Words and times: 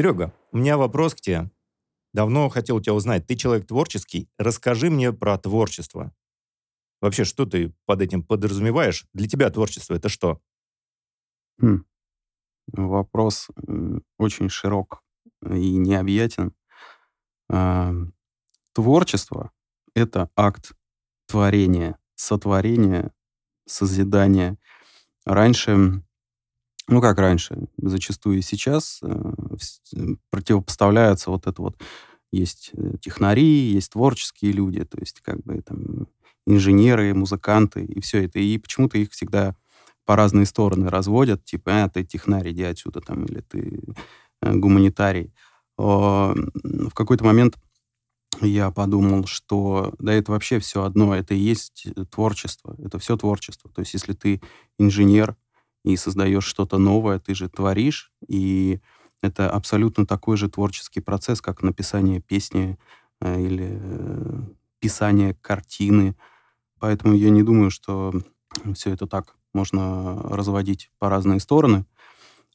Серега, 0.00 0.32
у 0.50 0.56
меня 0.56 0.78
вопрос 0.78 1.14
к 1.14 1.20
тебе. 1.20 1.50
Давно 2.14 2.48
хотел 2.48 2.80
тебя 2.80 2.94
узнать. 2.94 3.26
Ты 3.26 3.36
человек 3.36 3.66
творческий. 3.66 4.30
Расскажи 4.38 4.88
мне 4.88 5.12
про 5.12 5.36
творчество. 5.36 6.10
Вообще, 7.02 7.24
что 7.24 7.44
ты 7.44 7.74
под 7.84 8.00
этим 8.00 8.22
подразумеваешь? 8.22 9.06
Для 9.12 9.28
тебя 9.28 9.50
творчество 9.50 9.92
это 9.92 10.08
что? 10.08 10.40
Хм. 11.60 11.84
Вопрос 12.68 13.48
очень 14.16 14.48
широк 14.48 15.02
и 15.42 15.76
необъятен. 15.76 16.54
А, 17.50 17.92
творчество— 18.72 19.52
это 19.94 20.30
акт 20.34 20.72
творения, 21.26 21.98
сотворения, 22.14 23.12
созидания. 23.66 24.56
Раньше, 25.26 26.02
ну 26.90 27.00
как 27.00 27.18
раньше, 27.18 27.68
зачастую 27.78 28.38
и 28.38 28.42
сейчас 28.42 29.00
э, 29.02 29.32
противопоставляется 30.30 31.30
вот 31.30 31.46
это 31.46 31.62
вот 31.62 31.76
есть 32.32 32.70
э, 32.74 32.94
технари, 33.00 33.44
есть 33.44 33.92
творческие 33.92 34.52
люди, 34.52 34.84
то 34.84 34.98
есть 35.00 35.20
как 35.20 35.42
бы 35.42 35.62
там 35.62 36.08
инженеры, 36.46 37.14
музыканты 37.14 37.84
и 37.84 38.00
все 38.00 38.24
это. 38.24 38.38
И 38.38 38.58
почему-то 38.58 38.98
их 38.98 39.12
всегда 39.12 39.54
по 40.04 40.16
разные 40.16 40.46
стороны 40.46 40.88
разводят, 40.90 41.44
типа, 41.44 41.84
а, 41.84 41.88
ты 41.88 42.04
технарь, 42.04 42.50
иди 42.50 42.64
отсюда, 42.64 43.00
там, 43.00 43.24
или 43.24 43.40
ты 43.40 43.80
э, 44.42 44.54
гуманитарий. 44.54 45.32
В 45.76 46.90
какой-то 46.92 47.24
момент 47.24 47.56
я 48.42 48.70
подумал, 48.70 49.26
что 49.26 49.94
да, 49.98 50.12
это 50.12 50.32
вообще 50.32 50.58
все 50.58 50.82
одно, 50.82 51.14
это 51.14 51.34
и 51.34 51.38
есть 51.38 51.86
творчество, 52.10 52.76
это 52.84 52.98
все 52.98 53.16
творчество. 53.16 53.70
То 53.74 53.80
есть 53.80 53.94
если 53.94 54.12
ты 54.12 54.42
инженер 54.78 55.36
и 55.84 55.96
создаешь 55.96 56.44
что-то 56.44 56.78
новое, 56.78 57.18
ты 57.18 57.34
же 57.34 57.48
творишь, 57.48 58.12
и 58.28 58.80
это 59.22 59.50
абсолютно 59.50 60.06
такой 60.06 60.36
же 60.36 60.48
творческий 60.48 61.00
процесс, 61.00 61.40
как 61.40 61.62
написание 61.62 62.20
песни 62.20 62.78
э, 63.20 63.40
или 63.40 63.78
э, 63.80 64.42
писание 64.78 65.34
картины. 65.34 66.16
Поэтому 66.78 67.14
я 67.14 67.30
не 67.30 67.42
думаю, 67.42 67.70
что 67.70 68.14
все 68.74 68.92
это 68.92 69.06
так 69.06 69.36
можно 69.52 70.22
разводить 70.22 70.90
по 70.98 71.08
разные 71.10 71.40
стороны. 71.40 71.84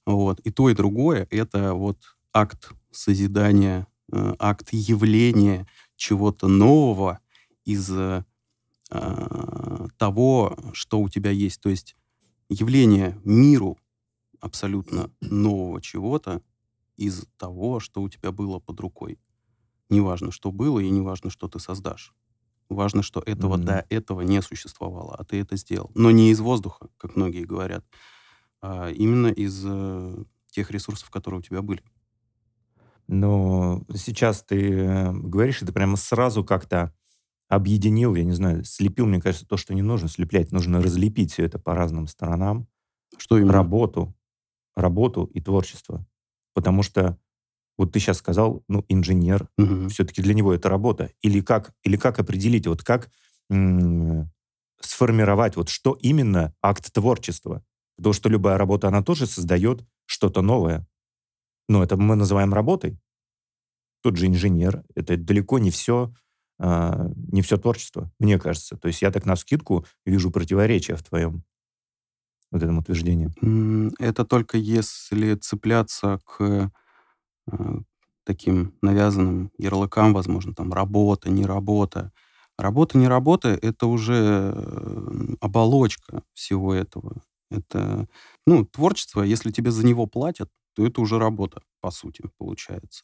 Вот. 0.06 0.40
И 0.40 0.52
то, 0.52 0.70
и 0.70 0.74
другое— 0.74 1.28
это 1.32 1.74
вот 1.74 2.00
акт 2.34 2.72
созидания, 2.92 3.88
э, 4.12 4.36
акт 4.40 4.70
явления 4.72 5.68
чего-то 5.96 6.48
нового 6.48 7.20
из 7.64 7.92
того, 9.98 10.58
что 10.74 11.00
у 11.00 11.10
тебя 11.10 11.32
есть. 11.32 11.60
То 11.60 11.70
есть 11.70 11.96
явление 12.50 13.20
миру 13.24 13.78
абсолютно 14.40 15.12
нового 15.22 15.82
чего-то 15.82 16.42
из 16.98 17.26
того, 17.38 17.80
что 17.80 18.02
у 18.02 18.10
тебя 18.10 18.32
было 18.32 18.60
под 18.60 18.80
рукой. 18.80 19.20
Неважно, 19.90 20.32
что 20.32 20.52
было, 20.52 20.80
и 20.80 20.90
неважно, 20.90 21.30
что 21.30 21.48
ты 21.48 21.60
создашь. 21.60 22.14
Важно, 22.70 23.04
что 23.04 23.22
этого 23.26 23.58
mm-hmm. 23.58 23.64
до 23.64 23.86
этого 23.90 24.22
не 24.22 24.42
существовало, 24.42 25.16
а 25.16 25.24
ты 25.24 25.40
это 25.40 25.56
сделал. 25.56 25.92
Но 25.94 26.10
не 26.10 26.32
из 26.32 26.40
воздуха, 26.40 26.90
как 26.98 27.16
многие 27.16 27.44
говорят, 27.44 27.86
а 28.62 28.90
именно 28.90 29.28
из 29.28 29.64
э, 29.66 30.24
тех 30.50 30.72
ресурсов, 30.72 31.12
которые 31.12 31.40
у 31.40 31.44
тебя 31.44 31.62
были. 31.62 31.84
Но 33.08 33.84
сейчас 33.94 34.42
ты 34.42 34.72
э, 34.72 35.12
говоришь, 35.12 35.62
это 35.62 35.74
прямо 35.74 35.96
сразу 35.96 36.44
как-то 36.44 36.92
объединил, 37.48 38.16
я 38.16 38.24
не 38.24 38.32
знаю, 38.32 38.64
слепил, 38.64 39.06
мне 39.06 39.22
кажется, 39.22 39.48
то, 39.48 39.58
что 39.58 39.74
не 39.74 39.82
нужно 39.82 40.08
слеплять, 40.08 40.52
нужно 40.52 40.82
разлепить 40.82 41.34
все 41.34 41.46
это 41.46 41.60
по 41.60 41.76
разным 41.76 42.08
сторонам. 42.08 42.68
Что 43.18 43.38
именно? 43.38 43.54
Работу, 43.54 44.16
работу 44.76 45.26
и 45.26 45.42
творчество. 45.42 46.06
Потому 46.54 46.84
что 46.84 47.18
вот 47.78 47.92
ты 47.92 48.00
сейчас 48.00 48.18
сказал, 48.18 48.64
ну, 48.68 48.86
инженер, 48.88 49.50
угу. 49.58 49.90
все-таки 49.90 50.22
для 50.22 50.34
него 50.34 50.54
это 50.54 50.70
работа. 50.70 51.12
Или 51.22 51.42
как, 51.42 51.74
или 51.84 51.98
как 51.98 52.20
определить, 52.20 52.68
вот 52.68 52.84
как 52.84 53.12
м- 53.50 54.32
сформировать, 54.80 55.56
вот 55.56 55.70
что 55.70 55.98
именно 56.02 56.54
акт 56.62 56.92
творчества? 56.94 57.64
Потому 57.98 58.14
что 58.14 58.30
любая 58.30 58.58
работа, 58.58 58.88
она 58.88 59.04
тоже 59.04 59.26
создает 59.26 59.86
что-то 60.06 60.42
новое. 60.42 60.88
Но 61.68 61.84
это 61.84 61.98
мы 61.98 62.16
называем 62.16 62.54
работой. 62.54 62.98
Тот 64.02 64.18
же 64.18 64.28
инженер, 64.28 64.84
это 64.94 65.18
далеко 65.18 65.60
не 65.60 65.72
все, 65.72 66.14
а, 66.60 67.10
не 67.32 67.42
все 67.42 67.58
творчество, 67.58 68.12
мне 68.20 68.40
кажется. 68.40 68.78
То 68.78 68.88
есть 68.88 69.02
я 69.02 69.12
так 69.12 69.26
на 69.26 69.36
скидку 69.36 69.86
вижу 70.06 70.32
противоречия 70.32 70.96
в 70.96 71.04
твоем 71.04 71.44
вот 72.52 72.64
этом 72.64 72.78
утверждении. 72.78 73.32
Это 74.00 74.24
только 74.26 74.58
если 74.58 75.36
цепляться 75.36 76.20
к 76.26 76.72
Э, 77.52 77.78
таким 78.26 78.74
навязанным 78.82 79.52
ярлыкам, 79.58 80.14
возможно, 80.14 80.54
там 80.54 80.74
работа, 80.74 81.30
не 81.30 81.46
работа. 81.46 82.12
Работа, 82.58 82.98
не 82.98 83.08
работа— 83.08 83.50
это 83.62 83.88
уже 83.88 84.52
э, 84.56 85.36
оболочка 85.42 86.24
всего 86.34 86.74
этого. 86.74 87.22
Это, 87.52 88.08
ну, 88.48 88.66
творчество, 88.66 89.22
если 89.22 89.52
тебе 89.52 89.72
за 89.72 89.86
него 89.86 90.08
платят, 90.08 90.50
то 90.76 90.86
это 90.86 91.02
уже 91.02 91.20
работа, 91.20 91.62
по 91.82 91.92
сути, 91.92 92.24
получается. 92.38 93.04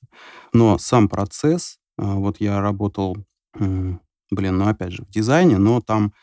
Но 0.53 0.78
сам 0.79 1.07
процесс, 1.07 1.78
э, 2.00 2.03
вот 2.03 2.40
я 2.40 2.61
работал, 2.61 3.17
блин, 3.53 4.57
ну, 4.57 4.67
опять 4.67 4.94
же, 4.94 5.03
в 5.03 5.09
дизайне, 5.09 5.57
но 5.57 5.81
там 5.81 6.13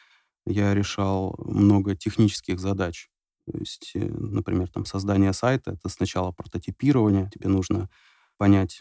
я 0.47 0.75
решал 0.75 1.37
много 1.39 1.97
технических 1.97 2.61
задач. 2.61 3.09
То 3.51 3.59
есть, 3.59 3.93
например, 3.95 4.69
там 4.71 4.87
создание 4.87 5.33
сайта, 5.33 5.73
это 5.73 5.89
сначала 5.89 6.33
прототипирование, 6.33 7.31
тебе 7.35 7.49
нужно 7.49 7.91
понять, 8.39 8.81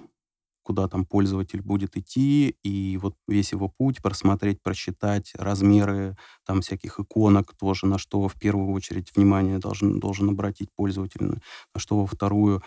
куда 0.64 0.88
там 0.90 1.06
пользователь 1.06 1.62
будет 1.62 1.96
идти, 1.98 2.58
и 2.64 2.98
вот 3.02 3.16
весь 3.28 3.54
его 3.54 3.70
путь 3.70 4.02
просмотреть, 4.02 4.62
просчитать 4.62 5.32
размеры 5.36 6.18
там 6.46 6.62
всяких 6.62 7.00
иконок 7.00 7.54
тоже, 7.58 7.88
на 7.88 7.98
что 7.98 8.28
в 8.28 8.36
первую 8.40 8.72
очередь 8.74 9.16
внимание 9.16 9.60
должен, 9.60 10.00
должен 10.00 10.30
обратить 10.30 10.70
пользователь, 10.76 11.24
на 11.26 11.40
что 11.78 12.00
во 12.02 12.08
вторую. 12.08 12.64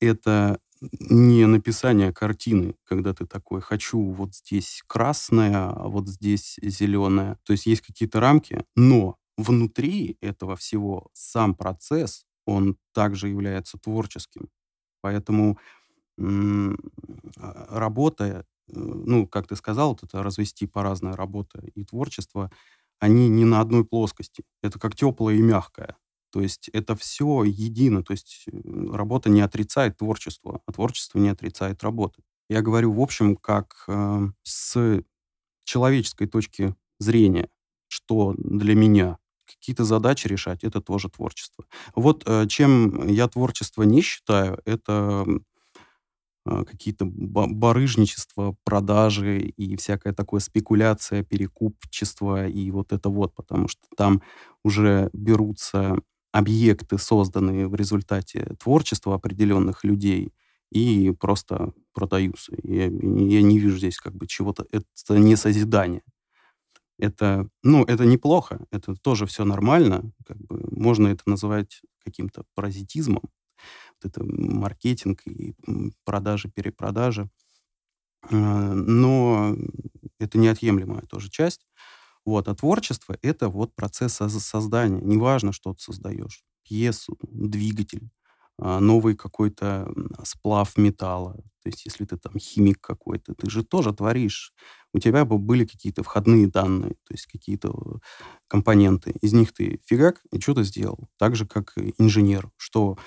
Это 0.00 0.60
не 1.00 1.46
написание 1.46 2.12
картины, 2.12 2.74
когда 2.84 3.14
ты 3.14 3.26
такой, 3.26 3.60
хочу 3.60 3.98
вот 4.12 4.34
здесь 4.34 4.82
красное, 4.86 5.70
а 5.70 5.88
вот 5.88 6.08
здесь 6.08 6.58
зеленое. 6.62 7.38
То 7.44 7.52
есть 7.52 7.66
есть 7.66 7.80
какие-то 7.82 8.20
рамки, 8.20 8.64
но 8.76 9.16
внутри 9.38 10.18
этого 10.20 10.54
всего 10.56 11.08
сам 11.14 11.54
процесс, 11.54 12.26
он 12.44 12.76
также 12.92 13.28
является 13.28 13.78
творческим. 13.78 14.48
Поэтому 15.02 15.58
а, 17.38 17.78
работа, 17.78 18.24
э, 18.24 18.42
ну, 18.68 19.26
как 19.26 19.46
ты 19.48 19.56
сказал, 19.56 19.90
вот 19.90 20.02
это 20.02 20.22
развести 20.22 20.66
по 20.66 20.82
разной 20.82 21.14
работа 21.14 21.60
и 21.74 21.84
творчество, 21.84 22.50
они 22.98 23.28
не 23.28 23.44
на 23.44 23.60
одной 23.60 23.84
плоскости. 23.84 24.44
Это 24.62 24.78
как 24.78 24.96
теплое 24.96 25.36
и 25.36 25.42
мягкое. 25.42 25.96
То 26.36 26.42
есть 26.42 26.68
это 26.74 26.94
все 26.94 27.44
едино. 27.44 28.02
То 28.02 28.12
есть 28.12 28.44
э, 28.52 28.60
работа 28.92 29.30
не 29.30 29.40
отрицает 29.40 29.96
творчество, 29.96 30.60
а 30.66 30.72
творчество 30.72 31.18
не 31.18 31.30
отрицает 31.30 31.82
работы. 31.82 32.22
Я 32.50 32.60
говорю, 32.60 32.92
в 32.92 33.00
общем, 33.00 33.36
как 33.36 33.84
э, 33.88 34.28
с 34.42 35.02
человеческой 35.64 36.26
точки 36.26 36.74
зрения, 36.98 37.48
что 37.88 38.34
для 38.36 38.74
меня 38.74 39.16
какие-то 39.46 39.84
задачи 39.84 40.28
решать, 40.28 40.62
это 40.62 40.82
тоже 40.82 41.08
творчество. 41.08 41.64
Вот 41.94 42.24
э, 42.26 42.46
чем 42.48 43.08
я 43.08 43.28
творчество 43.28 43.84
не 43.84 44.02
считаю, 44.02 44.60
это 44.66 45.26
а, 46.46 46.64
какие-то 46.64 47.06
барыжничества, 47.06 48.56
продажи 48.62 49.38
и 49.40 49.74
всякая 49.76 50.12
такая 50.12 50.40
спекуляция, 50.40 51.24
перекупчество 51.24 52.46
и 52.46 52.70
вот 52.70 52.92
это 52.92 53.08
вот, 53.08 53.34
потому 53.34 53.66
что 53.66 53.80
там 53.96 54.22
уже 54.62 55.10
берутся 55.12 55.96
объекты, 56.38 56.98
созданные 56.98 57.68
в 57.68 57.74
результате 57.74 58.56
творчества 58.62 59.14
определенных 59.14 59.84
людей, 59.84 60.32
и 60.70 61.12
просто 61.18 61.72
продаются. 61.94 62.52
Я, 62.62 62.84
я 62.86 63.42
не 63.42 63.58
вижу 63.58 63.78
здесь 63.78 63.98
как 63.98 64.14
бы 64.14 64.26
чего-то, 64.26 64.66
это 64.72 65.18
не 65.18 65.36
созидание. 65.36 66.02
Это, 66.98 67.48
ну, 67.62 67.84
это 67.84 68.06
неплохо, 68.06 68.60
это 68.70 68.94
тоже 68.96 69.26
все 69.26 69.44
нормально, 69.44 70.12
как 70.26 70.38
бы 70.38 70.60
можно 70.70 71.08
это 71.08 71.22
называть 71.26 71.82
каким-то 72.04 72.44
паразитизмом, 72.54 73.20
вот 73.22 74.10
это 74.10 74.24
маркетинг 74.24 75.22
и 75.26 75.54
продажи, 76.04 76.48
перепродажи. 76.48 77.28
А, 78.30 78.74
но 78.74 79.56
это 80.18 80.38
неотъемлемая 80.38 81.02
тоже 81.02 81.30
часть. 81.30 81.66
Вот. 82.26 82.48
А 82.48 82.54
творчество— 82.54 83.16
это 83.22 83.48
вот 83.48 83.74
процесс 83.74 84.14
создания. 84.14 85.00
Неважно, 85.00 85.52
что 85.52 85.72
ты 85.72 85.80
создаешь. 85.80 86.44
Пьесу, 86.64 87.16
двигатель, 87.22 88.10
а, 88.58 88.80
новый 88.80 89.14
какой-то 89.14 89.88
сплав 90.24 90.76
металла. 90.76 91.36
То 91.62 91.70
есть 91.70 91.84
если 91.84 92.04
ты 92.04 92.16
там 92.16 92.38
химик 92.38 92.80
какой-то, 92.80 93.34
ты 93.34 93.48
же 93.48 93.64
тоже 93.64 93.92
творишь. 93.92 94.52
У 94.92 94.98
тебя 94.98 95.24
бы 95.24 95.38
были 95.38 95.64
какие-то 95.64 96.02
входные 96.02 96.48
данные, 96.48 96.94
то 97.04 97.14
есть 97.14 97.26
какие-то 97.26 98.00
компоненты. 98.48 99.12
Из 99.20 99.32
них 99.32 99.52
ты 99.52 99.80
фигак, 99.84 100.22
и 100.32 100.40
что 100.40 100.54
ты 100.54 100.64
сделал. 100.64 101.08
Так 101.18 101.36
же, 101.36 101.46
как 101.46 101.74
инженер. 101.98 102.50
Что 102.56 102.98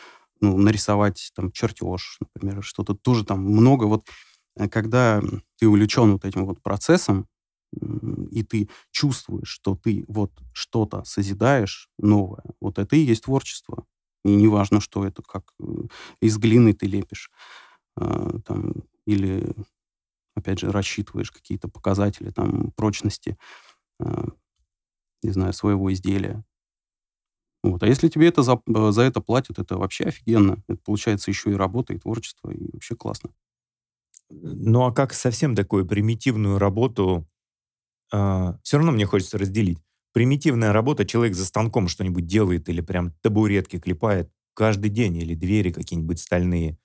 ну, 0.41 0.57
нарисовать 0.57 1.31
там 1.35 1.51
чертеж, 1.51 2.19
например, 2.21 2.63
что-то 2.63 2.93
тоже 2.93 3.25
там 3.25 3.41
много. 3.43 3.85
Вот 3.85 4.05
э, 4.55 4.69
когда 4.69 5.21
ты 5.57 5.67
увлечен 5.67 6.13
вот 6.13 6.25
этим 6.25 6.45
вот 6.45 6.61
процессом, 6.61 7.27
и 8.31 8.43
ты 8.43 8.69
чувствуешь, 8.91 9.47
что 9.49 9.75
ты 9.75 10.05
вот 10.07 10.31
что-то 10.53 11.03
созидаешь 11.05 11.89
новое, 11.97 12.43
вот 12.61 12.79
это 12.79 12.95
и 12.95 12.99
есть 13.01 13.23
творчество. 13.23 13.85
И 14.25 14.29
неважно, 14.35 14.81
что 14.81 15.05
это, 15.05 15.21
как 15.23 15.53
э, 15.59 15.63
из 16.21 16.37
глины 16.37 16.73
ты 16.73 16.87
лепишь, 16.87 17.31
а, 17.97 18.39
там, 18.45 18.73
или, 19.05 19.53
опять 20.35 20.59
же, 20.59 20.71
рассчитываешь 20.71 21.31
какие-то 21.31 21.69
показатели 21.69 22.31
там 22.31 22.71
прочности, 22.73 23.37
а, 23.99 24.25
не 25.23 25.31
знаю, 25.31 25.53
своего 25.53 25.91
изделия. 25.93 26.43
Вот. 27.63 27.83
А 27.83 27.87
если 27.87 28.07
тебе 28.07 28.27
это 28.29 28.41
за, 28.41 28.61
э, 28.67 28.91
за 28.91 29.01
это 29.03 29.21
платят, 29.21 29.59
это 29.59 29.77
вообще 29.77 30.05
офигенно. 30.05 30.63
Это 30.67 30.79
получается 30.83 31.29
еще 31.31 31.51
и 31.51 31.55
работа, 31.55 31.93
и 31.93 31.99
творчество, 31.99 32.49
и 32.51 32.69
вообще 32.71 32.95
классно. 32.95 33.31
Ну 34.31 34.85
а 34.85 34.93
как 34.93 35.13
совсем 35.13 35.55
такую 35.55 35.85
примитивную 35.87 36.59
работу, 36.59 37.27
а, 38.11 38.57
все 38.63 38.77
равно 38.77 38.91
мне 38.91 39.05
хочется 39.05 39.37
разделить. 39.37 39.79
Примитивная 40.13 40.73
работа, 40.73 41.05
человек 41.05 41.35
за 41.35 41.45
станком 41.45 41.87
что-нибудь 41.87 42.25
делает 42.25 42.67
или 42.69 42.81
прям 42.81 43.13
табуретки 43.21 43.79
клепает 43.79 44.31
каждый 44.53 44.89
день, 44.89 45.17
или 45.17 45.35
двери 45.35 45.71
какие-нибудь 45.71 46.19
стальные. 46.19 46.77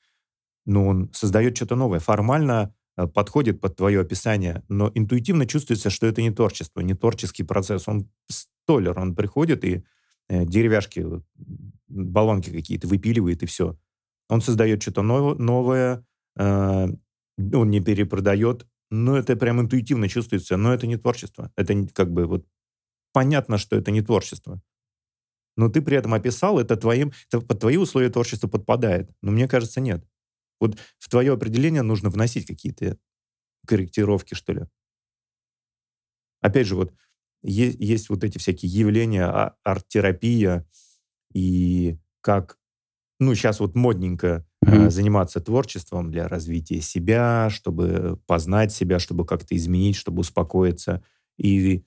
Но 0.67 0.87
он 0.87 1.11
создает 1.13 1.57
что-то 1.57 1.77
новое. 1.77 2.01
Формально 2.01 2.75
э, 2.97 3.07
подходит 3.07 3.61
под 3.61 3.77
твое 3.77 4.01
описание, 4.01 4.63
но 4.69 4.91
интуитивно 4.95 5.47
чувствуется, 5.47 5.91
что 5.91 6.07
это 6.07 6.23
не 6.23 6.31
творчество, 6.31 6.81
не 6.81 6.95
творческий 6.95 7.43
процесс. 7.43 7.89
Он 7.89 8.09
столер, 8.29 8.99
он 8.99 9.15
приходит 9.15 9.65
и 9.65 9.85
э, 10.29 10.45
деревяшки, 10.45 11.05
болванки 11.89 12.51
какие-то 12.51 12.87
выпиливает, 12.87 13.43
и 13.43 13.47
все. 13.47 13.79
Он 14.29 14.41
создает 14.41 14.83
что-то 14.83 15.03
новое, 15.03 16.05
э, 16.37 16.89
он 17.39 17.71
не 17.71 17.81
перепродает, 17.81 18.67
но 18.95 19.19
это 19.19 19.35
прям 19.35 19.61
интуитивно 19.61 20.09
чувствуется, 20.09 20.57
но 20.57 20.73
это 20.73 20.87
не 20.87 20.97
творчество. 20.97 21.51
Это 21.57 21.87
как 21.93 22.13
бы 22.13 22.27
вот 22.27 22.47
понятно, 23.13 23.59
что 23.59 23.77
это 23.77 23.91
не 23.91 24.03
творчество. 24.03 24.63
Но 25.57 25.69
ты 25.69 25.83
при 25.83 25.97
этом 25.97 26.15
описал, 26.15 26.61
это, 26.61 26.77
твоим, 26.77 27.13
это 27.29 27.41
под 27.41 27.59
твои 27.59 27.77
условия 27.77 28.11
творчества 28.11 28.47
подпадает. 28.47 29.11
Но 29.21 29.33
мне 29.33 29.49
кажется, 29.49 29.81
нет. 29.81 30.05
Вот 30.61 30.79
в 30.99 31.09
твое 31.09 31.33
определение 31.33 31.83
нужно 31.83 32.09
вносить 32.09 32.47
какие-то 32.47 32.97
корректировки, 33.67 34.35
что 34.35 34.53
ли. 34.53 34.63
Опять 36.41 36.67
же, 36.67 36.77
вот 36.77 36.95
есть, 37.43 37.79
есть 37.81 38.09
вот 38.11 38.23
эти 38.23 38.39
всякие 38.39 38.71
явления, 38.71 39.25
а, 39.25 39.57
арт-терапия 39.65 40.69
и 41.33 41.99
как, 42.21 42.59
ну, 43.19 43.35
сейчас 43.35 43.59
вот 43.59 43.75
модненько 43.75 44.47
mm-hmm. 44.65 44.91
заниматься 44.91 45.41
творчеством 45.41 46.11
для 46.11 46.29
развития 46.29 46.81
себя, 46.81 47.49
чтобы 47.51 48.19
познать 48.27 48.73
себя, 48.73 48.99
чтобы 48.99 49.27
как-то 49.27 49.57
изменить, 49.57 49.97
чтобы 49.97 50.21
успокоиться. 50.21 51.03
И 51.39 51.85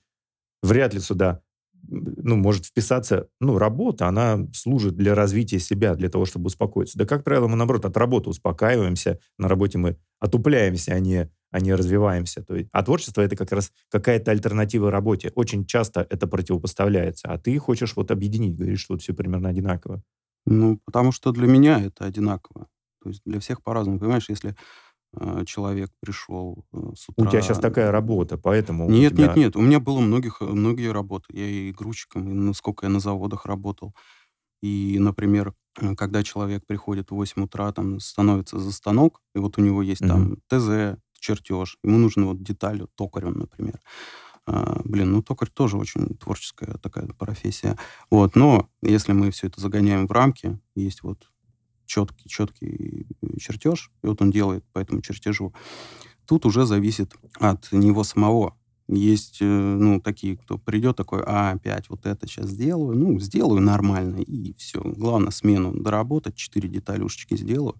вряд 0.62 0.94
ли 0.94 1.00
сюда 1.00 1.42
ну, 1.86 2.36
может 2.36 2.66
вписаться, 2.66 3.28
ну, 3.40 3.58
работа, 3.58 4.06
она 4.06 4.46
служит 4.52 4.96
для 4.96 5.14
развития 5.14 5.58
себя, 5.58 5.94
для 5.94 6.08
того, 6.08 6.24
чтобы 6.24 6.46
успокоиться. 6.46 6.98
Да, 6.98 7.06
как 7.06 7.24
правило, 7.24 7.48
мы, 7.48 7.56
наоборот, 7.56 7.84
от 7.84 7.96
работы 7.96 8.30
успокаиваемся, 8.30 9.18
на 9.38 9.48
работе 9.48 9.78
мы 9.78 9.96
отупляемся, 10.18 10.92
а 10.92 10.98
не, 10.98 11.30
а 11.50 11.60
не 11.60 11.74
развиваемся. 11.74 12.42
То 12.42 12.56
есть, 12.56 12.68
а 12.72 12.82
творчество— 12.82 13.20
это 13.22 13.36
как 13.36 13.52
раз 13.52 13.72
какая-то 13.90 14.30
альтернатива 14.30 14.90
работе. 14.90 15.32
Очень 15.34 15.64
часто 15.64 16.06
это 16.10 16.26
противопоставляется, 16.26 17.28
а 17.28 17.38
ты 17.38 17.58
хочешь 17.58 17.96
вот 17.96 18.10
объединить, 18.10 18.56
говоришь, 18.56 18.80
что 18.80 18.94
вот 18.94 19.02
все 19.02 19.14
примерно 19.14 19.48
одинаково. 19.48 20.02
Ну, 20.50 20.80
потому 20.84 21.12
что 21.12 21.32
для 21.32 21.46
меня 21.46 21.80
это 21.80 22.04
одинаково. 22.04 22.68
То 23.02 23.10
есть 23.10 23.22
для 23.24 23.38
всех 23.38 23.62
по-разному. 23.62 23.98
Понимаешь, 23.98 24.28
если 24.28 24.56
э, 25.14 25.44
человек 25.44 25.90
пришел 26.00 26.64
э, 26.72 26.78
с 26.96 27.08
утра... 27.08 27.26
У 27.26 27.30
тебя 27.30 27.42
сейчас 27.42 27.58
такая 27.58 27.90
работа, 27.90 28.38
поэтому... 28.38 28.88
Нет, 28.88 29.12
тебя... 29.12 29.26
нет, 29.26 29.36
нет. 29.36 29.56
У 29.56 29.60
меня 29.60 29.78
было 29.78 30.00
многих, 30.00 30.40
многие 30.40 30.90
работы. 30.90 31.26
Я 31.30 31.46
и 31.46 31.72
грузчиком, 31.72 32.30
и 32.30 32.32
насколько 32.32 32.86
я 32.86 32.90
на 32.90 33.00
заводах 33.00 33.46
работал. 33.46 33.94
И, 34.62 34.96
например, 34.98 35.54
когда 35.96 36.22
человек 36.22 36.66
приходит 36.66 37.10
в 37.10 37.14
8 37.14 37.44
утра, 37.44 37.70
там, 37.72 38.00
становится 38.00 38.58
за 38.58 38.72
станок, 38.72 39.20
и 39.34 39.38
вот 39.38 39.58
у 39.58 39.62
него 39.62 39.82
есть 39.82 40.02
mm-hmm. 40.02 40.08
там 40.08 40.36
ТЗ, 40.48 40.98
чертеж, 41.20 41.78
ему 41.82 41.98
нужно 41.98 42.26
вот 42.26 42.42
деталь, 42.42 42.80
вот, 42.80 42.90
токарем, 42.94 43.38
например. 43.38 43.78
А, 44.50 44.80
блин, 44.84 45.12
ну 45.12 45.22
токарь 45.22 45.50
тоже 45.50 45.76
очень 45.76 46.16
творческая 46.16 46.78
такая 46.78 47.06
профессия. 47.06 47.76
Вот, 48.10 48.34
но 48.34 48.68
если 48.80 49.12
мы 49.12 49.30
все 49.30 49.48
это 49.48 49.60
загоняем 49.60 50.06
в 50.06 50.12
рамки, 50.12 50.58
есть 50.74 51.02
вот 51.02 51.28
четкий, 51.84 52.28
четкий 52.28 53.06
чертеж, 53.38 53.90
и 54.02 54.06
вот 54.06 54.22
он 54.22 54.30
делает 54.30 54.64
по 54.72 54.78
этому 54.78 55.02
чертежу, 55.02 55.52
тут 56.26 56.46
уже 56.46 56.64
зависит 56.64 57.14
от 57.38 57.70
него 57.72 58.04
самого. 58.04 58.56
Есть, 58.88 59.42
э, 59.42 59.44
ну, 59.44 60.00
такие, 60.00 60.38
кто 60.38 60.56
придет 60.56 60.96
такой, 60.96 61.22
а, 61.26 61.50
опять 61.50 61.90
вот 61.90 62.06
это 62.06 62.26
сейчас 62.26 62.46
сделаю, 62.46 62.96
ну, 62.96 63.20
сделаю 63.20 63.60
нормально, 63.60 64.16
и 64.16 64.54
все. 64.54 64.80
Главное, 64.80 65.30
смену 65.30 65.74
доработать, 65.74 66.36
четыре 66.36 66.70
деталюшечки 66.70 67.36
сделаю 67.36 67.74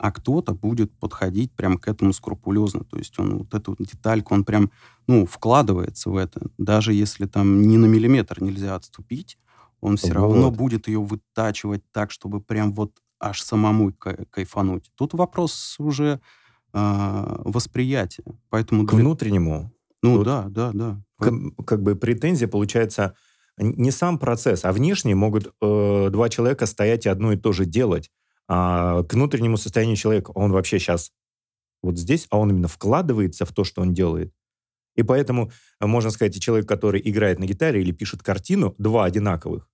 а 0.00 0.12
кто-то 0.12 0.54
будет 0.54 0.90
подходить 0.98 1.52
прям 1.52 1.76
к 1.76 1.86
этому 1.86 2.14
скрупулезно. 2.14 2.84
То 2.84 2.96
есть 2.96 3.18
он 3.18 3.40
вот 3.40 3.52
эту 3.52 3.76
детальку, 3.78 4.32
он 4.32 4.44
прям, 4.44 4.70
ну, 5.06 5.26
вкладывается 5.26 6.08
в 6.08 6.16
это. 6.16 6.40
Даже 6.56 6.94
если 6.94 7.26
там 7.26 7.60
ни 7.60 7.76
на 7.76 7.84
миллиметр 7.84 8.42
нельзя 8.42 8.76
отступить, 8.76 9.38
он 9.82 9.98
все 9.98 10.08
вот. 10.08 10.14
равно 10.14 10.50
будет 10.50 10.88
ее 10.88 11.00
вытачивать 11.00 11.82
так, 11.92 12.12
чтобы 12.12 12.40
прям 12.40 12.72
вот 12.72 12.92
аж 13.20 13.42
самому 13.42 13.92
кайфануть. 13.92 14.90
Тут 14.94 15.12
вопрос 15.12 15.76
уже 15.78 16.22
э, 16.72 17.36
восприятия. 17.44 18.24
Поэтому 18.48 18.86
к 18.86 18.92
для... 18.92 19.00
внутреннему. 19.00 19.70
Ну 20.02 20.16
Тут 20.16 20.24
да, 20.24 20.46
да, 20.48 20.70
да. 20.72 21.02
Как, 21.18 21.34
как 21.66 21.82
бы 21.82 21.94
претензия 21.94 22.48
получается 22.48 23.14
не 23.58 23.90
сам 23.90 24.18
процесс, 24.18 24.64
а 24.64 24.72
внешне 24.72 25.14
могут 25.14 25.52
э, 25.60 26.08
два 26.10 26.30
человека 26.30 26.64
стоять 26.64 27.04
и 27.04 27.10
одно 27.10 27.32
и 27.32 27.36
то 27.36 27.52
же 27.52 27.66
делать 27.66 28.10
а, 28.52 29.04
к 29.04 29.14
внутреннему 29.14 29.56
состоянию 29.56 29.94
человека. 29.94 30.32
Он 30.34 30.50
вообще 30.50 30.80
сейчас 30.80 31.12
вот 31.82 31.96
здесь, 31.96 32.26
а 32.30 32.38
он 32.38 32.50
именно 32.50 32.66
вкладывается 32.66 33.44
в 33.44 33.52
то, 33.52 33.62
что 33.62 33.80
он 33.80 33.94
делает. 33.94 34.34
И 34.96 35.04
поэтому, 35.04 35.52
э, 35.78 35.86
можно 35.86 36.10
сказать, 36.10 36.36
и 36.36 36.40
человек, 36.40 36.66
который 36.66 37.00
играет 37.04 37.38
на 37.38 37.44
гитаре 37.44 37.80
или 37.80 37.92
пишет 37.92 38.24
картину, 38.24 38.74
два 38.76 39.04
одинаковых. 39.04 39.70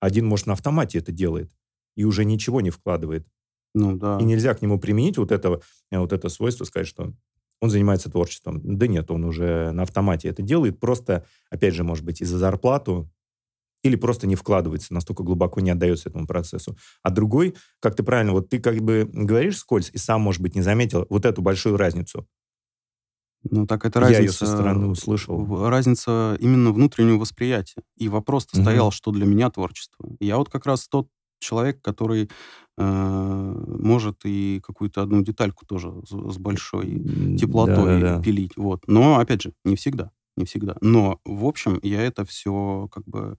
Один, 0.00 0.26
может, 0.26 0.48
на 0.48 0.54
автомате 0.54 0.98
это 0.98 1.12
делает 1.12 1.52
и 1.94 2.02
уже 2.02 2.24
ничего 2.24 2.60
не 2.60 2.70
вкладывает. 2.70 3.24
Ну, 3.72 3.96
да. 3.96 4.18
И 4.20 4.24
нельзя 4.24 4.54
к 4.54 4.62
нему 4.62 4.80
применить 4.80 5.16
вот 5.16 5.30
это, 5.30 5.60
э, 5.92 5.98
вот 6.00 6.12
это 6.12 6.28
свойство, 6.28 6.64
сказать, 6.64 6.88
что 6.88 7.14
он 7.60 7.70
занимается 7.70 8.10
творчеством. 8.10 8.60
Да 8.64 8.88
нет, 8.88 9.12
он 9.12 9.24
уже 9.24 9.70
на 9.70 9.84
автомате 9.84 10.26
это 10.28 10.42
делает. 10.42 10.80
Просто, 10.80 11.24
опять 11.50 11.74
же, 11.74 11.84
может 11.84 12.04
быть, 12.04 12.20
из-за 12.20 12.36
зарплату 12.36 13.08
или 13.82 13.96
просто 13.96 14.26
не 14.26 14.34
вкладывается, 14.34 14.92
настолько 14.94 15.22
глубоко 15.22 15.60
не 15.60 15.70
отдается 15.70 16.08
этому 16.08 16.26
процессу. 16.26 16.76
А 17.02 17.10
другой, 17.10 17.54
как 17.80 17.96
ты 17.96 18.02
правильно, 18.02 18.32
вот 18.32 18.48
ты 18.48 18.58
как 18.58 18.76
бы 18.80 19.08
говоришь 19.12 19.58
скользь 19.58 19.90
и 19.92 19.98
сам, 19.98 20.20
может 20.20 20.42
быть, 20.42 20.54
не 20.54 20.62
заметил 20.62 21.06
вот 21.08 21.24
эту 21.24 21.42
большую 21.42 21.76
разницу. 21.76 22.26
Ну, 23.42 23.66
так 23.66 23.86
это 23.86 24.00
разница... 24.00 24.20
Я 24.20 24.26
ее 24.26 24.32
со 24.32 24.46
стороны 24.46 24.86
услышал. 24.88 25.68
Разница 25.68 26.36
именно 26.40 26.72
внутреннего 26.72 27.18
восприятия. 27.18 27.82
И 27.96 28.08
вопрос-то 28.08 28.58
угу. 28.58 28.64
стоял, 28.64 28.90
что 28.90 29.12
для 29.12 29.24
меня 29.24 29.50
творчество. 29.50 30.06
Я 30.20 30.36
вот 30.36 30.50
как 30.50 30.66
раз 30.66 30.86
тот 30.88 31.08
человек, 31.38 31.80
который 31.80 32.30
э, 32.76 33.64
может 33.66 34.18
и 34.24 34.60
какую-то 34.62 35.00
одну 35.02 35.22
детальку 35.22 35.64
тоже 35.64 35.90
с, 36.04 36.10
с 36.10 36.38
большой 36.38 37.02
теплотой 37.38 37.98
да, 37.98 38.00
да, 38.00 38.16
да. 38.16 38.22
пилить. 38.22 38.52
Вот. 38.56 38.82
Но, 38.86 39.18
опять 39.18 39.42
же, 39.42 39.54
не 39.64 39.74
всегда. 39.74 40.10
Не 40.36 40.44
всегда. 40.44 40.76
Но, 40.80 41.18
в 41.24 41.44
общем, 41.46 41.80
я 41.82 42.02
это 42.02 42.24
все 42.24 42.88
как 42.92 43.04
бы 43.04 43.36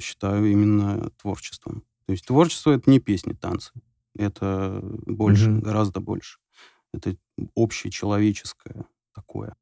считаю 0.00 0.50
именно 0.50 1.10
творчеством. 1.20 1.84
То 2.06 2.12
есть 2.12 2.26
творчество 2.26 2.72
это 2.72 2.90
не 2.90 3.00
песни, 3.00 3.32
танцы. 3.32 3.72
Это 4.16 4.80
больше, 4.82 5.50
mm-hmm. 5.50 5.60
гораздо 5.60 6.00
больше. 6.00 6.38
Это 6.92 7.16
общечеловеческое 7.56 8.84
такое. 9.14 9.56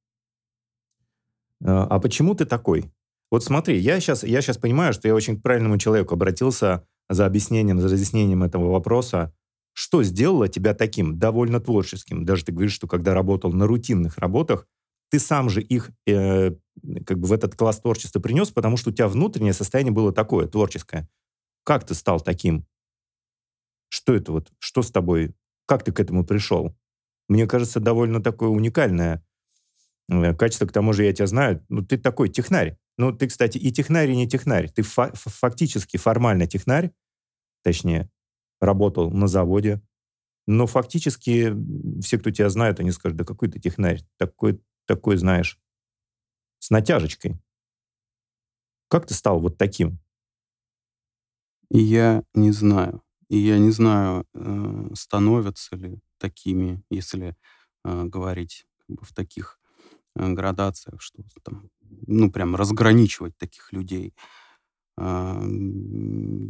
А, 1.65 1.87
а 1.87 2.01
почему 2.01 2.35
ты 2.35 2.45
такой? 2.45 2.93
Вот 3.31 3.43
смотри, 3.45 3.79
я 3.79 3.99
сейчас, 4.01 4.25
я 4.25 4.43
сейчас 4.43 4.59
понимаю, 4.59 4.93
что 4.93 5.09
я 5.09 5.15
очень 5.15 5.39
к 5.39 5.43
правильному 5.43 5.79
человеку 5.79 6.15
обратился 6.15 6.87
за 7.09 7.25
объяснением, 7.25 7.81
за 7.81 7.89
разъяснением 7.89 8.43
этого 8.43 8.71
вопроса. 8.71 9.35
Что 9.73 10.03
сделало 10.03 10.49
тебя 10.49 10.75
таким, 10.75 11.19
довольно 11.19 11.59
творческим? 11.59 12.27
Даже 12.27 12.45
ты 12.45 12.53
говоришь, 12.53 12.75
что 12.75 12.87
когда 12.87 13.15
работал 13.15 13.53
на 13.53 13.67
рутинных 13.67 14.19
работах, 14.19 14.67
ты 15.13 15.19
сам 15.19 15.51
же 15.51 15.61
их 15.61 15.91
э, 16.07 16.53
как 17.05 17.19
бы 17.19 17.29
в 17.29 17.33
этот 17.33 17.55
класс 17.55 17.79
творчества 17.81 18.19
принес, 18.19 18.51
потому 18.51 18.79
что 18.79 18.89
у 18.89 18.93
тебя 18.95 19.09
внутреннее 19.09 19.53
состояние 19.53 19.93
было 19.93 20.11
такое, 20.11 20.47
творческое. 20.47 21.07
Как 21.65 21.85
ты 21.85 21.93
стал 21.93 22.19
таким? 22.21 22.67
Что 23.91 24.15
это 24.15 24.33
вот? 24.33 24.51
Что 24.59 24.81
с 24.81 24.91
тобой? 24.91 25.35
Как 25.67 25.85
ты 25.85 25.93
к 25.93 26.01
этому 26.01 26.25
пришел? 26.25 26.75
Мне 27.29 27.47
кажется, 27.47 27.79
довольно 27.79 28.23
такое 28.23 28.49
уникальное 28.49 29.23
э, 30.09 30.35
качество. 30.35 30.65
К 30.65 30.73
тому 30.73 30.95
же 30.95 31.05
я 31.05 31.13
тебя 31.13 31.27
знаю. 31.27 31.63
Ну, 31.69 31.85
ты 31.85 31.99
такой 31.99 32.31
технарь. 32.31 32.79
Ну, 32.97 33.13
ты, 33.13 33.29
кстати, 33.29 33.59
и 33.59 33.71
технарь, 33.71 34.11
и 34.11 34.17
не 34.17 34.27
технарь. 34.27 34.71
Ты 34.71 34.81
фа- 34.81 35.13
фактически 35.15 35.99
формально 35.99 36.47
технарь, 36.47 36.91
точнее, 37.63 38.11
работал 38.63 39.11
на 39.11 39.27
заводе, 39.27 39.83
но 40.47 40.67
фактически 40.67 41.55
все, 42.01 42.19
кто 42.19 42.31
тебя 42.31 42.49
знает, 42.49 42.81
они 42.81 42.93
скажут, 42.93 43.19
да 43.19 43.25
какой 43.25 43.51
ты 43.51 43.61
технарь, 43.61 44.03
такой, 44.19 44.61
такой 44.93 45.17
знаешь, 45.17 45.59
с 46.59 46.69
натяжечкой. 46.69 47.41
Как 48.89 49.07
ты 49.07 49.15
стал 49.15 49.41
вот 49.41 49.57
таким? 49.57 49.99
Я 51.71 52.25
не 52.35 52.53
знаю. 52.53 53.03
И 53.31 53.39
я 53.39 53.59
не 53.59 53.71
знаю, 53.71 54.27
э, 54.35 54.91
становятся 54.93 55.77
ли 55.77 55.99
такими, 56.19 56.83
если 56.91 57.35
э, 57.85 58.05
говорить 58.05 58.67
в 58.89 59.15
таких 59.15 59.59
э, 60.15 60.31
градациях, 60.31 61.01
что 61.01 61.23
там, 61.43 61.71
ну, 62.07 62.31
прям 62.31 62.55
разграничивать 62.55 63.35
таких 63.39 63.73
людей. 63.73 64.15
Э, 64.99 65.41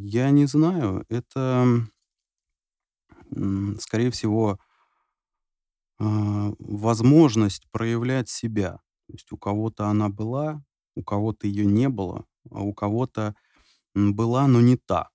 я 0.02 0.30
не 0.30 0.46
знаю. 0.46 1.04
Это 1.08 1.86
скорее 3.78 4.10
всего, 4.10 4.58
а, 4.58 4.71
возможность 6.58 7.66
проявлять 7.70 8.28
себя. 8.28 8.80
То 9.08 9.14
есть 9.14 9.32
у 9.32 9.36
кого-то 9.36 9.86
она 9.86 10.08
была, 10.08 10.62
у 10.96 11.02
кого-то 11.02 11.46
ее 11.46 11.66
не 11.66 11.88
было, 11.88 12.24
а 12.50 12.62
у 12.62 12.72
кого-то 12.74 13.34
была, 13.94 14.46
но 14.48 14.60
не 14.60 14.76
та. 14.76 15.10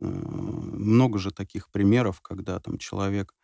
А, 0.00 0.06
много 0.06 1.18
же 1.18 1.30
таких 1.30 1.70
примеров, 1.70 2.20
когда 2.20 2.58
там 2.60 2.78
человек 2.78 3.34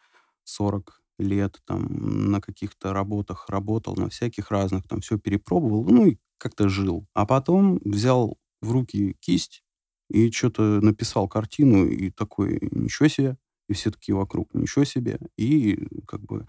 40 0.44 1.02
лет 1.18 1.60
там 1.66 2.30
на 2.30 2.40
каких-то 2.40 2.92
работах 2.92 3.48
работал, 3.48 3.94
на 3.96 4.08
всяких 4.08 4.50
разных, 4.50 4.88
там 4.88 5.00
все 5.00 5.18
перепробовал, 5.18 5.84
ну 5.84 6.06
и 6.06 6.18
как-то 6.38 6.68
жил. 6.68 7.06
А 7.14 7.26
потом 7.26 7.78
взял 7.84 8.38
в 8.62 8.72
руки 8.72 9.16
кисть 9.20 9.62
и 10.08 10.30
что-то 10.30 10.80
написал 10.80 11.28
картину, 11.28 11.86
и 11.86 12.10
такой, 12.10 12.58
ничего 12.72 13.08
себе, 13.08 13.36
и 13.70 13.74
все 13.74 13.90
такие 13.90 14.14
вокруг, 14.16 14.52
ничего 14.54 14.84
себе, 14.84 15.18
и 15.36 15.78
как 16.06 16.20
бы 16.22 16.46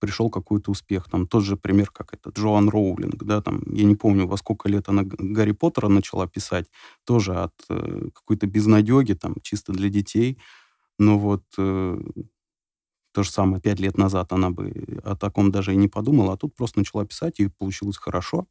пришел 0.00 0.30
какой-то 0.30 0.70
успех. 0.70 1.08
Там 1.10 1.26
тот 1.28 1.44
же 1.44 1.56
пример, 1.56 1.90
как 1.90 2.14
это, 2.14 2.30
Джоан 2.30 2.68
Роулинг, 2.68 3.22
да, 3.24 3.42
там, 3.42 3.62
я 3.72 3.84
не 3.84 3.94
помню, 3.94 4.26
во 4.26 4.36
сколько 4.36 4.68
лет 4.68 4.88
она 4.88 5.02
Гарри 5.04 5.52
Поттера 5.52 5.88
начала 5.88 6.26
писать, 6.26 6.66
тоже 7.04 7.34
от 7.34 7.52
э, 7.68 8.08
какой-то 8.14 8.46
безнадеги, 8.46 9.12
там, 9.14 9.34
чисто 9.42 9.72
для 9.72 9.90
детей, 9.90 10.38
но 10.98 11.18
вот 11.18 11.44
э, 11.58 11.98
то 13.12 13.22
же 13.22 13.30
самое, 13.30 13.60
пять 13.60 13.80
лет 13.80 13.98
назад 13.98 14.32
она 14.32 14.50
бы 14.50 14.72
о 15.04 15.14
таком 15.16 15.50
даже 15.50 15.74
и 15.74 15.76
не 15.76 15.88
подумала, 15.88 16.32
а 16.32 16.36
тут 16.36 16.54
просто 16.56 16.78
начала 16.78 17.04
писать, 17.04 17.40
и 17.40 17.48
получилось 17.48 17.98
хорошо. 17.98 18.46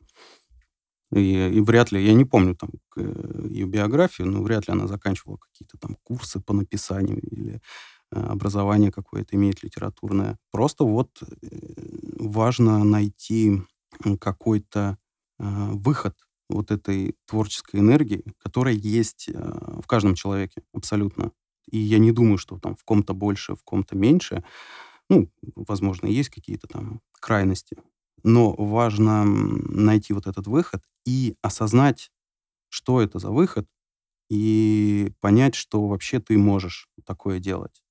И, 1.13 1.49
и 1.55 1.59
вряд 1.59 1.91
ли, 1.91 2.05
я 2.05 2.13
не 2.13 2.23
помню 2.23 2.55
там 2.55 2.69
э, 2.95 3.47
ее 3.49 3.65
биографию, 3.65 4.27
но 4.27 4.41
вряд 4.41 4.67
ли 4.67 4.73
она 4.73 4.87
заканчивала 4.87 5.37
какие-то 5.37 5.77
там 5.77 5.97
курсы 6.03 6.39
по 6.39 6.53
написанию 6.53 7.19
или 7.19 7.61
образование 8.11 8.91
какое-то 8.91 9.35
имеет 9.35 9.63
литературное. 9.63 10.37
Просто 10.51 10.83
вот 10.83 11.09
э, 11.21 11.25
важно 12.19 12.83
найти 12.83 13.61
какой-то 14.19 14.97
э, 15.39 15.43
выход 15.71 16.15
вот 16.49 16.71
этой 16.71 17.15
творческой 17.25 17.79
энергии, 17.79 18.25
которая 18.39 18.73
есть 18.73 19.29
в 19.29 19.87
каждом 19.87 20.15
человеке 20.15 20.63
абсолютно. 20.73 21.31
И 21.71 21.77
я 21.77 21.97
не 21.97 22.11
думаю, 22.11 22.37
что 22.37 22.59
там 22.59 22.75
в 22.75 22.83
ком-то 22.83 23.13
больше, 23.13 23.55
в 23.55 23.63
ком-то 23.63 23.95
меньше. 23.95 24.43
Ну, 25.09 25.29
возможно, 25.55 26.07
есть 26.07 26.29
какие-то 26.29 26.67
там 26.67 27.01
крайности. 27.13 27.77
Но 28.23 28.53
важно 28.53 29.23
найти 29.25 30.13
вот 30.13 30.27
этот 30.27 30.47
выход 30.47 30.83
и 31.05 31.35
осознать, 31.41 32.11
что 32.69 33.01
это 33.01 33.19
за 33.19 33.29
выход, 33.31 33.67
и 34.29 35.11
понять, 35.19 35.55
что 35.55 35.87
вообще 35.87 36.19
ты 36.19 36.37
можешь 36.37 36.87
такое 37.05 37.39
делать. 37.39 37.81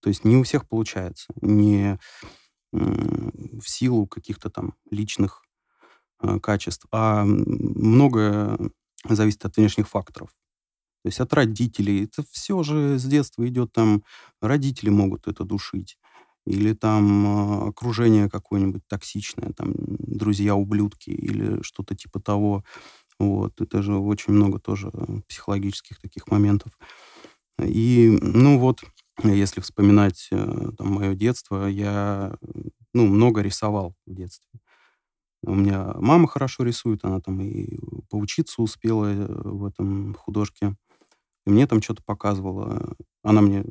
То 0.00 0.08
есть 0.08 0.24
не 0.24 0.36
у 0.36 0.42
всех 0.42 0.68
получается, 0.68 1.32
не 1.40 1.98
в 2.72 3.68
силу 3.68 4.06
каких-то 4.06 4.50
там 4.50 4.74
личных 4.90 5.42
э, 6.22 6.38
качеств, 6.38 6.86
а 6.92 7.24
многое 7.24 8.58
зависит 9.08 9.44
от 9.44 9.56
внешних 9.56 9.88
факторов. 9.88 10.30
То 11.02 11.08
есть 11.08 11.20
от 11.20 11.32
родителей. 11.32 12.04
Это 12.04 12.24
все 12.30 12.62
же 12.62 12.98
с 12.98 13.04
детства 13.04 13.46
идет 13.48 13.72
там, 13.72 14.04
родители 14.40 14.90
могут 14.90 15.26
это 15.26 15.44
душить. 15.44 15.98
Или 16.46 16.74
там 16.74 17.64
э, 17.66 17.68
окружение 17.68 18.30
какое-нибудь 18.30 18.86
токсичное, 18.86 19.52
там 19.52 19.74
друзья-ублюдки 19.76 21.10
или 21.10 21.62
что-то 21.62 21.94
типа 21.96 22.20
того. 22.20 22.64
Вот. 23.18 23.60
Это 23.60 23.82
же 23.82 23.96
очень 23.96 24.32
много 24.32 24.58
тоже 24.58 24.90
психологических 25.28 25.98
таких 25.98 26.28
моментов. 26.28 26.78
И, 27.62 28.18
ну 28.22 28.58
вот, 28.58 28.82
если 29.24 29.60
вспоминать 29.60 30.28
э, 30.30 30.70
там, 30.76 30.92
мое 30.94 31.14
детство, 31.14 31.66
я 31.66 32.36
ну, 32.94 33.06
много 33.06 33.42
рисовал 33.42 33.94
в 34.06 34.14
детстве. 34.14 34.60
У 35.42 35.54
меня 35.54 35.94
мама 35.96 36.28
хорошо 36.28 36.64
рисует, 36.64 37.04
она 37.04 37.20
там 37.20 37.40
и 37.40 37.78
поучиться 38.10 38.62
успела 38.62 39.06
э, 39.06 39.26
в 39.26 39.64
этом 39.64 40.14
художке. 40.14 40.76
И 41.46 41.50
мне 41.50 41.66
там 41.66 41.82
что-то 41.82 42.02
показывала. 42.04 42.94
Она 43.22 43.40
мне 43.40 43.64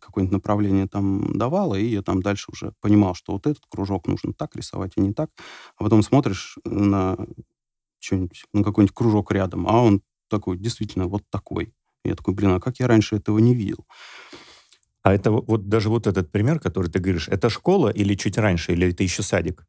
какое-нибудь 0.00 0.32
направление 0.32 0.88
там 0.88 1.36
давала, 1.36 1.74
и 1.74 1.86
я 1.86 2.02
там 2.02 2.22
дальше 2.22 2.50
уже 2.52 2.72
понимал, 2.80 3.14
что 3.14 3.32
вот 3.32 3.46
этот 3.46 3.64
кружок 3.68 4.06
нужно 4.06 4.32
так 4.32 4.56
рисовать, 4.56 4.92
а 4.96 5.00
не 5.00 5.12
так. 5.12 5.30
А 5.76 5.84
потом 5.84 6.02
смотришь 6.02 6.58
на 6.64 7.16
что-нибудь, 7.98 8.44
на 8.52 8.64
какой-нибудь 8.64 8.94
кружок 8.94 9.32
рядом, 9.32 9.66
а 9.68 9.82
он 9.82 10.02
такой, 10.28 10.56
действительно, 10.58 11.06
вот 11.06 11.24
такой. 11.30 11.74
Я 12.04 12.14
такой, 12.14 12.34
блин, 12.34 12.52
а 12.52 12.60
как 12.60 12.78
я 12.78 12.86
раньше 12.86 13.16
этого 13.16 13.38
не 13.38 13.54
видел? 13.54 13.86
А 15.02 15.14
это 15.14 15.30
вот 15.30 15.68
даже 15.68 15.88
вот 15.88 16.06
этот 16.06 16.30
пример, 16.30 16.60
который 16.60 16.90
ты 16.90 16.98
говоришь, 16.98 17.28
это 17.28 17.48
школа 17.48 17.88
или 17.88 18.14
чуть 18.14 18.38
раньше, 18.38 18.72
или 18.72 18.90
это 18.90 19.02
еще 19.02 19.22
садик? 19.22 19.66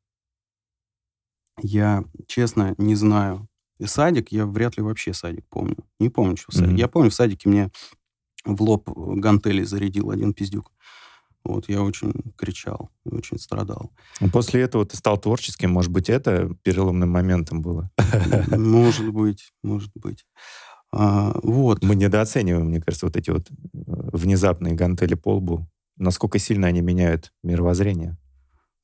Я, 1.61 2.03
честно, 2.27 2.75
не 2.77 2.95
знаю. 2.95 3.47
И 3.79 3.85
садик, 3.85 4.31
я 4.31 4.45
вряд 4.45 4.77
ли 4.77 4.83
вообще 4.83 5.13
садик 5.13 5.45
помню. 5.50 5.77
Не 6.00 6.09
помню, 6.09 6.38
что 6.38 6.51
садик. 6.51 6.73
Mm-hmm. 6.73 6.79
Я 6.79 6.88
помню, 6.88 7.09
в 7.09 7.13
садике 7.13 7.50
мне 7.50 7.71
в 8.45 8.61
лоб 8.61 8.89
гантели 8.89 9.63
зарядил 9.63 10.11
один 10.11 10.33
пиздюк. 10.33 10.71
Вот, 11.43 11.69
я 11.69 11.81
очень 11.81 12.13
кричал, 12.38 12.91
очень 13.05 13.39
страдал. 13.39 13.91
После 14.31 14.61
этого 14.61 14.85
ты 14.85 14.95
стал 14.95 15.17
творческим. 15.17 15.71
Может 15.71 15.91
быть, 15.91 16.09
это 16.09 16.55
переломным 16.61 17.09
моментом 17.09 17.61
было? 17.61 17.89
Может 18.50 19.11
быть, 19.11 19.51
может 19.63 19.91
быть. 19.95 20.25
А, 20.91 21.39
вот. 21.43 21.83
Мы 21.83 21.95
недооцениваем, 21.95 22.67
мне 22.67 22.81
кажется, 22.81 23.05
вот 23.05 23.15
эти 23.15 23.29
вот 23.29 23.50
э, 23.50 23.53
внезапные 23.74 24.74
гантели 24.75 25.13
по 25.13 25.36
лбу. 25.36 25.67
Насколько 25.98 26.39
сильно 26.39 26.67
они 26.67 26.81
меняют 26.81 27.31
мировоззрение? 27.43 28.17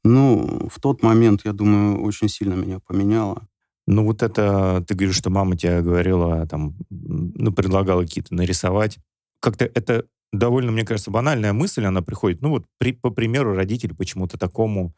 Ну, 0.03 0.69
в 0.69 0.79
тот 0.79 1.03
момент, 1.03 1.41
я 1.43 1.53
думаю, 1.53 2.01
очень 2.01 2.29
сильно 2.29 2.53
меня 2.53 2.79
поменяло. 2.79 3.47
Ну, 3.87 4.05
вот 4.05 4.21
это, 4.21 4.83
ты 4.87 4.95
говоришь, 4.95 5.17
что 5.17 5.29
мама 5.29 5.57
тебе 5.57 5.81
говорила, 5.81 6.45
там, 6.47 6.75
ну, 6.89 7.51
предлагала 7.51 8.01
какие-то 8.01 8.35
нарисовать. 8.35 8.99
Как-то 9.39 9.65
это 9.65 10.05
довольно, 10.31 10.71
мне 10.71 10.85
кажется, 10.85 11.11
банальная 11.11 11.53
мысль, 11.53 11.85
она 11.85 12.01
приходит. 12.01 12.41
Ну, 12.41 12.49
вот, 12.49 12.65
при, 12.77 12.91
по 12.91 13.09
примеру, 13.09 13.55
родители 13.55 13.93
почему-то 13.93 14.37
такому. 14.37 14.93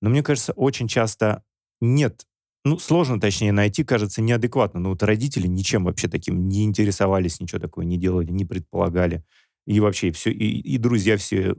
Но 0.00 0.10
мне 0.10 0.22
кажется, 0.22 0.52
очень 0.52 0.88
часто 0.88 1.42
нет 1.80 2.26
ну, 2.64 2.78
сложно, 2.78 3.18
точнее, 3.18 3.52
найти, 3.52 3.84
кажется, 3.84 4.20
неадекватно. 4.20 4.80
Но 4.80 4.90
вот 4.90 5.02
родители 5.02 5.46
ничем 5.46 5.84
вообще 5.84 6.08
таким 6.08 6.48
не 6.48 6.64
интересовались, 6.64 7.40
ничего 7.40 7.60
такого 7.60 7.84
не 7.84 7.96
делали, 7.96 8.30
не 8.30 8.44
предполагали. 8.44 9.24
И 9.66 9.80
вообще 9.80 10.12
все, 10.12 10.30
и, 10.30 10.60
и 10.60 10.78
друзья 10.78 11.16
все 11.16 11.54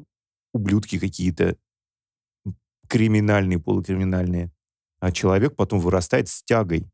ублюдки 0.53 0.99
какие-то, 0.99 1.57
криминальные, 2.87 3.59
полукриминальные. 3.59 4.51
А 4.99 5.11
человек 5.11 5.55
потом 5.55 5.79
вырастает 5.79 6.27
с 6.27 6.43
тягой 6.43 6.85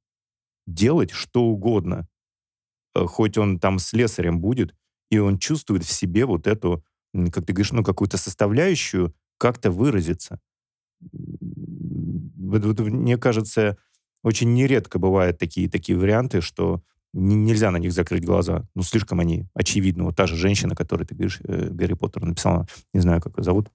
делать 0.68 1.12
что 1.12 1.44
угодно. 1.44 2.08
Э, 2.96 3.06
хоть 3.06 3.38
он 3.38 3.60
там 3.60 3.80
слесарем 3.80 4.40
будет, 4.40 4.76
и 5.10 5.18
он 5.18 5.40
чувствует 5.40 5.84
в 5.84 5.92
себе 5.92 6.26
вот 6.26 6.48
эту, 6.48 6.84
как 7.32 7.46
ты 7.46 7.54
говоришь, 7.54 7.72
ну, 7.72 7.84
какую-то 7.84 8.18
составляющую, 8.18 9.14
как-то 9.38 9.72
выразиться. 9.72 10.40
Вот, 11.02 12.64
вот, 12.64 12.80
мне 12.80 13.18
кажется, 13.18 13.78
очень 14.28 14.54
нередко 14.54 15.00
бывают 15.00 15.38
такие, 15.38 15.70
такие 15.70 15.98
варианты, 15.98 16.42
что 16.42 16.84
нельзя 17.14 17.72
на 17.72 17.78
них 17.78 17.94
закрыть 17.94 18.26
глаза. 18.26 18.68
Ну, 18.76 18.84
слишком 18.84 19.22
они 19.22 19.46
очевидны. 19.54 20.04
Вот 20.04 20.18
та 20.18 20.28
же 20.28 20.36
женщина, 20.36 20.76
которую 20.76 21.08
ты 21.08 21.16
говоришь, 21.16 21.40
э, 21.44 21.70
Гарри 21.70 21.94
Поттер 21.94 22.26
написала, 22.26 22.68
не 22.94 23.00
знаю, 23.00 23.22
как 23.22 23.38
ее 23.38 23.44
зовут. 23.44 23.72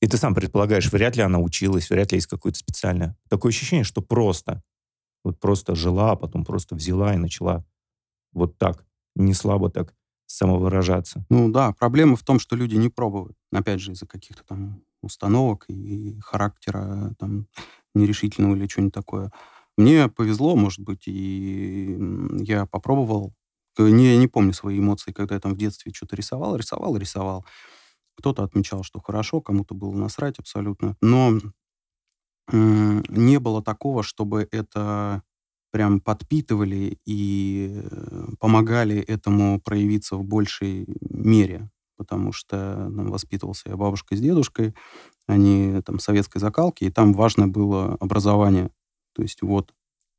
И 0.00 0.06
ты 0.06 0.18
сам 0.18 0.34
предполагаешь, 0.34 0.92
вряд 0.92 1.16
ли 1.16 1.22
она 1.22 1.38
училась, 1.38 1.88
вряд 1.88 2.12
ли 2.12 2.18
есть 2.18 2.26
какое-то 2.26 2.58
специальное. 2.58 3.16
Такое 3.30 3.50
ощущение, 3.50 3.84
что 3.84 4.02
просто. 4.02 4.62
Вот 5.24 5.40
просто 5.40 5.74
жила, 5.74 6.12
а 6.12 6.16
потом 6.16 6.44
просто 6.44 6.74
взяла 6.74 7.14
и 7.14 7.16
начала 7.16 7.64
вот 8.34 8.58
так, 8.58 8.84
не 9.16 9.32
слабо 9.32 9.70
так 9.70 9.94
самовыражаться. 10.26 11.24
Ну 11.30 11.50
да, 11.50 11.72
проблема 11.72 12.16
в 12.16 12.22
том, 12.22 12.38
что 12.38 12.56
люди 12.56 12.74
не 12.74 12.90
пробуют. 12.90 13.36
Опять 13.50 13.80
же, 13.80 13.92
из-за 13.92 14.06
каких-то 14.06 14.44
там 14.44 14.82
установок 15.00 15.64
и 15.68 16.18
характера 16.20 17.14
там 17.18 17.46
нерешительного 17.94 18.56
или 18.56 18.66
что-нибудь 18.68 18.94
такое. 18.94 19.30
Мне 19.76 20.08
повезло, 20.08 20.56
может 20.56 20.80
быть, 20.80 21.06
и 21.08 21.98
я 22.40 22.66
попробовал 22.66 23.34
Не, 23.78 24.16
не 24.18 24.28
помню 24.28 24.52
свои 24.52 24.78
эмоции, 24.78 25.12
когда 25.12 25.34
я 25.34 25.40
там 25.40 25.54
в 25.54 25.58
детстве 25.58 25.92
что-то 25.94 26.16
рисовал, 26.16 26.56
рисовал, 26.56 26.96
рисовал. 26.96 27.44
Кто-то 28.18 28.44
отмечал, 28.44 28.84
что 28.84 29.00
хорошо, 29.00 29.40
кому-то 29.40 29.74
было 29.74 29.94
насрать 29.96 30.38
абсолютно. 30.38 30.96
Но 31.02 31.38
не 32.52 33.38
было 33.40 33.62
такого, 33.62 34.02
чтобы 34.02 34.48
это 34.52 35.22
прям 35.72 36.00
подпитывали 36.00 36.98
и 37.04 37.80
э, 37.82 38.26
помогали 38.38 38.98
этому 38.98 39.60
проявиться 39.60 40.16
в 40.16 40.24
большей 40.24 40.86
мере. 41.10 41.70
Потому 41.96 42.32
что 42.32 42.88
ну, 42.90 43.10
воспитывался 43.10 43.70
я 43.70 43.76
бабушкой 43.76 44.18
с 44.18 44.20
дедушкой, 44.20 44.74
они 45.26 45.80
там 45.82 45.98
советской 45.98 46.38
закалки, 46.38 46.84
и 46.84 46.90
там 46.90 47.12
важно 47.12 47.48
было 47.48 47.96
образование. 48.00 48.70
То 49.14 49.22
есть 49.22 49.42
вот 49.42 49.72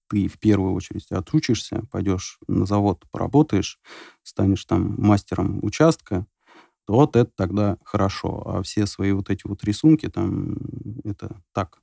ты 0.10 0.28
в 0.28 0.40
первую 0.40 0.74
очередь 0.74 1.12
отучишься, 1.12 1.84
пойдешь 1.92 2.40
на 2.48 2.66
завод, 2.66 3.04
поработаешь, 3.12 3.80
станешь 4.24 4.66
там 4.66 4.96
мастером 4.98 5.60
участка, 5.64 6.26
то 6.86 6.94
вот 6.94 7.16
это 7.16 7.32
тогда 7.36 7.78
хорошо. 7.84 8.44
А 8.46 8.64
все 8.64 8.86
свои 8.86 9.12
вот 9.12 9.30
эти 9.30 9.48
вот 9.48 9.64
рисунки 9.64 10.08
там, 10.08 10.58
это 11.04 11.42
так, 11.54 11.82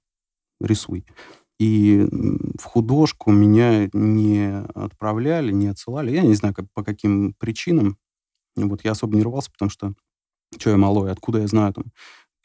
рисуй. 0.61 1.05
И 1.59 2.07
в 2.59 2.65
художку 2.65 3.31
меня 3.31 3.89
не 3.93 4.65
отправляли, 4.75 5.53
не 5.53 5.69
отсылали. 5.69 6.11
Я 6.13 6.23
не 6.23 6.35
знаю, 6.35 6.55
как, 6.55 6.67
по 6.75 6.83
каким 6.85 7.35
причинам. 7.35 7.99
Вот 8.57 8.85
я 8.85 8.93
особо 8.93 9.17
не 9.17 9.23
рвался, 9.23 9.51
потому 9.51 9.71
что 9.71 9.95
что 10.59 10.71
я 10.71 10.77
малой, 10.77 11.11
откуда 11.11 11.41
я 11.41 11.47
знаю, 11.47 11.73
там, 11.73 11.85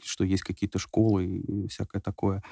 что 0.03 0.23
есть 0.23 0.43
какие-то 0.43 0.79
школы 0.79 1.25
и 1.25 1.67
всякое 1.67 2.01
такое. 2.01 2.43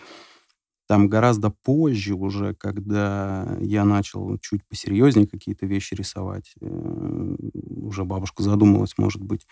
Там 0.87 1.09
гораздо 1.09 1.49
позже 1.49 2.13
уже, 2.13 2.53
когда 2.53 3.57
я 3.59 3.85
начал 3.85 4.37
чуть 4.37 4.65
посерьезнее 4.67 5.27
какие-то 5.27 5.65
вещи 5.65 5.95
рисовать, 5.95 6.53
э, 6.61 7.35
уже 7.51 8.03
бабушка 8.03 8.43
задумалась, 8.43 8.97
может 8.97 9.23
быть, 9.23 9.47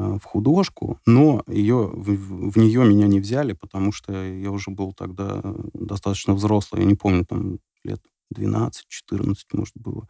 Э, 0.00 0.18
в 0.18 0.24
художку, 0.24 0.98
но 1.06 1.42
ее, 1.46 1.90
в, 1.92 2.50
в 2.52 2.56
нее 2.56 2.84
меня 2.84 3.06
не 3.06 3.20
взяли, 3.20 3.52
потому 3.52 3.92
что 3.92 4.12
я 4.12 4.50
уже 4.50 4.70
был 4.70 4.92
тогда 4.92 5.42
достаточно 5.74 6.34
взрослый, 6.34 6.82
я 6.82 6.88
не 6.88 6.94
помню, 6.94 7.24
там 7.26 7.58
лет 7.84 8.00
12-14, 8.34 9.36
может, 9.52 9.74
было, 9.76 10.08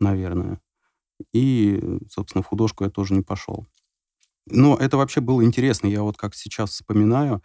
наверное. 0.00 0.60
И, 1.32 1.80
собственно, 2.10 2.42
в 2.42 2.46
художку 2.46 2.84
я 2.84 2.90
тоже 2.90 3.14
не 3.14 3.22
пошел. 3.22 3.66
Но 4.46 4.76
это 4.76 4.96
вообще 4.96 5.20
было 5.20 5.44
интересно. 5.44 5.86
Я 5.86 6.02
вот 6.02 6.16
как 6.16 6.34
сейчас 6.34 6.70
вспоминаю, 6.70 7.42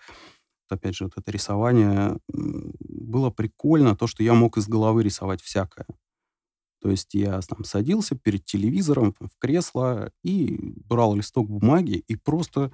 опять 0.70 0.96
же, 0.96 1.06
вот 1.06 1.14
это 1.18 1.32
рисование, 1.32 2.20
было 2.30 3.30
прикольно 3.32 3.96
то, 3.96 4.08
что 4.08 4.24
я 4.24 4.34
мог 4.34 4.58
из 4.58 4.68
головы 4.68 5.04
рисовать 5.04 5.42
всякое. 5.42 5.88
То 6.82 6.92
есть 6.92 7.14
я 7.16 7.40
там 7.42 7.64
садился 7.64 8.16
перед 8.16 8.46
телевизором 8.46 9.14
в 9.20 9.38
кресло 9.40 10.12
и 10.24 10.60
брал 10.88 11.16
листок 11.16 11.50
бумаги 11.50 12.04
и 12.08 12.16
просто 12.16 12.72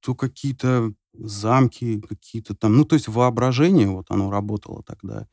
то 0.00 0.14
какие-то 0.14 0.94
замки, 1.14 2.00
какие-то 2.00 2.54
там, 2.54 2.76
ну, 2.76 2.84
то 2.84 2.94
есть 2.94 3.08
воображение, 3.08 3.88
вот 3.88 4.06
оно 4.10 4.30
работало 4.30 4.82
тогда, 4.86 5.26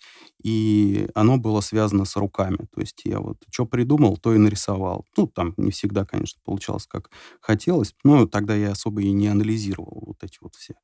и 0.43 1.07
оно 1.15 1.37
было 1.37 1.61
связано 1.61 2.05
с 2.05 2.15
руками, 2.15 2.57
то 2.73 2.81
есть 2.81 3.01
я 3.05 3.19
вот 3.19 3.37
что 3.51 3.65
придумал, 3.65 4.17
то 4.17 4.33
и 4.33 4.37
нарисовал. 4.37 5.05
Ну, 5.17 5.27
там 5.27 5.53
не 5.57 5.71
всегда, 5.71 6.05
конечно, 6.05 6.41
получалось, 6.43 6.87
как 6.87 7.09
хотелось, 7.41 7.93
но 8.03 8.25
тогда 8.27 8.55
я 8.55 8.71
особо 8.71 9.01
и 9.01 9.11
не 9.11 9.27
анализировал 9.27 10.03
вот 10.07 10.23
эти 10.23 10.37
вот 10.41 10.55
все 10.55 10.75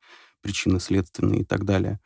причины 0.41 0.79
следственные 0.79 1.41
и 1.41 1.45
так 1.45 1.65
далее 1.65 1.99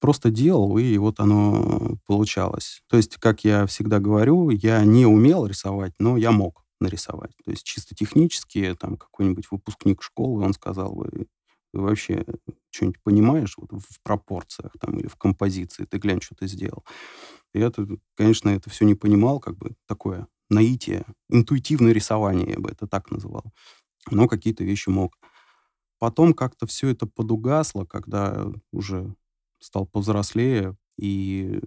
просто 0.00 0.30
делал, 0.30 0.78
и 0.78 0.96
вот 0.98 1.20
оно 1.20 1.96
получалось. 2.06 2.82
То 2.88 2.96
есть, 2.96 3.16
как 3.18 3.44
я 3.44 3.66
всегда 3.66 4.00
говорю, 4.00 4.50
я 4.50 4.84
не 4.84 5.06
умел 5.06 5.46
рисовать, 5.46 5.92
но 5.98 6.16
я 6.16 6.32
мог 6.32 6.64
нарисовать. 6.80 7.30
То 7.44 7.52
есть 7.52 7.64
чисто 7.64 7.94
технически, 7.94 8.76
там 8.78 8.96
какой-нибудь 8.96 9.46
выпускник 9.50 10.02
школы, 10.02 10.44
он 10.44 10.54
сказал, 10.54 10.92
вы, 10.94 11.26
вообще 11.72 12.24
что-нибудь 12.70 13.02
понимаешь 13.02 13.56
вот 13.56 13.72
в 13.72 14.02
пропорциях 14.02 14.72
там 14.80 14.98
или 14.98 15.06
в 15.08 15.16
композиции, 15.16 15.84
ты 15.84 15.98
глянь, 15.98 16.20
что 16.20 16.34
ты 16.34 16.46
сделал. 16.46 16.84
И 17.54 17.60
это, 17.60 17.86
конечно, 18.16 18.48
это 18.50 18.70
все 18.70 18.84
не 18.84 18.94
понимал, 18.94 19.40
как 19.40 19.56
бы 19.56 19.72
такое 19.86 20.26
наитие, 20.50 21.04
интуитивное 21.30 21.92
рисование, 21.92 22.50
я 22.50 22.60
бы 22.60 22.70
это 22.70 22.86
так 22.86 23.10
называл. 23.10 23.44
Но 24.10 24.28
какие-то 24.28 24.64
вещи 24.64 24.88
мог. 24.88 25.18
Потом 25.98 26.34
как-то 26.34 26.66
все 26.66 26.88
это 26.88 27.06
подугасло, 27.06 27.84
когда 27.84 28.46
уже 28.72 29.14
стал 29.60 29.86
повзрослее, 29.86 30.76
и 30.98 31.60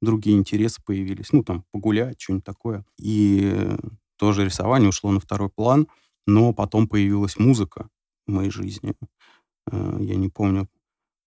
другие 0.00 0.36
интересы 0.36 0.80
появились. 0.84 1.32
Ну, 1.32 1.42
там, 1.42 1.64
погулять, 1.72 2.20
что-нибудь 2.20 2.44
такое. 2.44 2.84
И 2.98 3.76
тоже 4.16 4.44
рисование 4.44 4.88
ушло 4.88 5.10
на 5.10 5.20
второй 5.20 5.50
план, 5.50 5.88
но 6.26 6.52
потом 6.52 6.88
появилась 6.88 7.38
музыка 7.38 7.88
в 8.26 8.32
моей 8.32 8.50
жизни. 8.50 8.94
Э, 9.70 9.96
я 10.00 10.16
не 10.16 10.28
помню, 10.28 10.68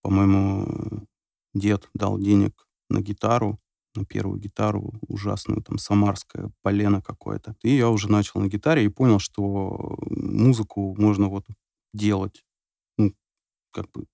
по-моему, 0.02 1.06
дед 1.54 1.88
дал 1.94 2.18
денег 2.18 2.66
на 2.90 3.00
гитару, 3.00 3.60
на 3.94 4.04
первую 4.04 4.40
гитару, 4.40 4.94
ужасную, 5.08 5.62
там, 5.62 5.78
самарское 5.78 6.50
полено 6.62 7.00
какое-то. 7.02 7.56
И 7.62 7.76
я 7.76 7.90
уже 7.90 8.10
начал 8.10 8.40
на 8.40 8.48
гитаре 8.48 8.84
и 8.84 8.88
понял, 8.88 9.18
что 9.20 9.96
музыку 10.10 10.94
можно 10.98 11.28
вот 11.28 11.46
делать. 11.92 12.44
Ну, 12.98 13.14
как 13.72 13.90
бы 13.92 14.06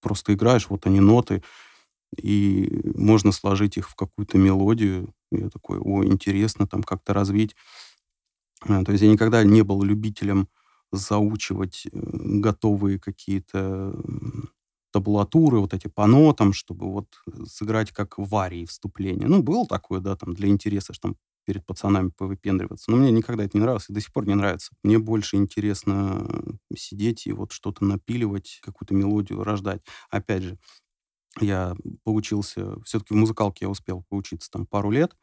просто 0.00 0.34
играешь, 0.34 0.68
вот 0.68 0.86
они 0.86 1.00
ноты, 1.00 1.42
и 2.16 2.80
можно 2.94 3.32
сложить 3.32 3.76
их 3.76 3.88
в 3.90 3.96
какую-то 3.96 4.38
мелодию. 4.38 5.12
Я 5.32 5.50
такой, 5.50 5.78
о, 5.80 6.04
интересно, 6.04 6.66
там 6.66 6.82
как-то 6.82 7.14
развить. 7.14 7.56
А, 8.62 8.84
то 8.84 8.92
есть 8.92 9.02
я 9.02 9.10
никогда 9.10 9.44
не 9.44 9.62
был 9.62 9.82
любителем 9.82 10.48
заучивать 10.96 11.86
э, 11.86 11.90
готовые 11.92 12.98
какие-то 12.98 13.94
табулатуры, 14.92 15.58
вот 15.58 15.74
эти 15.74 15.88
по 15.88 16.06
нотам, 16.06 16.52
чтобы 16.52 16.90
вот 16.92 17.08
сыграть 17.48 17.90
как 17.90 18.16
в 18.18 18.34
арии 18.36 18.64
вступление. 18.64 19.26
Ну, 19.28 19.42
было 19.42 19.66
такое, 19.66 20.00
да, 20.00 20.14
там, 20.16 20.34
для 20.34 20.48
интереса, 20.48 20.92
что 20.92 21.08
там 21.08 21.16
перед 21.46 21.66
пацанами 21.66 22.10
повыпендриваться. 22.16 22.90
Но 22.90 22.96
мне 22.96 23.10
никогда 23.10 23.44
это 23.44 23.56
не 23.58 23.62
нравилось 23.62 23.90
и 23.90 23.92
до 23.92 24.00
сих 24.00 24.12
пор 24.12 24.26
не 24.26 24.34
нравится. 24.34 24.72
Мне 24.82 24.98
больше 24.98 25.36
интересно 25.36 26.26
сидеть 26.76 27.26
и 27.26 27.32
вот 27.32 27.52
что-то 27.52 27.84
напиливать, 27.84 28.60
какую-то 28.62 28.94
мелодию 28.94 29.42
рождать. 29.42 29.82
Опять 30.10 30.44
же, 30.44 30.58
я 31.40 31.76
поучился, 32.04 32.80
все-таки 32.84 33.14
в 33.14 33.16
музыкалке 33.18 33.66
я 33.66 33.70
успел 33.70 34.04
поучиться 34.08 34.50
там 34.50 34.66
пару 34.66 34.90
лет, 34.90 35.16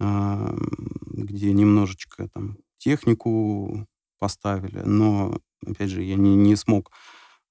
где 0.00 1.52
немножечко 1.52 2.28
там 2.28 2.58
технику 2.78 3.86
поставили, 4.22 4.82
но, 4.84 5.40
опять 5.66 5.90
же, 5.90 6.00
я 6.04 6.14
не, 6.14 6.36
не 6.36 6.54
смог 6.54 6.92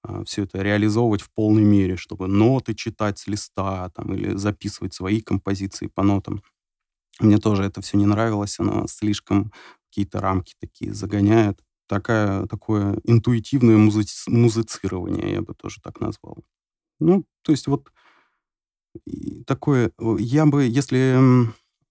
а, 0.03 0.23
все 0.23 0.43
это 0.43 0.61
реализовывать 0.61 1.21
в 1.21 1.29
полной 1.29 1.63
мере, 1.63 1.97
чтобы 1.97 2.29
ноты 2.29 2.73
читать 2.75 3.19
с 3.19 3.27
листа 3.27 3.89
там, 3.89 4.13
или 4.13 4.37
записывать 4.37 4.93
свои 4.93 5.19
композиции 5.19 5.87
по 5.87 6.01
нотам. 6.01 6.41
Мне 7.19 7.39
тоже 7.39 7.63
это 7.63 7.81
все 7.81 7.97
не 7.97 8.05
нравилось, 8.05 8.57
оно 8.57 8.87
слишком 8.87 9.51
какие-то 9.89 10.21
рамки 10.21 10.53
такие 10.61 10.93
загоняет. 10.93 11.59
Такая, 11.89 12.45
такое 12.45 12.97
интуитивное 13.03 13.75
музи 13.75 14.07
музицирование, 14.27 15.33
я 15.33 15.41
бы 15.41 15.53
тоже 15.53 15.81
так 15.83 15.99
назвал. 15.99 16.37
Ну, 17.01 17.25
то 17.41 17.51
есть 17.51 17.67
вот 17.67 17.91
такое, 19.45 19.91
я 20.19 20.45
бы, 20.45 20.63
если 20.63 21.19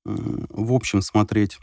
в 0.07 0.73
общем 0.73 1.03
смотреть 1.03 1.59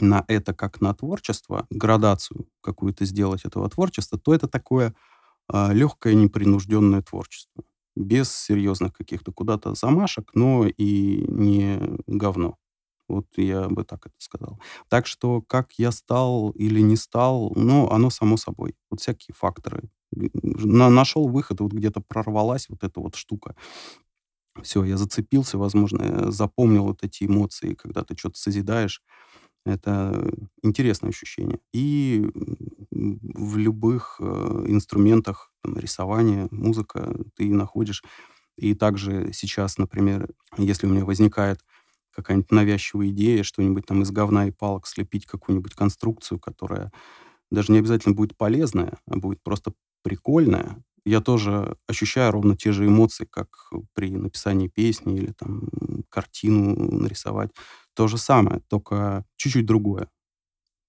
на 0.00 0.24
это 0.28 0.54
как 0.54 0.80
на 0.80 0.94
творчество, 0.94 1.66
градацию 1.70 2.46
какую-то 2.60 3.04
сделать 3.04 3.44
этого 3.44 3.68
творчества, 3.68 4.18
то 4.18 4.34
это 4.34 4.48
такое 4.48 4.94
а, 5.48 5.72
легкое 5.72 6.14
непринужденное 6.14 7.02
творчество. 7.02 7.64
Без 7.96 8.32
серьезных 8.34 8.92
каких-то 8.92 9.32
куда-то 9.32 9.74
замашек, 9.74 10.30
но 10.34 10.66
и 10.66 11.24
не 11.28 11.80
говно. 12.06 12.56
Вот 13.08 13.26
я 13.36 13.68
бы 13.68 13.82
так 13.84 14.06
это 14.06 14.14
сказал. 14.18 14.60
Так 14.88 15.06
что 15.06 15.42
как 15.42 15.72
я 15.78 15.90
стал 15.90 16.50
или 16.50 16.80
не 16.80 16.96
стал, 16.96 17.52
ну, 17.56 17.90
оно 17.90 18.08
само 18.10 18.36
собой. 18.36 18.76
Вот 18.88 19.00
всякие 19.00 19.34
факторы. 19.34 19.90
На, 20.12 20.88
нашел 20.90 21.28
выход, 21.28 21.60
вот 21.60 21.72
где-то 21.72 22.00
прорвалась 22.00 22.68
вот 22.68 22.84
эта 22.84 23.00
вот 23.00 23.16
штука. 23.16 23.56
Все, 24.62 24.84
я 24.84 24.96
зацепился, 24.96 25.58
возможно, 25.58 26.30
запомнил 26.30 26.84
вот 26.84 27.02
эти 27.02 27.24
эмоции, 27.24 27.74
когда 27.74 28.04
ты 28.04 28.16
что-то 28.16 28.38
созидаешь. 28.38 29.02
Это 29.66 30.30
интересное 30.62 31.10
ощущение. 31.10 31.60
И 31.72 32.26
в 32.90 33.56
любых 33.56 34.16
э, 34.20 34.24
инструментах 34.66 35.52
там, 35.62 35.76
рисования, 35.76 36.48
музыка 36.50 37.14
ты 37.36 37.52
находишь. 37.52 38.02
И 38.56 38.74
также 38.74 39.30
сейчас, 39.32 39.78
например, 39.78 40.28
если 40.56 40.86
у 40.86 40.90
меня 40.90 41.04
возникает 41.04 41.60
какая-нибудь 42.12 42.50
навязчивая 42.50 43.08
идея, 43.08 43.42
что-нибудь 43.42 43.86
там 43.86 44.02
из 44.02 44.10
говна 44.10 44.48
и 44.48 44.50
палок 44.50 44.86
слепить 44.86 45.26
какую-нибудь 45.26 45.74
конструкцию, 45.74 46.40
которая 46.40 46.90
даже 47.50 47.72
не 47.72 47.78
обязательно 47.78 48.14
будет 48.14 48.36
полезная, 48.36 48.98
а 49.06 49.16
будет 49.16 49.42
просто 49.42 49.72
прикольная, 50.02 50.82
я 51.04 51.20
тоже 51.20 51.76
ощущаю 51.86 52.32
ровно 52.32 52.56
те 52.56 52.72
же 52.72 52.86
эмоции, 52.86 53.26
как 53.30 53.48
при 53.94 54.10
написании 54.10 54.68
песни 54.68 55.16
или 55.16 55.32
там 55.32 55.68
картину 56.10 56.74
нарисовать. 57.00 57.50
То 57.94 58.08
же 58.08 58.18
самое, 58.18 58.60
только 58.68 59.24
чуть-чуть 59.36 59.66
другое. 59.66 60.08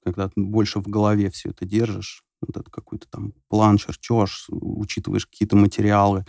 Когда 0.04 0.30
ты 0.30 0.42
больше 0.42 0.80
в 0.80 0.88
голове 0.88 1.30
все 1.30 1.50
это 1.50 1.66
держишь, 1.66 2.24
вот 2.42 2.58
это 2.58 2.70
какой-то 2.72 3.08
там 3.10 3.34
план, 3.50 3.78
чертеж, 3.78 4.48
учитываешь 4.50 5.28
какие-то 5.28 5.56
материалы, 5.56 6.26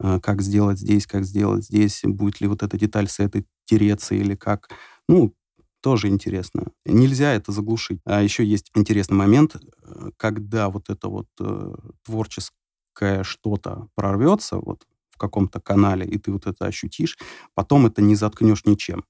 э, 0.00 0.20
как 0.20 0.42
сделать 0.42 0.78
здесь, 0.78 1.06
как 1.06 1.24
сделать 1.24 1.64
здесь, 1.64 2.02
будет 2.04 2.40
ли 2.40 2.48
вот 2.48 2.62
эта 2.62 2.78
деталь 2.78 3.08
с 3.08 3.18
этой 3.20 3.46
тереться 3.64 4.14
или 4.14 4.34
как. 4.34 4.68
Ну, 5.08 5.34
тоже 5.80 6.08
интересно. 6.08 6.68
Нельзя 6.84 7.32
это 7.32 7.52
заглушить. 7.52 8.00
А 8.04 8.22
еще 8.22 8.44
есть 8.44 8.70
интересный 8.74 9.16
момент, 9.16 9.56
э, 9.56 10.10
когда 10.16 10.68
вот 10.68 10.90
это 10.90 11.08
вот 11.08 11.28
э, 11.40 11.74
творческое 12.04 13.22
что-то 13.22 13.88
прорвется 13.94 14.56
вот 14.56 14.86
в 15.10 15.18
каком-то 15.18 15.60
канале, 15.60 16.06
и 16.06 16.18
ты 16.18 16.32
вот 16.32 16.46
это 16.46 16.66
ощутишь, 16.66 17.18
потом 17.54 17.86
это 17.86 18.02
не 18.02 18.16
заткнешь 18.16 18.64
ничем 18.66 19.04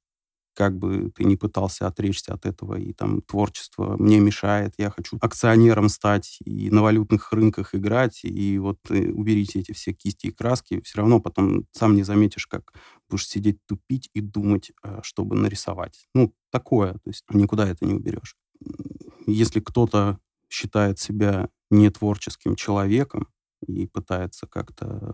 как 0.55 0.79
бы 0.79 1.11
ты 1.15 1.25
не 1.25 1.37
пытался 1.37 1.87
отречься 1.87 2.33
от 2.35 2.47
этого, 2.47 2.79
и 2.79 2.93
там 2.93 3.21
творчество 3.23 3.97
мне 3.99 4.21
мешает, 4.21 4.75
я 4.79 4.91
хочу 4.91 5.19
акционером 5.21 5.89
стать 5.89 6.39
и 6.45 6.71
на 6.71 6.83
валютных 6.83 7.33
рынках 7.33 7.75
играть, 7.75 8.21
и 8.25 8.59
вот 8.59 8.79
э, 8.91 9.11
уберите 9.11 9.61
эти 9.61 9.73
все 9.73 9.93
кисти 9.93 10.29
и 10.29 10.31
краски, 10.31 10.81
все 10.83 10.99
равно 10.99 11.21
потом 11.21 11.67
сам 11.73 11.95
не 11.95 12.05
заметишь, 12.05 12.47
как 12.47 12.73
будешь 13.09 13.29
сидеть 13.29 13.59
тупить 13.67 14.11
и 14.15 14.21
думать, 14.21 14.73
э, 14.83 15.01
чтобы 15.03 15.37
нарисовать. 15.37 16.07
Ну, 16.15 16.33
такое, 16.51 16.93
то 16.95 17.09
есть 17.09 17.25
никуда 17.31 17.69
это 17.69 17.85
не 17.85 17.95
уберешь. 17.95 18.37
Если 19.27 19.61
кто-то 19.61 20.19
считает 20.49 20.99
себя 20.99 21.49
нетворческим 21.71 22.55
человеком 22.55 23.29
и 23.67 23.87
пытается 23.87 24.47
как-то 24.47 25.13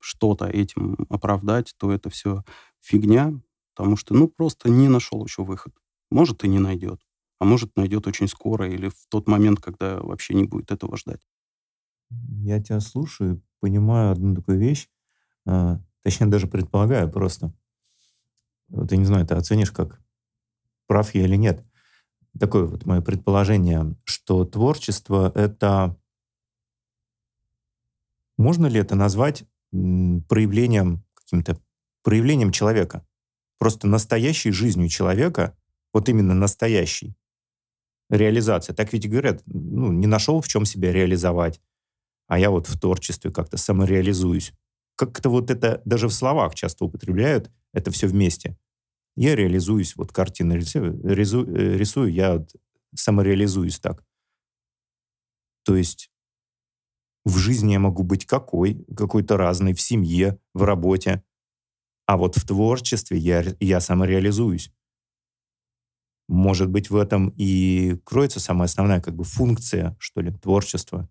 что-то 0.00 0.46
этим 0.46 0.96
оправдать, 1.08 1.74
то 1.78 1.92
это 1.92 2.10
все 2.10 2.44
фигня, 2.80 3.40
потому 3.74 3.96
что, 3.96 4.14
ну, 4.14 4.28
просто 4.28 4.70
не 4.70 4.88
нашел 4.88 5.24
еще 5.24 5.44
выход. 5.44 5.72
Может, 6.10 6.44
и 6.44 6.48
не 6.48 6.58
найдет. 6.58 7.00
А 7.38 7.44
может, 7.44 7.76
найдет 7.76 8.06
очень 8.06 8.28
скоро 8.28 8.68
или 8.68 8.88
в 8.88 9.06
тот 9.08 9.26
момент, 9.26 9.60
когда 9.60 10.00
вообще 10.00 10.34
не 10.34 10.44
будет 10.44 10.70
этого 10.70 10.96
ждать. 10.96 11.26
Я 12.10 12.62
тебя 12.62 12.80
слушаю, 12.80 13.42
понимаю 13.60 14.12
одну 14.12 14.34
такую 14.34 14.58
вещь, 14.58 14.88
а, 15.46 15.80
точнее, 16.02 16.26
даже 16.26 16.46
предполагаю 16.46 17.10
просто. 17.10 17.52
Вот 18.68 18.90
я 18.92 18.98
не 18.98 19.04
знаю, 19.04 19.26
ты 19.26 19.34
оценишь, 19.34 19.72
как 19.72 20.00
прав 20.86 21.14
я 21.14 21.24
или 21.24 21.36
нет. 21.36 21.64
Такое 22.38 22.64
вот 22.64 22.86
мое 22.86 23.00
предположение, 23.00 23.96
что 24.04 24.44
творчество— 24.44 25.30
это... 25.34 25.96
Можно 28.38 28.66
ли 28.66 28.80
это 28.80 28.94
назвать 28.94 29.44
проявлением, 29.70 31.04
каким-то 31.14 31.58
проявлением 32.02 32.50
человека? 32.50 33.06
Просто 33.62 33.86
настоящей 33.86 34.50
жизнью 34.50 34.88
человека, 34.88 35.56
вот 35.92 36.08
именно 36.08 36.34
настоящей, 36.34 37.14
реализация. 38.10 38.74
Так 38.74 38.92
ведь 38.92 39.08
говорят, 39.08 39.40
ну, 39.46 39.92
не 39.92 40.08
нашел 40.08 40.40
в 40.40 40.48
чем 40.48 40.64
себя 40.64 40.90
реализовать, 40.90 41.60
а 42.26 42.40
я 42.40 42.50
вот 42.50 42.66
в 42.66 42.76
творчестве 42.76 43.30
как-то 43.30 43.58
самореализуюсь. 43.58 44.52
Как-то 44.96 45.28
вот 45.28 45.48
это 45.52 45.80
даже 45.84 46.08
в 46.08 46.12
словах 46.12 46.56
часто 46.56 46.86
употребляют, 46.86 47.52
это 47.72 47.92
все 47.92 48.08
вместе. 48.08 48.58
Я 49.14 49.36
реализуюсь, 49.36 49.94
вот 49.94 50.10
картины 50.10 50.54
рисую, 50.54 51.00
э, 51.06 51.76
рисую 51.76 52.12
я 52.12 52.38
вот 52.38 52.50
самореализуюсь 52.96 53.78
так. 53.78 54.04
То 55.64 55.76
есть 55.76 56.10
в 57.24 57.36
жизни 57.36 57.74
я 57.74 57.78
могу 57.78 58.02
быть 58.02 58.26
какой, 58.26 58.84
какой-то 58.96 59.36
разный, 59.36 59.72
в 59.72 59.80
семье, 59.80 60.40
в 60.52 60.64
работе. 60.64 61.22
А 62.06 62.16
вот 62.16 62.36
в 62.36 62.46
творчестве 62.46 63.18
я, 63.18 63.44
я 63.60 63.80
самореализуюсь. 63.80 64.72
Может 66.28 66.70
быть, 66.70 66.90
в 66.90 66.96
этом 66.96 67.32
и 67.36 67.96
кроется 68.04 68.40
самая 68.40 68.66
основная 68.66 69.00
как 69.00 69.14
бы 69.14 69.24
функция, 69.24 69.96
что 69.98 70.20
ли, 70.20 70.32
творчества. 70.32 71.08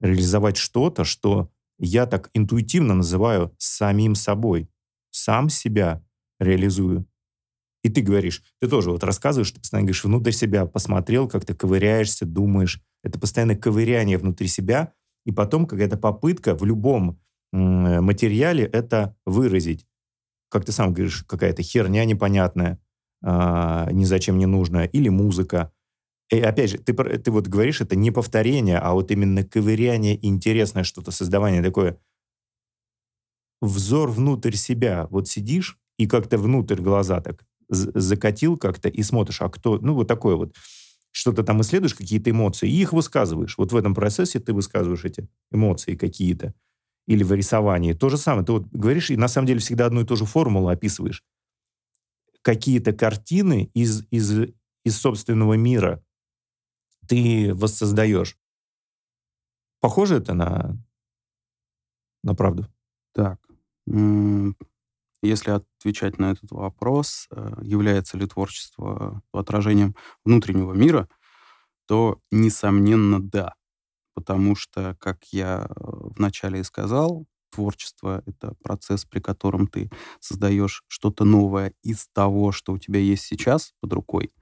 Реализовать 0.00 0.56
что-то, 0.56 1.04
что 1.04 1.50
я 1.78 2.06
так 2.06 2.30
интуитивно 2.34 2.94
называю 2.94 3.54
самим 3.58 4.14
собой. 4.14 4.68
Сам 5.10 5.48
себя 5.48 6.04
реализую. 6.38 7.06
И 7.82 7.88
ты 7.88 8.02
говоришь, 8.02 8.42
ты 8.60 8.68
тоже 8.68 8.90
вот 8.90 9.04
рассказываешь, 9.04 9.52
ты 9.52 9.60
постоянно 9.60 9.86
говоришь, 9.86 10.04
внутрь 10.04 10.32
себя 10.32 10.66
посмотрел, 10.66 11.28
как 11.28 11.44
ты 11.44 11.54
ковыряешься, 11.54 12.26
думаешь. 12.26 12.82
Это 13.02 13.18
постоянное 13.18 13.56
ковыряние 13.56 14.18
внутри 14.18 14.48
себя, 14.48 14.92
и 15.24 15.32
потом 15.32 15.66
какая-то 15.66 15.96
попытка 15.96 16.54
в 16.54 16.64
любом 16.64 17.20
материале 17.52 18.64
это 18.64 19.16
выразить 19.24 19.86
как 20.56 20.64
ты 20.64 20.72
сам 20.72 20.94
говоришь, 20.94 21.22
какая-то 21.28 21.62
херня 21.62 22.06
непонятная, 22.06 22.80
э, 23.22 23.88
ни 23.92 24.04
зачем 24.04 24.38
не 24.38 24.46
нужная, 24.46 24.86
или 24.86 25.10
музыка. 25.10 25.70
И 26.30 26.40
опять 26.40 26.70
же, 26.70 26.78
ты, 26.78 26.94
ты 26.94 27.30
вот 27.30 27.46
говоришь, 27.46 27.82
это 27.82 27.94
не 27.94 28.10
повторение, 28.10 28.78
а 28.78 28.94
вот 28.94 29.10
именно 29.10 29.44
ковыряние, 29.44 30.18
интересное 30.26 30.82
что-то, 30.82 31.10
создавание 31.10 31.62
такое. 31.62 31.98
Взор 33.60 34.10
внутрь 34.10 34.54
себя. 34.54 35.06
Вот 35.10 35.28
сидишь 35.28 35.78
и 35.98 36.06
как-то 36.06 36.38
внутрь 36.38 36.80
глаза 36.80 37.20
так 37.20 37.44
закатил 37.68 38.56
как-то 38.56 38.88
и 38.88 39.02
смотришь, 39.02 39.42
а 39.42 39.50
кто, 39.50 39.78
ну 39.78 39.92
вот 39.92 40.08
такое 40.08 40.36
вот, 40.36 40.54
что-то 41.10 41.42
там 41.42 41.60
исследуешь, 41.60 41.94
какие-то 41.94 42.30
эмоции, 42.30 42.68
и 42.68 42.80
их 42.80 42.94
высказываешь. 42.94 43.58
Вот 43.58 43.72
в 43.72 43.76
этом 43.76 43.94
процессе 43.94 44.40
ты 44.40 44.54
высказываешь 44.54 45.04
эти 45.04 45.28
эмоции 45.50 45.96
какие-то 45.96 46.54
или 47.06 47.22
в 47.22 47.32
рисовании. 47.32 47.92
То 47.92 48.08
же 48.08 48.16
самое. 48.16 48.44
Ты 48.44 48.52
вот 48.52 48.66
говоришь, 48.66 49.10
и 49.10 49.16
на 49.16 49.28
самом 49.28 49.46
деле 49.46 49.60
всегда 49.60 49.86
одну 49.86 50.00
и 50.02 50.04
ту 50.04 50.16
же 50.16 50.24
формулу 50.24 50.68
описываешь. 50.68 51.24
Какие-то 52.42 52.92
картины 52.92 53.70
из, 53.74 54.06
из, 54.10 54.52
из 54.84 54.98
собственного 54.98 55.54
мира 55.54 56.04
ты 57.08 57.54
воссоздаешь. 57.54 58.36
Похоже 59.80 60.16
это 60.16 60.34
на, 60.34 60.76
на 62.22 62.34
правду? 62.34 62.66
Так. 63.12 63.40
Если 65.22 65.50
отвечать 65.50 66.18
на 66.18 66.32
этот 66.32 66.50
вопрос, 66.50 67.26
э, 67.30 67.56
является 67.62 68.18
ли 68.18 68.26
творчество 68.26 69.22
отражением 69.32 69.96
внутреннего 70.24 70.72
мира, 70.72 71.08
то, 71.86 72.20
несомненно, 72.30 73.20
да 73.20 73.54
потому 74.16 74.56
что, 74.56 74.96
как 74.98 75.24
я 75.26 75.68
э, 75.68 75.72
вначале 76.16 76.60
и 76.60 76.64
сказал, 76.64 77.26
творчество— 77.50 78.22
это 78.26 78.54
процесс, 78.62 79.04
при 79.04 79.20
котором 79.20 79.66
ты 79.66 79.90
создаешь 80.20 80.84
что-то 80.88 81.24
новое 81.24 81.74
из 81.82 82.08
того, 82.14 82.50
что 82.50 82.72
у 82.72 82.78
тебя 82.78 82.98
есть 82.98 83.24
сейчас 83.24 83.74
под 83.80 83.92
рукой. 83.92 84.32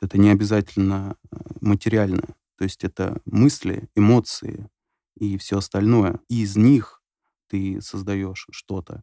Это 0.00 0.16
не 0.16 0.30
обязательно 0.30 1.16
э, 1.32 1.36
материальное. 1.60 2.36
То 2.56 2.64
есть 2.64 2.84
это 2.84 3.20
мысли, 3.24 3.88
эмоции 3.96 4.68
и 5.18 5.36
все 5.38 5.58
остальное. 5.58 6.20
И 6.28 6.42
из 6.42 6.56
них 6.56 7.02
ты 7.48 7.80
создаешь 7.80 8.46
что-то. 8.52 9.02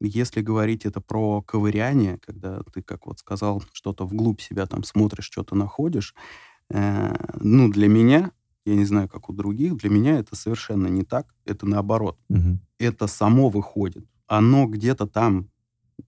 Если 0.00 0.42
говорить 0.42 0.86
это 0.86 1.00
про 1.00 1.42
ковыряние, 1.42 2.18
когда 2.18 2.62
ты, 2.72 2.82
как 2.82 3.06
вот 3.06 3.18
сказал, 3.18 3.62
что-то 3.72 4.06
вглубь 4.06 4.40
себя 4.40 4.66
там 4.66 4.84
смотришь, 4.84 5.26
что-то 5.26 5.56
находишь, 5.56 6.14
э, 6.70 7.14
ну, 7.40 7.68
для 7.68 7.88
меня 7.88 8.30
я 8.64 8.74
не 8.74 8.84
знаю, 8.84 9.08
как 9.08 9.28
у 9.28 9.32
других. 9.32 9.76
Для 9.76 9.90
меня 9.90 10.18
это 10.18 10.36
совершенно 10.36 10.86
не 10.86 11.02
так. 11.02 11.34
Это 11.44 11.66
наоборот. 11.66 12.18
Угу. 12.28 12.58
Это 12.78 13.06
само 13.06 13.48
выходит. 13.48 14.06
Оно 14.26 14.66
где-то 14.66 15.06
там 15.06 15.50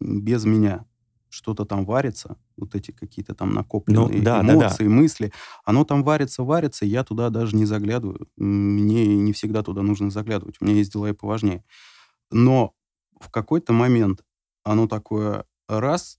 без 0.00 0.44
меня 0.44 0.86
что-то 1.32 1.64
там 1.64 1.84
варится, 1.86 2.36
вот 2.56 2.74
эти 2.74 2.90
какие-то 2.90 3.34
там 3.34 3.54
накопленные 3.54 4.18
ну, 4.18 4.22
да, 4.22 4.42
эмоции, 4.42 4.84
да, 4.84 4.90
да. 4.90 4.90
мысли, 4.90 5.32
оно 5.64 5.84
там 5.84 6.04
варится, 6.04 6.42
варится, 6.42 6.84
я 6.84 7.04
туда 7.04 7.30
даже 7.30 7.56
не 7.56 7.64
заглядываю. 7.64 8.28
Мне 8.36 9.06
не 9.06 9.32
всегда 9.32 9.62
туда 9.62 9.80
нужно 9.82 10.10
заглядывать, 10.10 10.56
у 10.60 10.64
меня 10.64 10.76
есть 10.76 10.92
дела 10.92 11.08
и 11.08 11.14
поважнее. 11.14 11.64
Но 12.30 12.74
в 13.18 13.30
какой-то 13.30 13.72
момент 13.72 14.24
оно 14.62 14.86
такое 14.86 15.46
раз, 15.68 16.18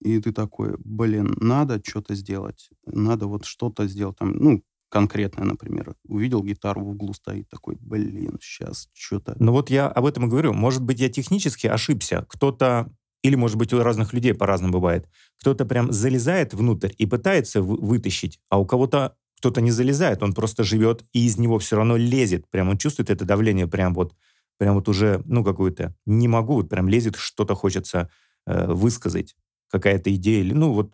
и 0.00 0.18
ты 0.20 0.32
такой, 0.32 0.74
блин, 0.78 1.36
надо 1.38 1.80
что-то 1.84 2.16
сделать, 2.16 2.70
надо 2.84 3.28
вот 3.28 3.44
что-то 3.44 3.86
сделать, 3.86 4.18
там, 4.18 4.32
ну, 4.32 4.64
конкретное, 4.92 5.46
например. 5.46 5.94
Увидел 6.06 6.44
гитару 6.44 6.84
в 6.84 6.88
углу 6.90 7.14
стоит, 7.14 7.48
такой, 7.48 7.76
блин, 7.80 8.38
сейчас 8.42 8.90
что-то... 8.92 9.34
Ну 9.38 9.52
вот 9.52 9.70
я 9.70 9.88
об 9.88 10.04
этом 10.04 10.26
и 10.26 10.28
говорю. 10.28 10.52
Может 10.52 10.82
быть, 10.82 11.00
я 11.00 11.08
технически 11.08 11.66
ошибся. 11.66 12.26
Кто-то, 12.28 12.92
или, 13.22 13.34
может 13.34 13.56
быть, 13.56 13.72
у 13.72 13.82
разных 13.82 14.12
людей 14.12 14.34
по-разному 14.34 14.74
бывает, 14.74 15.08
кто-то 15.40 15.64
прям 15.64 15.90
залезает 15.92 16.52
внутрь 16.52 16.90
и 16.98 17.06
пытается 17.06 17.62
вытащить, 17.62 18.38
а 18.50 18.60
у 18.60 18.66
кого-то 18.66 19.16
кто-то 19.38 19.60
не 19.60 19.72
залезает, 19.72 20.22
он 20.22 20.34
просто 20.34 20.62
живет, 20.62 21.04
и 21.12 21.26
из 21.26 21.36
него 21.36 21.58
все 21.58 21.74
равно 21.74 21.96
лезет. 21.96 22.48
Прям 22.50 22.68
он 22.68 22.78
чувствует 22.78 23.10
это 23.10 23.24
давление, 23.24 23.66
прям 23.66 23.92
вот, 23.92 24.14
прям 24.56 24.76
вот 24.76 24.88
уже, 24.88 25.20
ну, 25.24 25.42
какую-то, 25.42 25.96
не 26.06 26.28
могу, 26.28 26.54
вот 26.54 26.68
прям 26.68 26.88
лезет, 26.88 27.16
что-то 27.16 27.56
хочется 27.56 28.08
э, 28.46 28.72
высказать 28.72 29.34
какая-то 29.72 30.14
идея, 30.14 30.40
или, 30.40 30.52
ну, 30.52 30.72
вот 30.74 30.92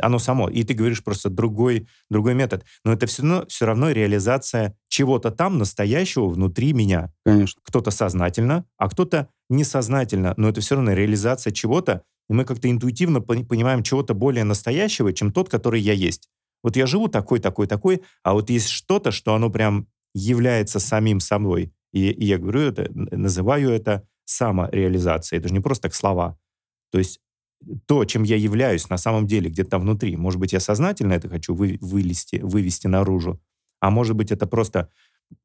оно 0.00 0.18
само. 0.18 0.48
И 0.48 0.64
ты 0.64 0.74
говоришь 0.74 1.04
просто 1.04 1.30
другой, 1.30 1.86
другой 2.10 2.34
метод. 2.34 2.64
Но 2.84 2.92
это 2.92 3.06
все 3.06 3.22
равно, 3.22 3.46
все 3.46 3.66
равно 3.66 3.90
реализация 3.90 4.76
чего-то 4.88 5.30
там 5.30 5.58
настоящего 5.58 6.26
внутри 6.26 6.72
меня. 6.72 7.12
Конечно. 7.24 7.62
Кто-то 7.64 7.92
сознательно, 7.92 8.64
а 8.76 8.88
кто-то 8.88 9.28
несознательно. 9.48 10.34
Но 10.36 10.48
это 10.48 10.60
все 10.60 10.74
равно 10.74 10.92
реализация 10.92 11.52
чего-то, 11.52 12.02
и 12.28 12.32
мы 12.32 12.44
как-то 12.44 12.68
интуитивно 12.68 13.20
понимаем 13.20 13.84
чего-то 13.84 14.12
более 14.12 14.42
настоящего, 14.42 15.12
чем 15.12 15.32
тот, 15.32 15.48
который 15.48 15.80
я 15.80 15.92
есть. 15.92 16.28
Вот 16.64 16.74
я 16.74 16.86
живу 16.86 17.06
такой, 17.06 17.38
такой, 17.38 17.68
такой, 17.68 18.02
а 18.24 18.32
вот 18.32 18.50
есть 18.50 18.68
что-то, 18.68 19.12
что 19.12 19.34
оно 19.34 19.50
прям 19.50 19.86
является 20.14 20.80
самим 20.80 21.20
собой. 21.20 21.72
И, 21.92 22.10
и 22.10 22.24
я 22.24 22.38
говорю 22.38 22.62
это, 22.62 22.90
называю 22.92 23.70
это 23.70 24.06
самореализацией. 24.24 25.38
Это 25.38 25.48
же 25.48 25.54
не 25.54 25.60
просто 25.60 25.84
так 25.84 25.94
слова. 25.94 26.36
То 26.90 26.98
есть 26.98 27.20
то, 27.86 28.04
чем 28.04 28.22
я 28.22 28.36
являюсь 28.36 28.88
на 28.88 28.96
самом 28.96 29.26
деле 29.26 29.50
где-то 29.50 29.78
внутри. 29.78 30.16
Может 30.16 30.40
быть, 30.40 30.52
я 30.52 30.60
сознательно 30.60 31.12
это 31.12 31.28
хочу 31.28 31.54
вы, 31.54 31.78
вылезти, 31.80 32.36
вывести 32.36 32.86
наружу, 32.86 33.40
а 33.80 33.90
может 33.90 34.16
быть, 34.16 34.30
это 34.32 34.46
просто 34.46 34.90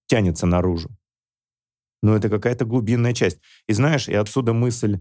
тянется 0.08 0.46
наружу. 0.46 0.90
Но 2.04 2.16
это 2.16 2.30
какая-то 2.30 2.66
глубинная 2.66 3.14
часть. 3.14 3.40
И 3.68 3.74
знаешь, 3.74 4.08
и 4.08 4.14
отсюда 4.14 4.54
мысль, 4.54 5.00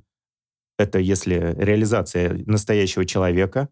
это 0.79 0.99
если 0.99 1.55
реализация 1.59 2.43
настоящего 2.47 3.05
человека, 3.05 3.69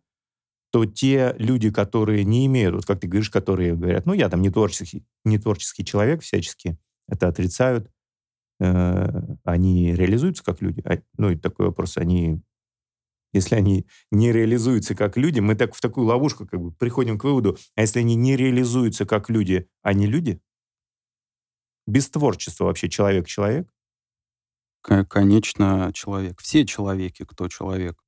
то 0.71 0.85
те 0.85 1.35
люди, 1.39 1.71
которые 1.71 2.25
не 2.25 2.45
имеют, 2.47 2.75
вот 2.75 2.87
как 2.87 3.01
ты 3.01 3.07
говоришь, 3.07 3.31
которые 3.31 3.75
говорят, 3.75 4.05
ну, 4.07 4.13
я 4.13 4.29
там 4.29 4.43
не 4.43 4.51
творческий, 4.51 5.05
не 5.25 5.39
творческий 5.39 5.85
человек 5.85 6.23
всячески, 6.23 6.79
это 7.09 7.29
отрицают, 7.29 7.91
э, 8.61 9.23
они 9.45 9.95
реализуются 9.95 10.45
как 10.45 10.61
люди? 10.61 10.83
А, 10.85 10.99
ну, 11.17 11.31
и 11.31 11.37
такой 11.37 11.67
вопрос, 11.67 11.97
они 11.97 12.43
если 13.33 13.55
они 13.55 13.87
не 14.11 14.33
реализуются 14.33 14.95
как 14.95 15.17
люди, 15.17 15.41
мы 15.41 15.55
так 15.55 15.75
в 15.75 15.81
такую 15.81 16.07
ловушку 16.07 16.47
как 16.47 16.61
бы 16.61 16.73
приходим 16.73 17.19
к 17.19 17.25
выводу, 17.25 17.59
а 17.75 17.83
если 17.83 18.01
они 18.01 18.15
не 18.15 18.37
реализуются 18.37 19.07
как 19.07 19.29
люди, 19.31 19.69
они 19.83 20.07
люди? 20.07 20.41
Без 21.87 22.09
творчества 22.11 22.65
вообще 22.65 22.89
человек-человек? 22.89 23.69
Конечно, 24.83 25.91
человек. 25.95 26.41
Все 26.41 26.65
человеки, 26.65 27.25
кто 27.25 27.49
человек. 27.49 28.03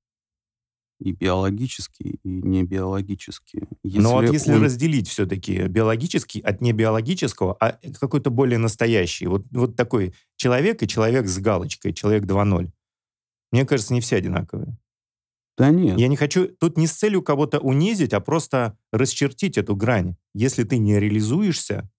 И 0.98 1.12
биологический, 1.12 2.20
и 2.22 2.28
не 2.28 2.62
биологический. 2.62 3.66
Но 3.83 4.12
вот 4.12 4.30
если 4.30 4.52
он... 4.52 4.62
разделить 4.62 5.09
все-таки 5.09 5.66
биологический 5.66 6.40
от 6.40 6.61
небиологического, 6.61 7.56
а 7.59 7.78
какой-то 7.98 8.30
более 8.30 8.59
настоящий, 8.59 9.26
вот, 9.26 9.46
вот 9.50 9.76
такой 9.76 10.14
человек 10.37 10.83
и 10.83 10.88
человек 10.88 11.26
с 11.26 11.38
галочкой, 11.38 11.94
человек 11.94 12.24
2.0, 12.24 12.70
мне 13.50 13.64
кажется, 13.64 13.94
не 13.94 14.02
все 14.02 14.16
одинаковые. 14.16 14.76
Да 15.58 15.70
нет. 15.70 15.98
Я 15.98 16.08
не 16.08 16.16
хочу 16.16 16.48
тут 16.48 16.76
не 16.78 16.86
с 16.86 16.92
целью 16.92 17.22
кого-то 17.22 17.58
унизить, 17.58 18.12
а 18.12 18.20
просто 18.20 18.78
расчертить 18.92 19.58
эту 19.58 19.76
грань. 19.76 20.16
Если 20.34 20.64
ты 20.64 20.78
не 20.78 20.98
реализуешься, 20.98 21.90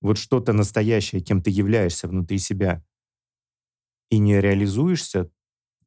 вот 0.00 0.18
что-то 0.18 0.52
настоящее, 0.52 1.20
кем 1.20 1.42
ты 1.42 1.50
являешься 1.50 2.08
внутри 2.08 2.38
себя, 2.38 2.82
и 4.10 4.18
не 4.18 4.40
реализуешься, 4.40 5.30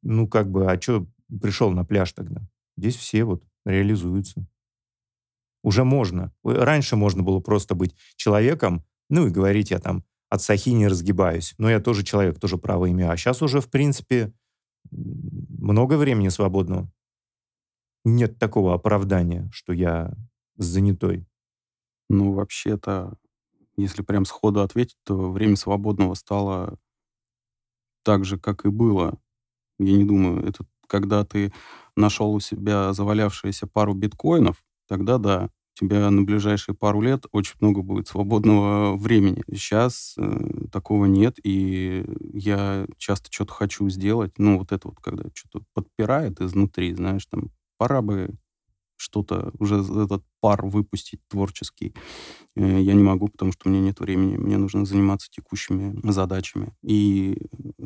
ну 0.02 0.28
как 0.28 0.50
бы, 0.50 0.70
а 0.70 0.80
что 0.80 1.06
пришел 1.40 1.70
на 1.70 1.84
пляж 1.84 2.12
тогда? 2.12 2.42
Здесь 2.76 2.96
все 2.96 3.24
вот 3.24 3.42
реализуются. 3.64 4.46
Уже 5.62 5.84
можно. 5.84 6.32
Раньше 6.44 6.96
можно 6.96 7.22
было 7.22 7.40
просто 7.40 7.74
быть 7.74 7.94
человеком, 8.16 8.84
ну 9.08 9.26
и 9.26 9.30
говорить, 9.30 9.70
я 9.70 9.78
там 9.78 10.04
от 10.28 10.42
сахи 10.42 10.70
не 10.70 10.88
разгибаюсь. 10.88 11.54
Но 11.58 11.70
я 11.70 11.78
тоже 11.80 12.02
человек, 12.02 12.40
тоже 12.40 12.56
право 12.56 12.90
имею. 12.90 13.10
А 13.10 13.16
сейчас 13.16 13.42
уже, 13.42 13.60
в 13.60 13.68
принципе, 13.68 14.32
много 14.90 15.96
времени 15.96 16.28
свободного. 16.28 16.90
Нет 18.04 18.38
такого 18.38 18.74
оправдания, 18.74 19.48
что 19.52 19.72
я 19.72 20.12
занятой. 20.56 21.26
Ну, 22.10 22.32
вообще-то, 22.34 23.14
если 23.76 24.02
прям 24.02 24.24
сходу 24.26 24.62
ответить, 24.62 24.98
то 25.04 25.32
время 25.32 25.56
свободного 25.56 26.14
стало 26.14 26.78
так 28.02 28.24
же, 28.24 28.38
как 28.38 28.64
и 28.64 28.68
было. 28.70 29.18
Я 29.78 29.96
не 29.96 30.04
думаю, 30.04 30.46
это 30.46 30.64
когда 30.88 31.24
ты 31.24 31.52
нашел 31.96 32.32
у 32.34 32.40
себя 32.40 32.92
завалявшиеся 32.92 33.66
пару 33.66 33.94
биткоинов, 33.94 34.64
тогда 34.88 35.18
да, 35.18 35.50
тебя 35.74 36.10
на 36.10 36.22
ближайшие 36.22 36.74
пару 36.74 37.00
лет 37.00 37.26
очень 37.32 37.54
много 37.60 37.82
будет 37.82 38.08
свободного 38.08 38.96
времени. 38.96 39.42
Сейчас 39.50 40.14
э, 40.18 40.66
такого 40.70 41.06
нет, 41.06 41.38
и 41.42 42.04
я 42.32 42.86
часто 42.98 43.28
что-то 43.30 43.52
хочу 43.52 43.88
сделать. 43.88 44.38
Ну, 44.38 44.58
вот 44.58 44.72
это 44.72 44.88
вот, 44.88 44.98
когда 45.00 45.24
что-то 45.34 45.64
подпирает 45.74 46.40
изнутри, 46.40 46.94
знаешь, 46.94 47.26
там, 47.26 47.50
пора 47.78 48.02
бы 48.02 48.30
что-то, 48.96 49.50
уже 49.58 49.80
этот 49.80 50.22
пар 50.40 50.64
выпустить 50.64 51.20
творческий. 51.28 51.94
Э, 52.54 52.80
я 52.80 52.94
не 52.94 53.02
могу, 53.02 53.28
потому 53.28 53.52
что 53.52 53.68
у 53.68 53.72
меня 53.72 53.82
нет 53.82 54.00
времени. 54.00 54.36
Мне 54.36 54.58
нужно 54.58 54.84
заниматься 54.84 55.28
текущими 55.30 55.98
задачами. 56.10 56.74
И 56.82 57.36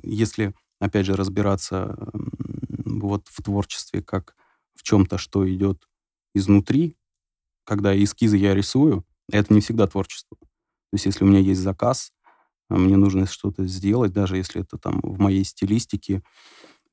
если, 0.03 0.55
опять 0.81 1.07
же, 1.07 1.17
разбираться 1.17 1.97
вот 2.85 3.29
в 3.29 3.43
творчестве 3.43 4.03
как 4.03 4.35
в 4.75 4.83
чем-то, 4.83 5.19
что 5.19 5.49
идет 5.49 5.89
изнутри, 6.35 6.96
когда 7.67 7.97
эскизы 7.97 8.37
я 8.37 8.55
рисую, 8.55 9.05
это 9.31 9.53
не 9.53 9.61
всегда 9.61 9.87
творчество. 9.87 10.37
То 10.41 10.95
есть 10.95 11.07
если 11.07 11.25
у 11.25 11.27
меня 11.27 11.41
есть 11.41 11.61
заказ, 11.61 12.13
а 12.69 12.77
мне 12.77 12.97
нужно 12.97 13.27
что-то 13.27 13.67
сделать, 13.67 14.13
даже 14.13 14.37
если 14.37 14.63
это 14.63 14.79
там 14.79 15.01
в 15.03 15.19
моей 15.19 15.45
стилистике, 15.45 16.23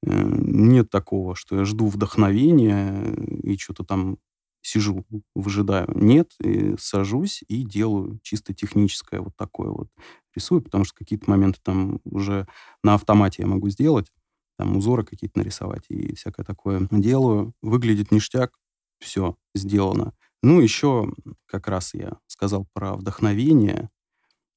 э, 0.06 0.24
нет 0.26 0.90
такого, 0.90 1.36
что 1.36 1.58
я 1.58 1.66
жду 1.66 1.88
вдохновения 1.88 3.14
и 3.44 3.58
что-то 3.58 3.84
там 3.84 4.18
сижу, 4.62 5.06
выжидаю. 5.36 5.88
Нет, 5.96 6.32
и 6.42 6.76
сажусь 6.80 7.44
и 7.48 7.64
делаю 7.64 8.20
чисто 8.24 8.54
техническое 8.54 9.20
вот 9.22 9.36
такое 9.36 9.70
вот. 9.70 9.90
Рисую, 10.36 10.62
потому 10.62 10.86
что 10.86 10.96
какие-то 10.96 11.30
моменты 11.30 11.60
там 11.62 12.00
уже 12.06 12.48
на 12.84 12.96
автомате 12.96 13.44
я 13.44 13.48
могу 13.48 13.70
сделать, 13.70 14.12
там 14.58 14.78
узоры 14.78 15.04
какие-то 15.06 15.40
нарисовать 15.40 15.86
и 15.90 16.16
всякое 16.16 16.44
такое 16.44 16.88
делаю. 16.92 17.54
Выглядит 17.62 18.12
ништяк, 18.12 18.52
все, 19.00 19.36
сделано. 19.54 20.14
Ну, 20.44 20.60
еще 20.60 21.10
как 21.46 21.68
раз 21.70 21.94
я 21.94 22.18
сказал 22.28 22.68
про 22.74 22.96
вдохновение, 22.96 23.90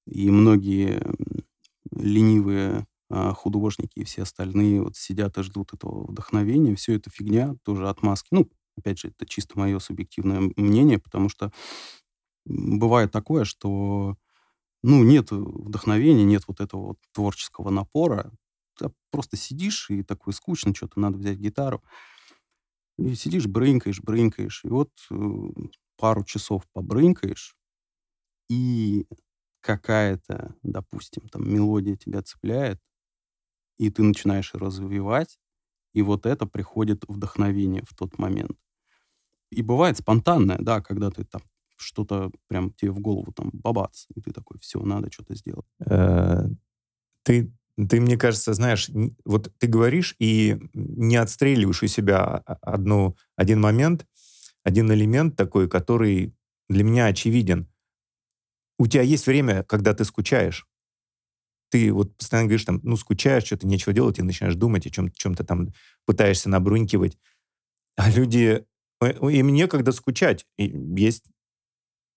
и 0.06 0.30
многие 0.30 1.02
ленивые 1.92 2.86
а, 3.10 3.34
художники 3.34 4.00
и 4.00 4.04
все 4.04 4.22
остальные 4.22 4.82
вот 4.82 4.96
сидят 4.96 5.38
и 5.38 5.42
ждут 5.42 5.74
этого 5.74 6.06
вдохновения. 6.10 6.76
Все 6.76 6.94
это 6.96 7.10
фигня, 7.10 7.56
тоже 7.64 7.88
отмазки. 7.88 8.28
Ну, 8.32 8.50
опять 8.78 9.00
же, 9.00 9.08
это 9.08 9.26
чисто 9.26 9.58
мое 9.58 9.78
субъективное 9.80 10.52
мнение, 10.56 10.98
потому 10.98 11.28
что 11.28 11.52
бывает 12.46 13.12
такое, 13.12 13.44
что 13.44 14.16
ну, 14.82 15.04
нет 15.04 15.30
вдохновения, 15.32 16.24
нет 16.24 16.44
вот 16.48 16.60
этого 16.60 16.88
вот 16.88 16.98
творческого 17.12 17.70
напора. 17.70 18.32
Ты 18.78 18.90
просто 19.10 19.36
сидишь 19.36 19.90
и 19.90 20.02
такой 20.02 20.32
скучно, 20.34 20.74
что-то 20.74 21.00
надо 21.00 21.18
взять 21.18 21.38
гитару. 21.38 21.82
И 22.98 23.14
сидишь, 23.14 23.46
брынкаешь, 23.46 24.00
брынкаешь. 24.02 24.64
И 24.64 24.68
вот 24.68 24.90
э, 25.10 25.16
пару 25.98 26.24
часов 26.24 26.62
побрынкаешь, 26.72 27.56
и 28.48 29.06
какая-то, 29.60 30.54
допустим, 30.62 31.28
там 31.28 31.48
мелодия 31.52 31.96
тебя 31.96 32.22
цепляет, 32.22 32.80
и 33.78 33.90
ты 33.90 34.02
начинаешь 34.02 34.54
развивать, 34.54 35.38
и 35.94 36.02
вот 36.02 36.26
это 36.26 36.46
приходит 36.46 37.04
вдохновение 37.08 37.82
в 37.88 37.94
тот 37.94 38.18
момент. 38.18 38.58
И 39.50 39.62
бывает 39.62 39.98
спонтанное, 39.98 40.58
да, 40.60 40.80
когда 40.80 41.10
ты 41.10 41.24
там 41.24 41.42
что-то 41.76 42.30
прям 42.48 42.72
тебе 42.72 42.90
в 42.90 43.00
голову 43.00 43.32
там 43.32 43.50
бабац, 43.52 44.06
и 44.14 44.20
ты 44.20 44.32
такой, 44.32 44.58
все, 44.60 44.80
надо 44.80 45.10
что-то 45.12 45.34
сделать. 45.34 45.66
Э, 45.86 46.46
ты 47.22 47.52
ты, 47.76 48.00
мне 48.00 48.16
кажется, 48.16 48.54
знаешь, 48.54 48.90
вот 49.24 49.52
ты 49.58 49.66
говоришь 49.66 50.14
и 50.18 50.56
не 50.72 51.16
отстреливаешь 51.16 51.82
у 51.82 51.86
себя 51.86 52.42
одну, 52.62 53.16
один 53.36 53.60
момент, 53.60 54.06
один 54.64 54.90
элемент 54.90 55.36
такой, 55.36 55.68
который 55.68 56.34
для 56.68 56.84
меня 56.84 57.06
очевиден. 57.06 57.68
У 58.78 58.86
тебя 58.86 59.02
есть 59.02 59.26
время, 59.26 59.62
когда 59.62 59.94
ты 59.94 60.04
скучаешь. 60.04 60.66
Ты 61.70 61.92
вот 61.92 62.16
постоянно 62.16 62.48
говоришь, 62.48 62.64
там, 62.64 62.80
ну, 62.82 62.96
скучаешь, 62.96 63.44
что-то 63.44 63.66
нечего 63.66 63.92
делать, 63.92 64.18
и 64.18 64.22
начинаешь 64.22 64.54
думать 64.54 64.86
о 64.86 64.90
чем-то, 64.90 65.16
чем-то 65.16 65.44
там 65.44 65.72
пытаешься 66.06 66.48
набрунькивать. 66.48 67.18
А 67.96 68.10
люди, 68.10 68.64
э, 69.00 69.30
им 69.30 69.48
некогда 69.48 69.92
скучать. 69.92 70.46
И 70.58 70.64
есть 70.96 71.24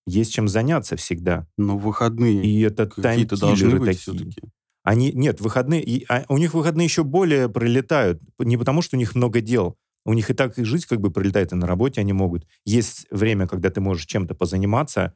есть 0.06 0.32
чем 0.32 0.48
заняться 0.48 0.96
всегда. 0.96 1.46
Но 1.56 1.78
выходные 1.78 2.44
и 2.44 2.60
это 2.60 2.86
какие-то 2.86 3.38
должны 3.38 3.78
быть 3.78 3.98
такие. 3.98 4.18
все-таки. 4.18 4.42
Они, 4.82 5.12
нет, 5.12 5.40
выходные, 5.40 5.82
и, 5.82 6.04
а, 6.08 6.24
у 6.28 6.38
них 6.38 6.54
выходные 6.54 6.86
еще 6.86 7.04
более 7.04 7.48
пролетают. 7.48 8.20
Не 8.38 8.56
потому, 8.56 8.82
что 8.82 8.96
у 8.96 8.98
них 8.98 9.14
много 9.14 9.40
дел. 9.40 9.76
У 10.06 10.14
них 10.14 10.30
и 10.30 10.34
так 10.34 10.58
и 10.58 10.64
жизнь 10.64 10.86
как 10.88 11.00
бы 11.00 11.10
пролетает, 11.10 11.52
и 11.52 11.56
на 11.56 11.66
работе 11.66 12.00
они 12.00 12.12
могут. 12.12 12.46
Есть 12.64 13.06
время, 13.10 13.46
когда 13.46 13.70
ты 13.70 13.80
можешь 13.80 14.06
чем-то 14.06 14.34
позаниматься, 14.34 15.14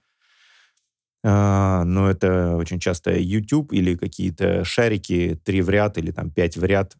а, 1.27 1.85
но 1.85 2.11
это 2.11 2.55
очень 2.57 2.79
часто 2.79 3.18
YouTube 3.18 3.72
или 3.72 3.96
какие-то 3.96 4.62
шарики 4.64 5.40
три 5.42 5.62
в 5.62 5.70
ряд 5.70 5.96
или 5.96 6.11
там 6.11 6.31
пять 6.31 6.59
в 6.59 6.64
ряд 6.64 6.96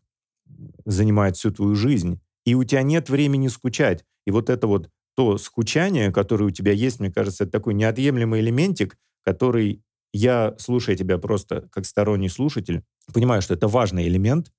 занимают 0.87 1.37
всю 1.37 1.51
твою 1.51 1.75
жизнь. 1.75 2.21
И 2.47 2.55
у 2.55 2.65
тебя 2.65 2.83
нет 2.83 3.11
времени 3.11 3.49
скучать. 3.49 4.05
И 4.27 4.31
вот 4.31 4.49
это 4.49 4.67
вот 4.67 4.89
то 5.15 5.37
скучание, 5.37 6.11
которое 6.11 6.47
у 6.47 6.51
тебя 6.51 6.73
есть, 6.73 7.01
мне 7.01 7.13
кажется, 7.13 7.45
это 7.45 7.53
такой 7.53 7.75
неотъемлемый 7.75 8.41
элементик, 8.41 8.97
который 9.23 9.83
я, 10.15 10.55
слушая 10.59 10.97
тебя 10.97 11.19
просто 11.19 11.69
как 11.73 11.85
сторонний 11.85 12.29
слушатель, 12.29 12.85
понимаю, 13.13 13.43
что 13.43 13.55
это 13.55 13.67
важный 13.67 14.07
элемент, 14.07 14.53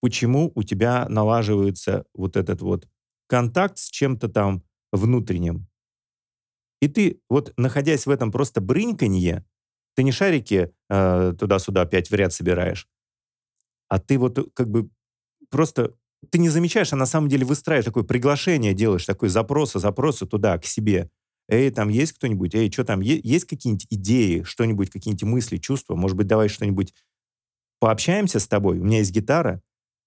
почему 0.00 0.52
у 0.54 0.62
тебя 0.62 1.06
налаживается 1.08 2.04
вот 2.14 2.36
этот 2.36 2.62
вот 2.62 2.88
контакт 3.26 3.78
с 3.78 3.90
чем-то 3.90 4.28
там 4.28 4.62
внутренним. 4.92 5.66
И 6.80 6.88
ты 6.88 7.20
вот, 7.28 7.52
находясь 7.56 8.06
в 8.06 8.10
этом 8.10 8.30
просто 8.30 8.60
брыньканье, 8.60 9.44
ты 9.94 10.04
не 10.04 10.12
шарики 10.12 10.72
э, 10.88 11.34
туда-сюда 11.38 11.82
опять 11.82 12.10
в 12.10 12.14
ряд 12.14 12.32
собираешь, 12.32 12.88
а 13.88 13.98
ты 13.98 14.16
вот 14.16 14.38
э, 14.38 14.44
как 14.54 14.70
бы 14.70 14.90
просто 15.50 15.94
ты 16.30 16.38
не 16.38 16.48
замечаешь, 16.48 16.92
а 16.92 16.96
на 16.96 17.06
самом 17.06 17.28
деле 17.28 17.44
выстраиваешь 17.44 17.84
такое 17.84 18.04
приглашение, 18.04 18.74
делаешь 18.74 19.06
такой 19.06 19.28
запросы, 19.28 19.80
запросы 19.80 20.24
туда, 20.24 20.56
к 20.58 20.64
себе. 20.64 21.10
Эй, 21.48 21.70
там 21.70 21.88
есть 21.88 22.12
кто-нибудь? 22.12 22.54
Эй, 22.54 22.70
что 22.70 22.84
там? 22.84 23.00
Есть 23.00 23.46
какие-нибудь 23.46 23.86
идеи, 23.90 24.42
что-нибудь, 24.42 24.90
какие-нибудь 24.90 25.24
мысли, 25.24 25.56
чувства? 25.58 25.96
Может 25.96 26.16
быть, 26.16 26.26
давай 26.26 26.48
что-нибудь 26.48 26.94
пообщаемся 27.80 28.38
с 28.38 28.46
тобой? 28.46 28.78
У 28.78 28.84
меня 28.84 28.98
есть 28.98 29.12
гитара, 29.12 29.62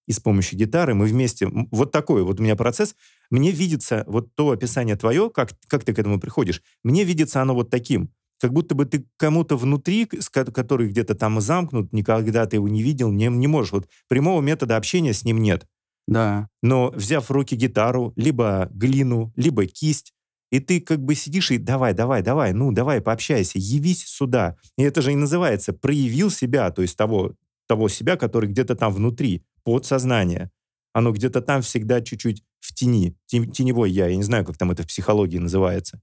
и 0.07 0.11
с 0.11 0.19
помощью 0.19 0.57
гитары 0.57 0.93
мы 0.93 1.05
вместе... 1.05 1.47
Вот 1.71 1.91
такой 1.91 2.23
вот 2.23 2.39
у 2.39 2.43
меня 2.43 2.55
процесс. 2.55 2.95
Мне 3.29 3.51
видится 3.51 4.03
вот 4.07 4.33
то 4.35 4.51
описание 4.51 4.95
твое, 4.95 5.29
как, 5.29 5.51
как 5.67 5.83
ты 5.83 5.93
к 5.93 5.99
этому 5.99 6.19
приходишь, 6.19 6.61
мне 6.83 7.03
видится 7.03 7.41
оно 7.41 7.53
вот 7.55 7.69
таким. 7.69 8.11
Как 8.39 8.51
будто 8.51 8.75
бы 8.75 8.85
ты 8.85 9.07
кому-то 9.17 9.55
внутри, 9.55 10.05
который 10.05 10.89
где-то 10.89 11.15
там 11.15 11.39
замкнут, 11.39 11.93
никогда 11.93 12.45
ты 12.45 12.57
его 12.57 12.67
не 12.67 12.83
видел, 12.83 13.11
не, 13.11 13.27
не 13.27 13.47
можешь. 13.47 13.71
Вот 13.71 13.87
прямого 14.07 14.41
метода 14.41 14.77
общения 14.77 15.13
с 15.13 15.23
ним 15.23 15.41
нет. 15.41 15.65
Да. 16.07 16.49
Но 16.61 16.91
взяв 16.91 17.29
в 17.29 17.31
руки 17.31 17.55
гитару, 17.55 18.13
либо 18.15 18.69
глину, 18.71 19.33
либо 19.35 19.65
кисть, 19.65 20.13
и 20.51 20.59
ты 20.59 20.79
как 20.79 21.03
бы 21.03 21.15
сидишь 21.15 21.51
и 21.51 21.57
давай, 21.57 21.93
давай, 21.93 22.21
давай, 22.21 22.53
ну 22.53 22.71
давай, 22.71 23.01
пообщайся, 23.01 23.57
явись 23.57 24.05
сюда. 24.05 24.55
И 24.77 24.83
это 24.83 25.01
же 25.01 25.11
и 25.11 25.15
называется 25.15 25.73
проявил 25.73 26.29
себя, 26.29 26.71
то 26.71 26.81
есть 26.81 26.97
того, 26.97 27.33
того 27.67 27.89
себя, 27.89 28.15
который 28.15 28.49
где-то 28.49 28.75
там 28.75 28.93
внутри, 28.93 29.43
подсознание. 29.63 30.51
Оно 30.93 31.11
где-то 31.11 31.41
там 31.41 31.61
всегда 31.61 32.01
чуть-чуть 32.01 32.43
в 32.59 32.73
тени, 32.73 33.17
теневой 33.27 33.91
я. 33.91 34.07
Я 34.07 34.15
не 34.15 34.23
знаю, 34.23 34.45
как 34.45 34.57
там 34.57 34.71
это 34.71 34.83
в 34.83 34.87
психологии 34.87 35.37
называется. 35.37 36.01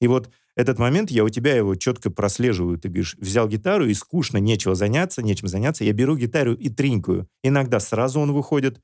И 0.00 0.08
вот 0.08 0.30
этот 0.56 0.78
момент, 0.78 1.10
я 1.10 1.24
у 1.24 1.28
тебя 1.28 1.54
его 1.54 1.74
четко 1.74 2.10
прослеживаю. 2.10 2.78
Ты 2.78 2.88
говоришь, 2.88 3.16
взял 3.20 3.48
гитару, 3.48 3.86
и 3.86 3.94
скучно, 3.94 4.38
нечего 4.38 4.74
заняться, 4.74 5.22
нечем 5.22 5.48
заняться. 5.48 5.84
Я 5.84 5.92
беру 5.92 6.16
гитару 6.16 6.54
и 6.54 6.68
тринкаю. 6.68 7.28
Иногда 7.42 7.80
сразу 7.80 8.20
он 8.20 8.32
выходит, 8.32 8.80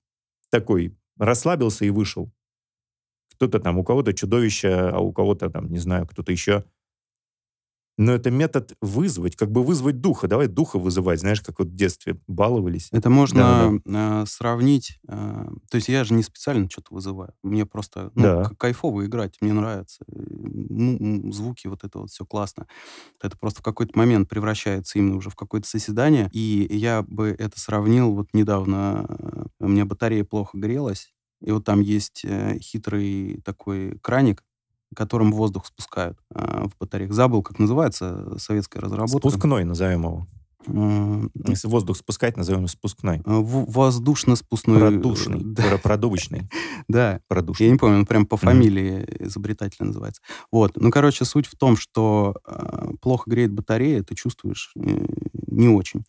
такой, 0.50 0.96
расслабился 1.18 1.84
и 1.84 1.90
вышел. 1.90 2.32
Кто-то 3.40 3.58
там, 3.58 3.78
у 3.78 3.84
кого-то 3.84 4.12
чудовище, 4.12 4.68
а 4.68 4.98
у 4.98 5.12
кого-то 5.14 5.48
там, 5.48 5.72
не 5.72 5.78
знаю, 5.78 6.06
кто-то 6.06 6.30
еще. 6.30 6.62
Но 7.96 8.12
это 8.12 8.30
метод 8.30 8.76
вызвать, 8.82 9.34
как 9.34 9.50
бы 9.50 9.62
вызвать 9.62 10.02
духа. 10.02 10.28
Давай 10.28 10.46
духа 10.46 10.78
вызывать, 10.78 11.20
знаешь, 11.20 11.40
как 11.40 11.58
вот 11.58 11.68
в 11.68 11.74
детстве 11.74 12.20
баловались. 12.26 12.88
Это 12.92 13.08
можно 13.08 13.80
да, 13.84 14.20
да. 14.20 14.26
Сравнить. 14.26 14.98
Э, 15.08 15.48
то 15.70 15.76
есть 15.76 15.88
я 15.88 16.04
же 16.04 16.12
не 16.12 16.22
специально 16.22 16.68
что-то 16.68 16.92
вызываю. 16.94 17.32
Мне 17.42 17.64
просто 17.64 18.10
ну, 18.14 18.22
да. 18.22 18.50
кайфово 18.58 19.06
играть, 19.06 19.38
мне 19.40 19.54
нравится. 19.54 20.04
Ну, 20.06 21.32
звуки, 21.32 21.66
вот 21.66 21.82
это 21.82 21.98
вот 21.98 22.10
все 22.10 22.26
классно. 22.26 22.66
Это 23.22 23.38
просто 23.38 23.60
в 23.60 23.64
какой-то 23.64 23.98
момент 23.98 24.28
превращается 24.28 24.98
именно 24.98 25.16
уже 25.16 25.30
в 25.30 25.36
какое-то 25.36 25.66
соседание. 25.66 26.28
И 26.32 26.68
я 26.70 27.02
бы 27.02 27.34
это 27.38 27.58
сравнил 27.58 28.12
вот 28.12 28.28
недавно. 28.34 29.06
Э, 29.08 29.44
у 29.60 29.68
меня 29.68 29.86
батарея 29.86 30.24
плохо 30.24 30.58
грелась, 30.58 31.12
и 31.40 31.50
вот 31.52 31.64
там 31.64 31.80
есть 31.80 32.22
э, 32.24 32.58
хитрый 32.58 33.40
такой 33.44 33.98
краник, 34.00 34.42
которым 34.94 35.32
воздух 35.32 35.66
спускают 35.66 36.18
э, 36.34 36.66
в 36.66 36.78
батареях. 36.78 37.12
Забыл, 37.12 37.42
как 37.42 37.58
называется 37.58 38.38
советская 38.38 38.82
разработка. 38.82 39.28
Спускной 39.28 39.64
назовем 39.64 40.02
его. 40.02 40.26
Если 40.66 41.68
воздух 41.68 41.96
спускать, 41.96 42.36
назовем 42.36 42.68
спускной. 42.68 43.22
Воздушно-спускной. 43.24 44.78
Продушный. 44.78 45.40
Да. 45.42 45.78
Продувочный. 45.78 46.48
Да. 46.88 47.20
Продушный. 47.28 47.66
Я 47.66 47.72
не 47.72 47.78
помню, 47.78 47.98
он 47.98 48.06
прям 48.06 48.26
по 48.26 48.36
фамилии 48.36 49.04
mm. 49.04 49.26
изобретатель 49.26 49.84
называется. 49.84 50.22
Вот. 50.50 50.72
Ну, 50.76 50.90
короче, 50.90 51.24
суть 51.24 51.46
в 51.46 51.56
том, 51.56 51.76
что 51.76 52.34
э, 52.46 52.90
плохо 53.00 53.30
греет 53.30 53.52
батарея, 53.52 54.02
ты 54.02 54.14
чувствуешь 54.14 54.72
э, 54.76 55.06
не 55.46 55.68
очень. 55.68 56.04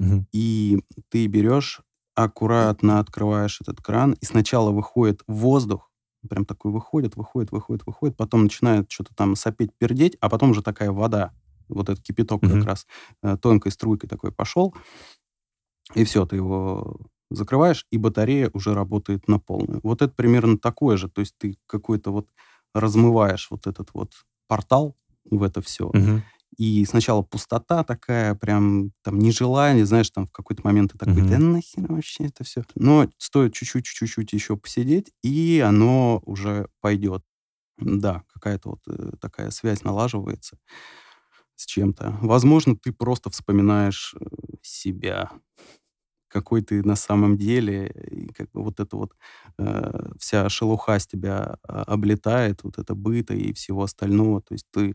Mm-hmm. 0.00 0.24
И 0.32 0.80
ты 1.08 1.26
берешь, 1.26 1.80
аккуратно 2.14 2.98
открываешь 3.00 3.60
этот 3.60 3.80
кран, 3.80 4.16
и 4.20 4.24
сначала 4.24 4.70
выходит 4.70 5.22
воздух, 5.26 5.90
прям 6.28 6.44
такой 6.44 6.72
выходит, 6.72 7.16
выходит, 7.16 7.52
выходит, 7.52 7.86
выходит, 7.86 8.16
потом 8.16 8.44
начинает 8.44 8.90
что-то 8.90 9.14
там 9.14 9.36
сопеть, 9.36 9.72
пердеть, 9.76 10.16
а 10.20 10.28
потом 10.28 10.50
уже 10.50 10.62
такая 10.62 10.90
вода, 10.90 11.32
вот 11.68 11.88
этот 11.88 12.04
кипяток 12.04 12.42
mm-hmm. 12.42 12.58
как 12.58 12.64
раз 12.64 12.86
э, 13.22 13.36
тонкой 13.36 13.72
струйкой 13.72 14.08
такой 14.08 14.32
пошел, 14.32 14.74
и 15.94 16.04
все, 16.04 16.24
ты 16.26 16.36
его 16.36 16.98
закрываешь, 17.30 17.86
и 17.90 17.98
батарея 17.98 18.50
уже 18.52 18.74
работает 18.74 19.28
на 19.28 19.38
полную. 19.38 19.80
Вот 19.82 20.02
это 20.02 20.12
примерно 20.14 20.58
такое 20.58 20.96
же, 20.96 21.08
то 21.08 21.20
есть 21.20 21.34
ты 21.38 21.56
какой-то 21.66 22.10
вот 22.10 22.28
размываешь 22.74 23.48
вот 23.50 23.66
этот 23.66 23.90
вот 23.92 24.12
портал 24.46 24.96
в 25.30 25.42
это 25.42 25.60
все, 25.62 25.90
mm-hmm. 25.90 26.22
И 26.56 26.84
сначала 26.84 27.22
пустота 27.22 27.84
такая, 27.84 28.34
прям 28.34 28.92
там 29.02 29.18
нежелание, 29.18 29.86
знаешь, 29.86 30.10
там 30.10 30.26
в 30.26 30.32
какой-то 30.32 30.62
момент 30.64 30.92
ты 30.92 30.98
такой, 30.98 31.22
mm-hmm. 31.22 31.28
да 31.28 31.38
нахер 31.38 31.92
вообще 31.92 32.24
это 32.26 32.44
все. 32.44 32.64
Но 32.74 33.08
стоит 33.18 33.54
чуть-чуть, 33.54 33.84
чуть-чуть 33.84 34.32
еще 34.32 34.56
посидеть, 34.56 35.12
и 35.22 35.62
оно 35.64 36.22
уже 36.24 36.68
пойдет. 36.80 37.22
Да, 37.78 38.22
какая-то 38.32 38.70
вот 38.70 38.80
э, 38.86 39.16
такая 39.20 39.50
связь 39.50 39.82
налаживается 39.82 40.58
с 41.56 41.66
чем-то. 41.66 42.18
Возможно, 42.20 42.76
ты 42.76 42.92
просто 42.92 43.30
вспоминаешь 43.30 44.14
э, 44.18 44.24
себя, 44.62 45.30
какой 46.28 46.62
ты 46.62 46.82
на 46.82 46.96
самом 46.96 47.36
деле, 47.36 47.88
и 47.88 48.32
как 48.32 48.50
бы 48.52 48.62
вот 48.62 48.80
эта 48.80 48.96
вот 48.96 49.12
э, 49.58 50.10
вся 50.18 50.48
шелуха 50.48 50.98
с 50.98 51.06
тебя 51.06 51.58
а, 51.62 51.82
облетает, 51.84 52.64
вот 52.64 52.78
это 52.78 52.94
быта 52.94 53.34
и 53.34 53.52
всего 53.52 53.84
остального. 53.84 54.40
То 54.42 54.54
есть 54.54 54.66
ты, 54.72 54.94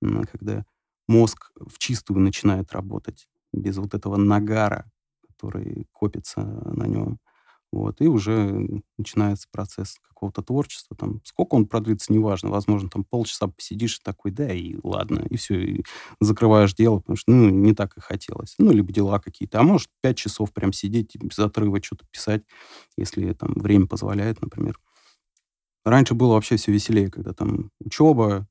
когда 0.00 0.64
мозг 1.08 1.50
в 1.56 1.78
чистую 1.78 2.20
начинает 2.20 2.72
работать, 2.72 3.28
без 3.52 3.76
вот 3.78 3.94
этого 3.94 4.16
нагара, 4.16 4.90
который 5.28 5.86
копится 5.92 6.42
на 6.42 6.86
нем. 6.86 7.18
Вот, 7.72 8.02
и 8.02 8.06
уже 8.06 8.66
начинается 8.98 9.48
процесс 9.50 9.96
какого-то 10.02 10.42
творчества. 10.42 10.94
Там, 10.94 11.22
сколько 11.24 11.54
он 11.54 11.66
продлится, 11.66 12.12
неважно. 12.12 12.50
Возможно, 12.50 12.90
там 12.90 13.02
полчаса 13.02 13.46
посидишь 13.48 13.98
такой, 14.00 14.30
да, 14.30 14.52
и 14.52 14.76
ладно, 14.82 15.26
и 15.30 15.36
все, 15.38 15.58
и 15.58 15.84
закрываешь 16.20 16.74
дело, 16.74 16.98
потому 16.98 17.16
что, 17.16 17.32
ну, 17.32 17.48
не 17.48 17.74
так 17.74 17.96
и 17.96 18.00
хотелось. 18.00 18.54
Ну, 18.58 18.72
либо 18.72 18.92
дела 18.92 19.18
какие-то. 19.20 19.58
А 19.60 19.62
может, 19.62 19.88
пять 20.02 20.18
часов 20.18 20.52
прям 20.52 20.72
сидеть, 20.74 21.16
без 21.16 21.38
отрыва 21.38 21.82
что-то 21.82 22.04
писать, 22.10 22.42
если 22.98 23.32
там 23.32 23.54
время 23.54 23.86
позволяет, 23.86 24.42
например. 24.42 24.78
Раньше 25.84 26.14
было 26.14 26.34
вообще 26.34 26.56
все 26.56 26.72
веселее, 26.72 27.10
когда 27.10 27.32
там 27.32 27.70
учеба, 27.80 28.46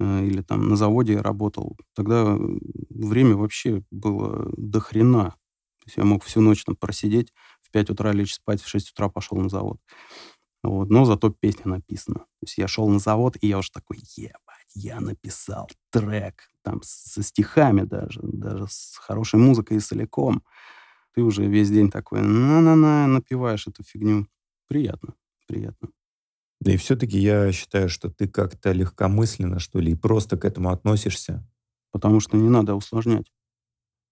или 0.00 0.42
там 0.42 0.68
на 0.68 0.76
заводе 0.76 1.20
работал, 1.20 1.76
тогда 1.94 2.36
время 2.90 3.36
вообще 3.36 3.82
было 3.90 4.50
до 4.56 4.80
хрена. 4.80 5.30
То 5.30 5.86
есть 5.86 5.96
я 5.98 6.04
мог 6.04 6.24
всю 6.24 6.40
ночь 6.40 6.64
там 6.64 6.76
просидеть, 6.76 7.32
в 7.62 7.70
5 7.70 7.90
утра 7.90 8.12
лечь 8.12 8.34
спать, 8.34 8.62
в 8.62 8.68
6 8.68 8.90
утра 8.92 9.08
пошел 9.08 9.38
на 9.38 9.48
завод. 9.48 9.78
Вот. 10.62 10.88
Но 10.88 11.04
зато 11.04 11.28
песня 11.28 11.66
написана. 11.66 12.20
То 12.20 12.46
есть 12.46 12.56
я 12.58 12.66
шел 12.68 12.88
на 12.88 12.98
завод, 12.98 13.36
и 13.40 13.48
я 13.48 13.58
уже 13.58 13.70
такой, 13.70 13.98
ебать, 14.16 14.70
я 14.74 14.98
написал 15.00 15.68
трек, 15.90 16.48
там 16.62 16.80
со 16.82 17.22
стихами 17.22 17.82
даже, 17.82 18.20
даже 18.22 18.66
с 18.68 18.96
хорошей 18.96 19.38
музыкой 19.38 19.76
и 19.76 19.80
целиком. 19.80 20.42
Ты 21.14 21.22
уже 21.22 21.46
весь 21.46 21.70
день 21.70 21.90
такой, 21.90 22.22
на-на-на, 22.22 23.06
напиваешь 23.06 23.66
эту 23.66 23.84
фигню. 23.84 24.26
Приятно, 24.66 25.14
приятно. 25.46 25.90
Да 26.64 26.72
и 26.72 26.78
все-таки 26.78 27.18
я 27.18 27.52
считаю, 27.52 27.90
что 27.90 28.08
ты 28.08 28.26
как-то 28.26 28.72
легкомысленно, 28.72 29.58
что 29.58 29.80
ли, 29.80 29.92
и 29.92 29.94
просто 29.94 30.38
к 30.38 30.46
этому 30.46 30.70
относишься. 30.70 31.46
Потому 31.92 32.20
что 32.20 32.38
не 32.38 32.48
надо 32.48 32.74
усложнять. 32.74 33.30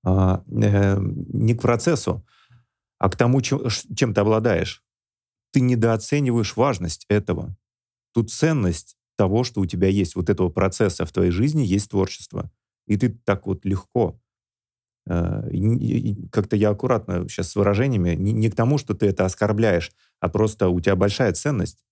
А, 0.05 0.45
э, 0.47 0.99
не 1.01 1.55
к 1.55 1.63
процессу, 1.63 2.27
а 2.99 3.09
к 3.09 3.17
тому, 3.17 3.41
чем, 3.41 3.63
чем 3.97 4.13
ты 4.13 4.21
обладаешь. 4.21 4.85
Ты 5.53 5.61
недооцениваешь 5.61 6.55
важность 6.57 7.07
этого. 7.09 7.57
Тут 8.13 8.31
ценность 8.31 8.99
того, 9.17 9.45
что 9.45 9.63
у 9.63 9.67
тебя 9.67 9.89
есть, 9.89 10.15
вот 10.15 10.29
этого 10.29 10.51
процесса 10.51 11.07
в 11.07 11.13
твоей 11.13 11.31
жизни 11.31 11.63
есть 11.63 11.91
творчество. 11.91 12.51
И 12.87 12.99
ты 12.99 13.09
так 13.25 13.47
вот 13.47 13.65
легко 13.65 14.21
э, 15.07 16.29
как-то 16.31 16.57
я 16.57 16.69
аккуратно 16.69 17.27
сейчас 17.31 17.49
с 17.49 17.57
выражениями, 17.57 18.15
не, 18.15 18.33
не 18.33 18.51
к 18.51 18.55
тому, 18.55 18.77
что 18.77 18.93
ты 18.93 19.07
это 19.07 19.25
оскорбляешь, 19.25 19.91
а 20.21 20.29
просто 20.29 20.69
у 20.69 20.81
тебя 20.81 20.97
большая 20.97 21.33
ценность 21.33 21.83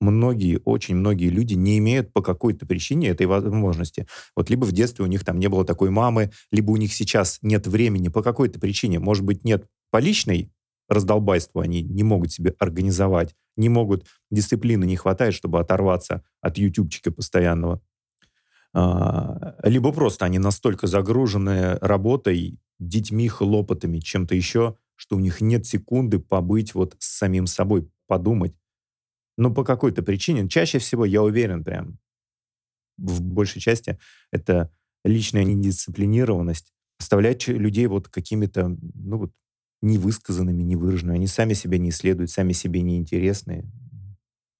многие, 0.00 0.60
очень 0.64 0.96
многие 0.96 1.28
люди 1.28 1.54
не 1.54 1.78
имеют 1.78 2.12
по 2.12 2.22
какой-то 2.22 2.66
причине 2.66 3.08
этой 3.08 3.26
возможности. 3.26 4.06
Вот 4.34 4.50
либо 4.50 4.64
в 4.64 4.72
детстве 4.72 5.04
у 5.04 5.08
них 5.08 5.24
там 5.24 5.38
не 5.38 5.48
было 5.48 5.64
такой 5.64 5.90
мамы, 5.90 6.30
либо 6.50 6.70
у 6.70 6.76
них 6.76 6.92
сейчас 6.92 7.38
нет 7.42 7.66
времени 7.66 8.08
по 8.08 8.22
какой-то 8.22 8.60
причине. 8.60 8.98
Может 8.98 9.24
быть, 9.24 9.44
нет 9.44 9.66
по 9.90 9.98
личной 9.98 10.50
раздолбайству 10.88 11.60
они 11.60 11.82
не 11.82 12.02
могут 12.02 12.32
себе 12.32 12.54
организовать, 12.58 13.34
не 13.56 13.68
могут, 13.68 14.06
дисциплины 14.30 14.84
не 14.84 14.96
хватает, 14.96 15.34
чтобы 15.34 15.58
оторваться 15.58 16.22
от 16.40 16.58
ютубчика 16.58 17.10
постоянного. 17.10 17.80
А, 18.72 19.56
либо 19.62 19.92
просто 19.92 20.26
они 20.26 20.38
настолько 20.38 20.86
загружены 20.86 21.78
работой, 21.80 22.58
детьми, 22.78 23.26
хлопотами, 23.28 24.00
чем-то 24.00 24.34
еще, 24.34 24.76
что 24.96 25.16
у 25.16 25.18
них 25.18 25.40
нет 25.40 25.66
секунды 25.66 26.18
побыть 26.18 26.74
вот 26.74 26.94
с 26.98 27.16
самим 27.18 27.46
собой, 27.46 27.88
подумать. 28.06 28.54
Но 29.36 29.52
по 29.52 29.64
какой-то 29.64 30.02
причине, 30.02 30.48
чаще 30.48 30.78
всего, 30.78 31.04
я 31.04 31.22
уверен, 31.22 31.64
прям 31.64 31.98
в 32.96 33.20
большей 33.22 33.60
части, 33.60 33.98
это 34.30 34.72
личная 35.04 35.44
недисциплинированность, 35.44 36.72
оставлять 36.98 37.46
людей 37.48 37.86
вот 37.86 38.08
какими-то, 38.08 38.76
ну 38.94 39.18
вот, 39.18 39.32
невысказанными, 39.82 40.62
невыраженными. 40.62 41.16
Они 41.16 41.26
сами 41.26 41.52
себя 41.52 41.78
не 41.78 41.90
исследуют, 41.90 42.30
сами 42.30 42.52
себе 42.52 42.80
не 42.80 42.96
интересные. 42.96 43.70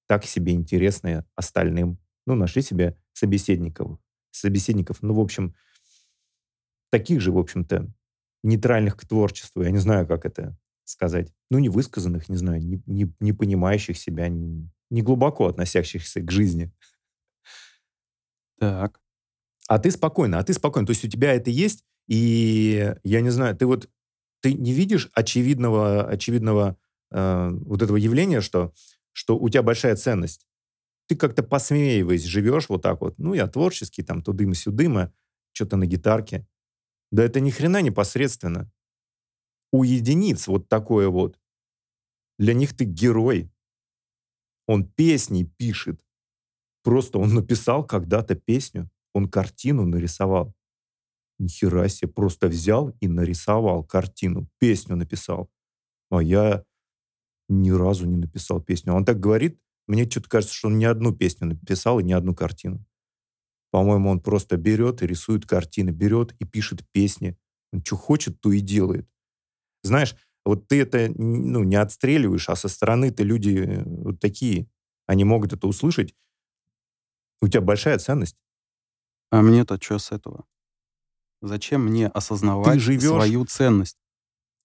Так 0.07 0.25
себе 0.25 0.53
интересные 0.53 1.25
остальным. 1.35 1.99
Ну, 2.27 2.35
нашли 2.35 2.63
себе 2.63 2.97
собеседников. 3.13 3.99
Собеседников, 4.31 4.99
ну, 5.03 5.15
в 5.15 5.21
общем, 5.21 5.55
таких 6.91 7.21
же, 7.21 7.33
в 7.33 7.39
общем-то, 7.39 7.91
нейтральных 8.43 8.97
к 8.97 9.07
творчеству. 9.07 9.63
Я 9.63 9.71
не 9.71 9.79
знаю, 9.79 10.07
как 10.07 10.27
это 10.27 10.57
сказать. 10.89 11.33
Ну, 11.51 11.59
не 11.59 11.69
высказанных, 11.69 12.29
не 12.29 12.37
знаю, 12.37 12.63
не, 12.63 12.83
не, 12.87 13.13
не 13.21 13.33
понимающих 13.33 13.99
себя, 13.99 14.29
не, 14.29 14.69
не 14.91 15.03
глубоко 15.03 15.47
относящихся 15.47 16.21
к 16.21 16.31
жизни. 16.31 16.73
Так. 18.59 19.01
А 19.69 19.79
ты 19.79 19.91
спокойно, 19.91 20.39
а 20.39 20.45
ты 20.45 20.53
спокойно. 20.53 20.87
То 20.87 20.93
есть 20.93 21.05
у 21.05 21.09
тебя 21.09 21.35
это 21.35 21.51
есть, 21.51 21.85
и 22.09 22.95
я 23.03 23.21
не 23.21 23.31
знаю, 23.31 23.57
ты 23.57 23.67
вот 23.67 23.91
ты 24.41 24.53
не 24.55 24.73
видишь 24.73 25.11
очевидного, 25.13 26.09
очевидного 26.09 26.77
э, 27.11 27.51
вот 27.51 27.83
этого 27.83 27.97
явления, 27.97 28.41
что, 28.41 28.73
что 29.13 29.37
у 29.37 29.49
тебя 29.49 29.63
большая 29.63 29.97
ценность. 29.97 30.47
Ты 31.09 31.17
как-то 31.17 31.43
посмеиваясь 31.43 32.25
живешь 32.25 32.69
вот 32.69 32.83
так 32.83 33.01
вот. 33.01 33.19
Ну, 33.19 33.35
я 33.35 33.47
творческий, 33.47 34.03
там, 34.03 34.23
тудым-сюдыма, 34.23 35.13
что-то 35.53 35.77
на 35.77 35.87
гитарке. 35.87 36.47
Да 37.11 37.25
это 37.25 37.41
ни 37.41 37.51
хрена 37.51 37.83
непосредственно. 37.83 38.71
У 39.73 39.83
единиц 39.83 40.47
вот 40.49 40.69
такое 40.69 41.09
вот. 41.09 41.39
Для 42.39 42.55
них 42.55 42.77
ты 42.77 42.85
герой. 42.85 43.51
Он 44.67 44.85
песни 44.85 45.45
пишет. 45.45 46.01
Просто 46.83 47.19
он 47.19 47.35
написал 47.35 47.85
когда-то 47.85 48.35
песню, 48.37 48.91
он 49.13 49.29
картину 49.29 49.85
нарисовал. 49.87 50.55
Нихера 51.39 51.89
себе, 51.89 52.11
просто 52.11 52.49
взял 52.49 52.91
и 53.01 53.09
нарисовал 53.09 53.85
картину, 53.85 54.49
песню 54.59 54.97
написал. 54.97 55.51
А 56.11 56.23
я 56.23 56.65
ни 57.49 57.71
разу 57.71 58.07
не 58.07 58.17
написал 58.17 58.61
песню. 58.61 58.95
Он 58.95 59.05
так 59.05 59.21
говорит, 59.21 59.61
мне 59.87 60.09
что-то 60.09 60.29
кажется, 60.29 60.55
что 60.55 60.69
он 60.69 60.79
ни 60.79 60.85
одну 60.85 61.15
песню 61.15 61.49
написал 61.49 62.01
и 62.01 62.05
ни 62.05 62.13
одну 62.13 62.35
картину. 62.35 62.85
По-моему, 63.71 64.11
он 64.11 64.21
просто 64.21 64.57
берет 64.57 65.03
и 65.03 65.07
рисует 65.07 65.47
картины, 65.47 65.91
берет 65.91 66.35
и 66.39 66.45
пишет 66.45 66.85
песни. 66.93 67.37
Он 67.73 67.85
что 67.85 67.97
хочет, 67.97 68.41
то 68.41 68.53
и 68.53 68.61
делает. 68.61 69.09
Знаешь, 69.87 70.17
вот 70.45 70.69
ты 70.69 70.81
это 70.81 71.13
ну, 71.17 71.65
не 71.65 71.77
отстреливаешь, 71.77 72.49
а 72.49 72.57
со 72.57 72.69
стороны-то 72.69 73.23
люди 73.23 73.65
э, 73.67 73.83
вот 73.85 74.21
такие. 74.21 74.69
Они 75.07 75.25
могут 75.25 75.53
это 75.53 75.67
услышать. 75.67 76.15
У 77.41 77.49
тебя 77.49 77.61
большая 77.61 77.99
ценность. 77.99 78.37
А 79.31 79.43
мне-то 79.43 79.81
что 79.81 79.99
с 79.99 80.13
этого? 80.13 80.45
Зачем 81.43 81.87
мне 81.87 82.09
осознавать 82.09 82.81
живешь, 82.81 83.03
свою 83.03 83.45
ценность? 83.45 83.99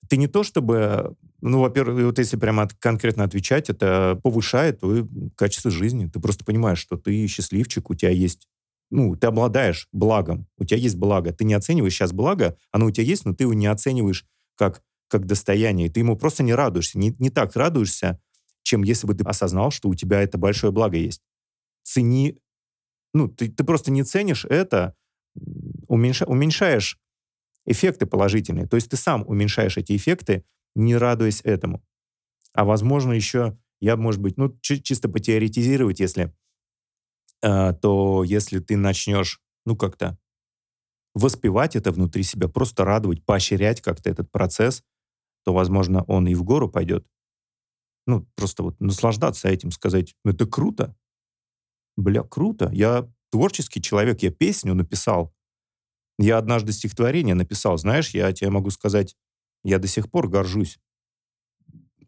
Ты 0.08 0.18
не 0.18 0.28
то 0.28 0.44
чтобы, 0.44 1.16
ну, 1.42 1.60
во-первых, 1.60 2.06
вот 2.06 2.18
если 2.18 2.38
прямо 2.38 2.68
конкретно 2.80 3.24
отвечать, 3.24 3.70
это 3.70 4.20
повышает 4.24 4.80
твое 4.80 5.08
качество 5.36 5.70
жизни. 5.70 6.08
Ты 6.08 6.20
просто 6.20 6.44
понимаешь, 6.44 6.80
что 6.80 6.98
ты 6.98 7.28
счастливчик, 7.28 7.90
у 7.90 7.96
тебя 7.96 8.12
есть 8.12 8.48
ну, 8.92 9.16
ты 9.16 9.28
обладаешь 9.28 9.88
благом, 9.94 10.48
у 10.58 10.66
тебя 10.66 10.78
есть 10.78 10.98
благо. 10.98 11.32
Ты 11.32 11.46
не 11.46 11.54
оцениваешь 11.54 11.94
сейчас 11.94 12.12
благо, 12.12 12.58
оно 12.72 12.88
у 12.88 12.92
тебя 12.92 13.06
есть, 13.06 13.26
но 13.26 13.34
ты 13.34 13.46
его 13.46 13.54
не 13.54 13.68
оцениваешь 13.68 14.26
как, 14.56 14.84
как 15.12 15.26
достояние. 15.26 15.90
Ты 15.90 16.00
ему 16.00 16.18
просто 16.18 16.44
не 16.44 16.54
радуешься. 16.54 16.98
Не, 16.98 17.16
не 17.20 17.30
так 17.30 17.56
радуешься, 17.56 18.20
чем 18.64 18.84
если 18.84 19.08
бы 19.08 19.14
ты 19.14 19.24
осознал, 19.24 19.72
что 19.72 19.90
у 19.90 19.96
тебя 19.96 20.22
это 20.22 20.38
большое 20.38 20.72
благо 20.72 20.98
есть. 20.98 21.22
Цени... 21.84 22.38
Ну, 23.14 23.28
ты, 23.28 23.52
ты 23.52 23.64
просто 23.64 23.92
не 23.92 24.04
ценишь 24.04 24.46
это, 24.46 24.96
уменьша, 25.88 26.26
уменьшаешь 26.26 26.98
эффекты 27.66 28.06
положительные. 28.06 28.68
То 28.68 28.76
есть 28.76 28.90
ты 28.90 28.98
сам 28.98 29.24
уменьшаешь 29.28 29.78
эти 29.78 29.96
эффекты, 29.96 30.46
не 30.76 30.96
радуясь 30.96 31.42
этому. 31.44 31.84
А 32.54 32.64
возможно 32.66 33.12
еще, 33.12 33.58
я, 33.80 33.98
может 33.98 34.22
быть, 34.22 34.38
ну, 34.38 34.58
чисто 34.62 35.10
потеоретизировать, 35.10 36.00
если 36.00 36.34
Э, 37.42 37.74
то 37.74 38.24
если 38.24 38.60
ты 38.60 38.78
начнешь, 38.78 39.42
ну, 39.66 39.76
как-то 39.76 40.18
воспевать 41.14 41.76
это 41.76 41.92
внутри 41.92 42.24
себя, 42.24 42.48
просто 42.48 42.86
радовать, 42.86 43.26
поощрять 43.26 43.82
как-то 43.82 44.10
этот 44.10 44.32
процесс, 44.32 44.84
то, 45.44 45.54
возможно, 45.54 46.04
он 46.04 46.28
и 46.28 46.36
в 46.36 46.44
гору 46.44 46.70
пойдет. 46.70 47.06
Ну, 48.08 48.28
просто 48.36 48.64
вот 48.64 48.80
наслаждаться 48.80 49.48
этим, 49.48 49.72
сказать, 49.72 50.16
«Ну, 50.24 50.32
это 50.32 50.46
круто. 50.46 50.96
Бля, 51.98 52.24
круто. 52.24 52.70
Я 52.74 53.10
творческий 53.32 53.82
человек, 53.82 54.22
я 54.24 54.32
песню 54.32 54.74
написал. 54.74 55.34
Я 56.18 56.38
однажды 56.38 56.72
стихотворение 56.72 57.36
написал. 57.36 57.78
Знаешь, 57.78 58.10
я 58.12 58.32
тебе 58.34 58.50
могу 58.50 58.70
сказать, 58.70 59.16
я 59.64 59.80
до 59.80 59.88
сих 59.88 60.10
пор 60.10 60.28
горжусь. 60.28 60.80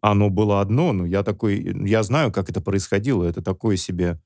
Оно 0.00 0.28
было 0.30 0.60
одно, 0.60 0.92
но 0.92 1.06
я 1.06 1.22
такой, 1.22 1.88
я 1.88 2.02
знаю, 2.02 2.30
как 2.30 2.50
это 2.50 2.60
происходило. 2.60 3.24
Это 3.24 3.42
такое 3.42 3.76
себе 3.76 4.20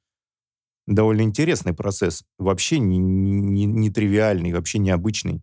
довольно 0.89 1.21
интересный 1.23 1.75
процесс, 1.75 2.25
вообще 2.39 2.79
не, 2.79 2.99
не, 2.99 3.67
не 3.67 3.91
тривиальный, 3.91 4.53
вообще 4.53 4.79
необычный. 4.79 5.43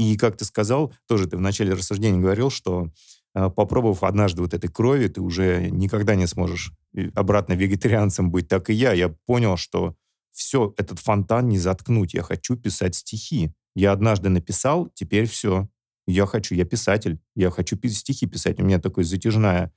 И, 0.00 0.16
как 0.16 0.38
ты 0.38 0.46
сказал, 0.46 0.94
тоже 1.06 1.26
ты 1.26 1.36
в 1.36 1.42
начале 1.42 1.74
рассуждения 1.74 2.18
говорил, 2.18 2.48
что 2.48 2.90
э, 3.34 3.50
попробовав 3.50 4.02
однажды 4.02 4.40
вот 4.40 4.54
этой 4.54 4.70
крови, 4.70 5.08
ты 5.08 5.20
уже 5.20 5.68
никогда 5.68 6.14
не 6.14 6.26
сможешь 6.26 6.72
обратно 7.14 7.52
вегетарианцем 7.52 8.30
быть. 8.30 8.48
Так 8.48 8.70
и 8.70 8.72
я. 8.72 8.94
Я 8.94 9.10
понял, 9.26 9.58
что 9.58 9.94
все, 10.32 10.72
этот 10.78 11.00
фонтан 11.00 11.48
не 11.48 11.58
заткнуть. 11.58 12.14
Я 12.14 12.22
хочу 12.22 12.56
писать 12.56 12.94
стихи. 12.94 13.52
Я 13.74 13.92
однажды 13.92 14.30
написал, 14.30 14.88
теперь 14.94 15.28
все. 15.28 15.68
Я 16.06 16.24
хочу, 16.24 16.54
я 16.54 16.64
писатель. 16.64 17.20
Я 17.36 17.50
хочу 17.50 17.76
стихи 17.90 18.24
писать. 18.24 18.58
У 18.58 18.64
меня 18.64 18.78
такой 18.78 19.04
затяжная 19.04 19.70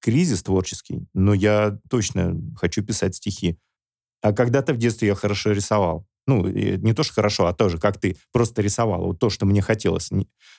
кризис 0.00 0.42
творческий, 0.42 1.06
но 1.14 1.32
я 1.32 1.78
точно 1.88 2.36
хочу 2.56 2.82
писать 2.82 3.14
стихи. 3.14 3.56
А 4.20 4.32
когда-то 4.32 4.74
в 4.74 4.78
детстве 4.78 5.06
я 5.06 5.14
хорошо 5.14 5.52
рисовал. 5.52 6.08
Ну, 6.26 6.46
не 6.46 6.94
то, 6.94 7.02
что 7.02 7.14
хорошо, 7.14 7.46
а 7.46 7.52
тоже, 7.52 7.78
как 7.78 8.00
ты 8.00 8.16
просто 8.32 8.62
рисовал. 8.62 9.04
Вот 9.04 9.18
то, 9.18 9.28
что 9.28 9.44
мне 9.44 9.60
хотелось. 9.60 10.10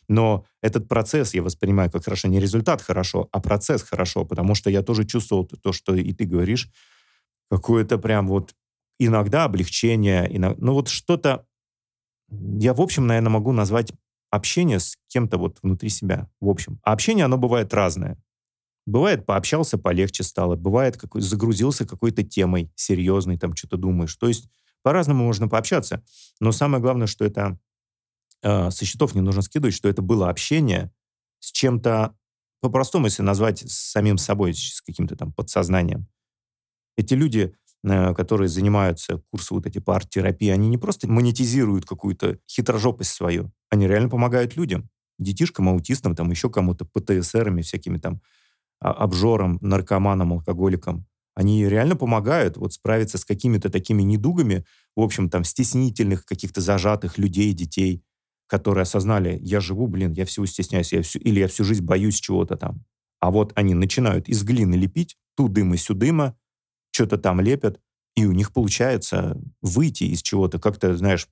Но 0.08 0.46
этот 0.62 0.88
процесс 0.88 1.34
я 1.34 1.42
воспринимаю 1.42 1.90
как 1.90 2.04
хорошо. 2.04 2.28
Не 2.28 2.40
результат 2.40 2.82
хорошо, 2.82 3.30
а 3.32 3.40
процесс 3.40 3.82
хорошо. 3.82 4.26
Потому 4.26 4.54
что 4.54 4.70
я 4.70 4.84
тоже 4.84 5.06
чувствовал 5.06 5.46
то, 5.46 5.74
что 5.74 5.96
и 5.96 6.14
ты 6.14 6.26
говоришь. 6.26 6.70
Какое-то 7.50 7.98
прям 7.98 8.28
вот 8.28 8.54
иногда 9.00 9.46
облегчение. 9.46 10.28
Иногда, 10.36 10.58
ну, 10.60 10.74
вот 10.74 10.88
что-то... 10.88 11.48
Я, 12.30 12.74
в 12.74 12.82
общем, 12.82 13.08
наверное, 13.08 13.32
могу 13.32 13.52
назвать 13.52 13.92
общение 14.30 14.80
с 14.80 14.98
кем-то 15.08 15.38
вот 15.38 15.58
внутри 15.64 15.90
себя. 15.90 16.30
В 16.42 16.50
общем. 16.50 16.80
А 16.84 16.94
общение, 16.94 17.26
оно 17.26 17.38
бывает 17.38 17.74
разное. 17.74 18.18
Бывает, 18.86 19.26
пообщался, 19.26 19.80
полегче 19.80 20.24
стало. 20.24 20.56
Бывает, 20.56 20.96
какой, 20.98 21.22
загрузился 21.22 21.88
какой-то 21.88 22.24
темой 22.24 22.72
серьезной, 22.76 23.38
там 23.38 23.56
что-то 23.56 23.78
думаешь. 23.78 24.16
То 24.16 24.28
есть 24.28 24.48
по-разному 24.86 25.26
можно 25.26 25.48
пообщаться. 25.48 26.04
Но 26.40 26.52
самое 26.52 26.80
главное, 26.80 27.08
что 27.08 27.26
это 27.26 27.58
э, 28.44 28.70
со 28.70 28.86
счетов 28.86 29.16
не 29.16 29.22
нужно 29.22 29.42
скидывать, 29.42 29.74
что 29.74 29.90
это 29.90 30.04
было 30.04 30.30
общение 30.30 30.94
с 31.40 31.52
чем-то, 31.52 32.16
по-простому, 32.62 33.08
если 33.08 33.24
назвать 33.24 33.62
с 33.62 33.74
самим 33.74 34.20
собой, 34.20 34.54
с 34.54 34.84
каким-то 34.86 35.16
там 35.16 35.34
подсознанием. 35.34 36.06
Эти 36.98 37.16
люди, 37.16 37.56
э, 37.84 38.14
которые 38.14 38.48
занимаются 38.48 39.24
курсы 39.32 39.56
вот 39.56 39.66
эти 39.66 39.80
по 39.80 39.96
арт-терапии, 39.96 40.50
они 40.50 40.70
не 40.70 40.78
просто 40.78 41.08
монетизируют 41.08 41.88
какую-то 41.88 42.38
хитрожопость 42.48 43.10
свою, 43.10 43.52
они 43.72 43.88
реально 43.88 44.10
помогают 44.10 44.56
людям. 44.56 44.92
Детишкам, 45.18 45.68
аутистам, 45.68 46.16
там 46.16 46.30
еще 46.30 46.52
кому-то, 46.52 46.86
ПТСРами, 46.86 47.64
всякими 47.64 47.98
там 47.98 48.22
а, 48.80 48.92
обжорам, 48.92 49.58
наркоманам, 49.62 50.34
алкоголикам. 50.34 51.08
Они 51.36 51.68
реально 51.68 51.96
помогают 51.96 52.58
вот 52.58 52.74
справиться 52.74 53.18
с 53.18 53.26
какими-то 53.26 53.70
такими 53.70 54.02
недугами, 54.02 54.66
в 54.96 55.02
общем, 55.02 55.30
там, 55.30 55.44
стеснительных, 55.44 56.26
каких-то 56.26 56.62
зажатых 56.62 57.18
людей, 57.18 57.52
детей, 57.54 58.04
которые 58.48 58.84
осознали, 58.84 59.38
я 59.42 59.60
живу, 59.60 59.88
блин, 59.88 60.14
я 60.14 60.26
всего 60.26 60.46
стесняюсь, 60.46 60.94
я 60.94 61.02
всю, 61.02 61.20
или 61.20 61.40
я 61.40 61.48
всю 61.48 61.64
жизнь 61.64 61.84
боюсь 61.84 62.20
чего-то 62.20 62.56
там. 62.56 62.86
А 63.20 63.32
вот 63.32 63.52
они 63.56 63.74
начинают 63.74 64.30
из 64.30 64.44
глины 64.44 64.76
лепить, 64.76 65.18
ту 65.36 65.50
дыма 65.50 65.78
сюдыма, 65.78 66.38
что-то 66.92 67.18
там 67.18 67.42
лепят, 67.42 67.82
и 68.16 68.26
у 68.26 68.32
них 68.32 68.54
получается 68.54 69.42
выйти 69.62 70.06
из 70.06 70.22
чего-то, 70.22 70.58
как-то, 70.58 70.96
знаешь, 70.96 71.28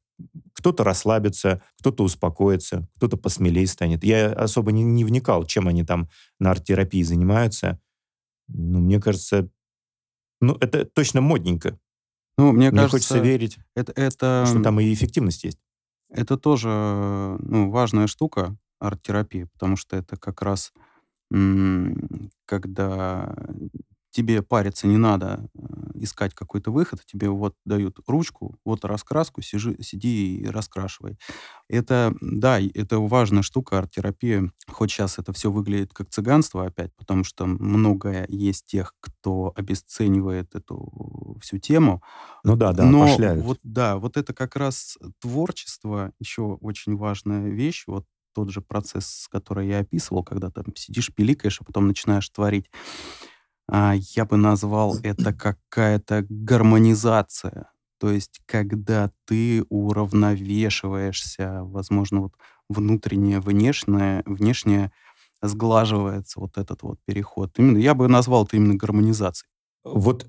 кто-то 0.54 0.84
расслабится, 0.84 1.62
кто-то 1.80 2.04
успокоится, 2.04 2.88
кто-то 2.96 3.16
посмелее 3.16 3.68
станет. 3.68 4.04
Я 4.04 4.34
особо 4.34 4.72
не, 4.72 4.84
не 4.84 5.06
вникал, 5.06 5.46
чем 5.46 5.68
они 5.68 5.86
там 5.86 6.10
на 6.40 6.52
арт-терапии 6.52 7.04
занимаются. 7.04 7.80
Ну, 8.50 8.80
мне 8.80 9.00
кажется, 9.00 9.50
ну, 10.44 10.58
это 10.60 10.86
точно 10.86 11.22
модненько. 11.22 11.80
Ну, 12.38 12.52
мне, 12.52 12.70
мне 12.70 12.72
кажется, 12.72 12.92
хочется 12.98 13.20
верить, 13.20 13.58
это, 13.76 13.92
это, 13.96 14.46
что 14.48 14.62
там 14.62 14.80
и 14.80 14.94
эффективность 14.94 15.44
есть. 15.44 15.60
Это 16.10 16.38
тоже 16.38 16.70
ну, 16.70 17.70
важная 17.70 18.08
штука. 18.08 18.56
арт-терапия, 18.80 19.48
потому 19.48 19.76
что 19.76 19.96
это 19.96 20.18
как 20.18 20.42
раз 20.42 20.74
когда 22.46 23.36
тебе 24.14 24.44
париться 24.44 24.88
не 24.88 24.98
надо, 24.98 25.50
э, 25.56 25.60
искать 25.96 26.36
какой-то 26.36 26.72
выход, 26.72 27.02
тебе 27.06 27.30
вот 27.30 27.56
дают 27.66 27.98
ручку, 28.08 28.58
вот 28.66 28.86
раскраску, 28.86 29.42
сижи, 29.42 29.76
сиди 29.84 30.38
и 30.38 30.48
раскрашивай. 30.48 31.18
Это, 31.70 32.14
да, 32.22 32.60
это 32.62 33.00
важная 33.00 33.44
штука, 33.44 33.80
арт-терапия. 33.80 34.52
Хоть 34.70 34.92
сейчас 34.92 35.20
это 35.20 35.34
все 35.34 35.52
выглядит 35.52 35.94
как 35.94 36.10
цыганство 36.10 36.66
опять, 36.68 36.94
потому 36.96 37.24
что 37.24 37.46
многое 37.48 38.26
есть 38.30 38.66
тех, 38.66 38.94
кто 39.02 39.54
обесценивает 39.56 40.56
эту 40.56 41.38
всю 41.42 41.58
тему. 41.60 42.04
Ну 42.44 42.56
да, 42.56 42.74
да, 42.74 42.92
Но 42.92 43.00
пошляют. 43.00 43.46
вот, 43.46 43.60
да, 43.64 43.98
вот 43.98 44.18
это 44.18 44.34
как 44.34 44.56
раз 44.56 44.98
творчество, 45.20 46.12
еще 46.20 46.58
очень 46.62 46.96
важная 46.98 47.50
вещь, 47.50 47.86
вот 47.88 48.06
тот 48.36 48.50
же 48.50 48.62
процесс, 48.62 49.28
который 49.32 49.68
я 49.68 49.80
описывал, 49.80 50.24
когда 50.24 50.50
там 50.50 50.66
сидишь, 50.76 51.14
пиликаешь, 51.14 51.62
а 51.62 51.64
потом 51.66 51.88
начинаешь 51.88 52.28
творить. 52.30 52.66
А, 53.68 53.94
я 53.96 54.26
бы 54.26 54.38
назвал 54.38 54.98
это 55.04 55.34
какая-то 55.34 56.26
гармонизация. 56.30 57.72
То 58.00 58.12
есть, 58.12 58.42
когда 58.46 59.12
ты 59.26 59.64
уравновешиваешься, 59.70 61.60
возможно, 61.64 62.22
вот 62.22 62.34
внутреннее, 62.70 63.40
внешнее, 63.40 64.24
внешнее 64.26 64.92
сглаживается 65.42 66.40
вот 66.40 66.58
этот 66.58 66.84
вот 66.84 67.00
переход. 67.06 67.58
Именно 67.58 67.78
я 67.78 67.94
бы 67.94 68.08
назвал 68.08 68.46
это 68.46 68.58
именно 68.58 68.76
гармонизацией. 68.76 69.50
Вот 69.84 70.28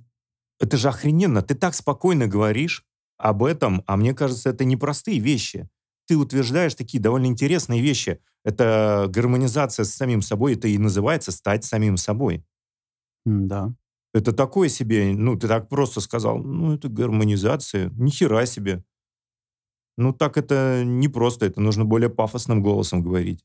это 0.60 0.76
же 0.76 0.88
охрененно. 0.88 1.42
Ты 1.42 1.54
так 1.54 1.74
спокойно 1.74 2.26
говоришь 2.26 2.84
об 3.18 3.42
этом, 3.44 3.82
а 3.86 3.96
мне 3.96 4.14
кажется, 4.14 4.50
это 4.50 4.64
непростые 4.64 5.18
вещи. 5.18 5.68
Ты 6.06 6.16
утверждаешь 6.16 6.74
такие 6.74 7.02
довольно 7.02 7.26
интересные 7.26 7.80
вещи. 7.80 8.20
Это 8.44 9.06
гармонизация 9.08 9.84
с 9.84 9.94
самим 9.94 10.20
собой, 10.20 10.54
это 10.54 10.68
и 10.68 10.76
называется 10.78 11.32
стать 11.32 11.64
самим 11.64 11.96
собой. 11.96 12.44
Да. 13.24 13.74
Это 14.12 14.32
такое 14.32 14.68
себе, 14.68 15.12
ну, 15.12 15.36
ты 15.36 15.48
так 15.48 15.68
просто 15.68 16.00
сказал, 16.00 16.38
ну, 16.38 16.74
это 16.74 16.88
гармонизация, 16.88 17.90
ни 17.96 18.10
хера 18.10 18.46
себе. 18.46 18.84
Ну, 19.96 20.12
так 20.12 20.36
это 20.36 20.82
не 20.84 21.08
просто, 21.08 21.46
это 21.46 21.60
нужно 21.60 21.84
более 21.84 22.10
пафосным 22.10 22.62
голосом 22.62 23.02
говорить. 23.02 23.44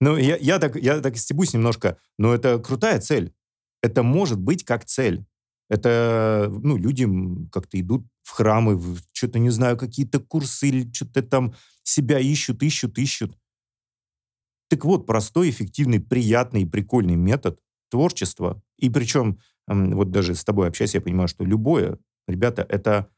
Ну, 0.00 0.16
я, 0.16 0.36
я, 0.36 0.58
так, 0.58 0.76
я 0.76 1.00
так 1.00 1.16
стебусь 1.16 1.54
немножко, 1.54 1.98
но 2.18 2.34
это 2.34 2.58
крутая 2.58 3.00
цель. 3.00 3.34
Это 3.82 4.02
может 4.02 4.38
быть 4.40 4.64
как 4.64 4.84
цель. 4.84 5.24
Это, 5.70 6.50
ну, 6.62 6.76
люди 6.76 7.08
как-то 7.50 7.80
идут 7.80 8.06
в 8.22 8.30
храмы, 8.32 8.76
в 8.76 9.00
что-то, 9.12 9.38
не 9.38 9.50
знаю, 9.50 9.76
какие-то 9.76 10.20
курсы 10.20 10.68
или 10.68 10.92
что-то 10.92 11.22
там 11.22 11.54
себя 11.82 12.18
ищут, 12.20 12.62
ищут, 12.62 12.98
ищут. 12.98 13.36
Так 14.68 14.84
вот, 14.84 15.06
простой, 15.06 15.50
эффективный, 15.50 16.00
приятный 16.00 16.62
и 16.62 16.66
прикольный 16.66 17.16
метод 17.16 17.60
творчества. 17.90 18.62
И 18.78 18.90
причем, 18.90 19.38
вот 19.66 20.10
даже 20.10 20.34
с 20.34 20.44
тобой 20.44 20.68
общаясь, 20.68 20.94
я 20.94 21.00
понимаю, 21.00 21.28
что 21.28 21.44
любое, 21.44 21.98
ребята, 22.28 22.64
это 22.68 23.10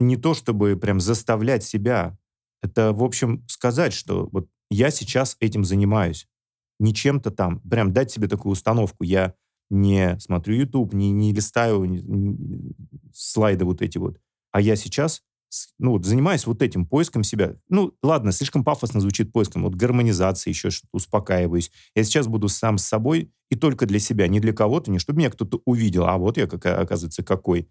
не 0.00 0.16
то, 0.16 0.34
чтобы 0.34 0.76
прям 0.76 1.00
заставлять 1.00 1.64
себя. 1.64 2.16
Это, 2.62 2.92
в 2.92 3.02
общем, 3.02 3.44
сказать, 3.48 3.92
что 3.92 4.28
вот 4.32 4.48
я 4.70 4.90
сейчас 4.90 5.36
этим 5.40 5.64
занимаюсь. 5.64 6.28
Не 6.78 6.94
чем-то 6.94 7.30
там. 7.30 7.60
Прям 7.60 7.92
дать 7.92 8.10
себе 8.10 8.28
такую 8.28 8.52
установку. 8.52 9.02
Я 9.02 9.34
не 9.70 10.18
смотрю 10.20 10.54
YouTube, 10.54 10.92
не, 10.94 11.10
не 11.10 11.32
листаю 11.32 11.84
не, 11.84 12.00
не, 12.00 12.74
слайды 13.12 13.64
вот 13.64 13.82
эти 13.82 13.98
вот. 13.98 14.18
А 14.52 14.60
я 14.60 14.76
сейчас 14.76 15.22
ну, 15.78 15.92
вот, 15.92 16.04
занимаюсь 16.04 16.46
вот 16.46 16.62
этим 16.62 16.86
поиском 16.86 17.22
себя. 17.22 17.54
Ну, 17.68 17.94
ладно, 18.02 18.32
слишком 18.32 18.64
пафосно 18.64 19.00
звучит 19.00 19.32
поиском. 19.32 19.62
Вот 19.62 19.74
гармонизация, 19.74 20.50
еще 20.50 20.70
что-то, 20.70 20.90
успокаиваюсь. 20.92 21.70
Я 21.94 22.04
сейчас 22.04 22.26
буду 22.26 22.48
сам 22.48 22.78
с 22.78 22.84
собой 22.84 23.32
и 23.50 23.56
только 23.56 23.86
для 23.86 23.98
себя, 23.98 24.28
не 24.28 24.40
для 24.40 24.52
кого-то, 24.52 24.90
не 24.90 24.98
чтобы 24.98 25.20
меня 25.20 25.30
кто-то 25.30 25.62
увидел, 25.64 26.06
а 26.06 26.18
вот 26.18 26.36
я, 26.36 26.46
какая, 26.46 26.78
оказывается, 26.78 27.22
какой. 27.22 27.68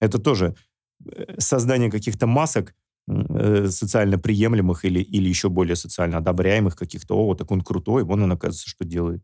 Это 0.00 0.18
тоже 0.18 0.56
э, 1.04 1.38
создание 1.38 1.90
каких-то 1.90 2.26
масок 2.26 2.74
э, 3.06 3.68
социально 3.68 4.18
приемлемых 4.18 4.84
или, 4.86 5.00
или 5.00 5.28
еще 5.28 5.50
более 5.50 5.76
социально 5.76 6.18
одобряемых 6.18 6.74
каких-то. 6.74 7.14
О, 7.14 7.26
вот 7.26 7.38
так 7.38 7.50
он 7.50 7.60
крутой, 7.60 8.04
вон 8.04 8.22
он, 8.22 8.32
оказывается, 8.32 8.68
что 8.68 8.84
делает. 8.84 9.22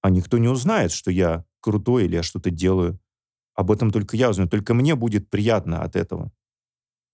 А 0.00 0.10
никто 0.10 0.38
не 0.38 0.48
узнает, 0.48 0.90
что 0.90 1.10
я 1.10 1.44
крутой 1.60 2.06
или 2.06 2.16
я 2.16 2.22
что-то 2.22 2.50
делаю. 2.50 2.98
Об 3.54 3.70
этом 3.70 3.90
только 3.90 4.16
я 4.16 4.30
узнаю. 4.30 4.48
Только 4.48 4.74
мне 4.74 4.94
будет 4.94 5.28
приятно 5.28 5.82
от 5.82 5.96
этого. 5.96 6.32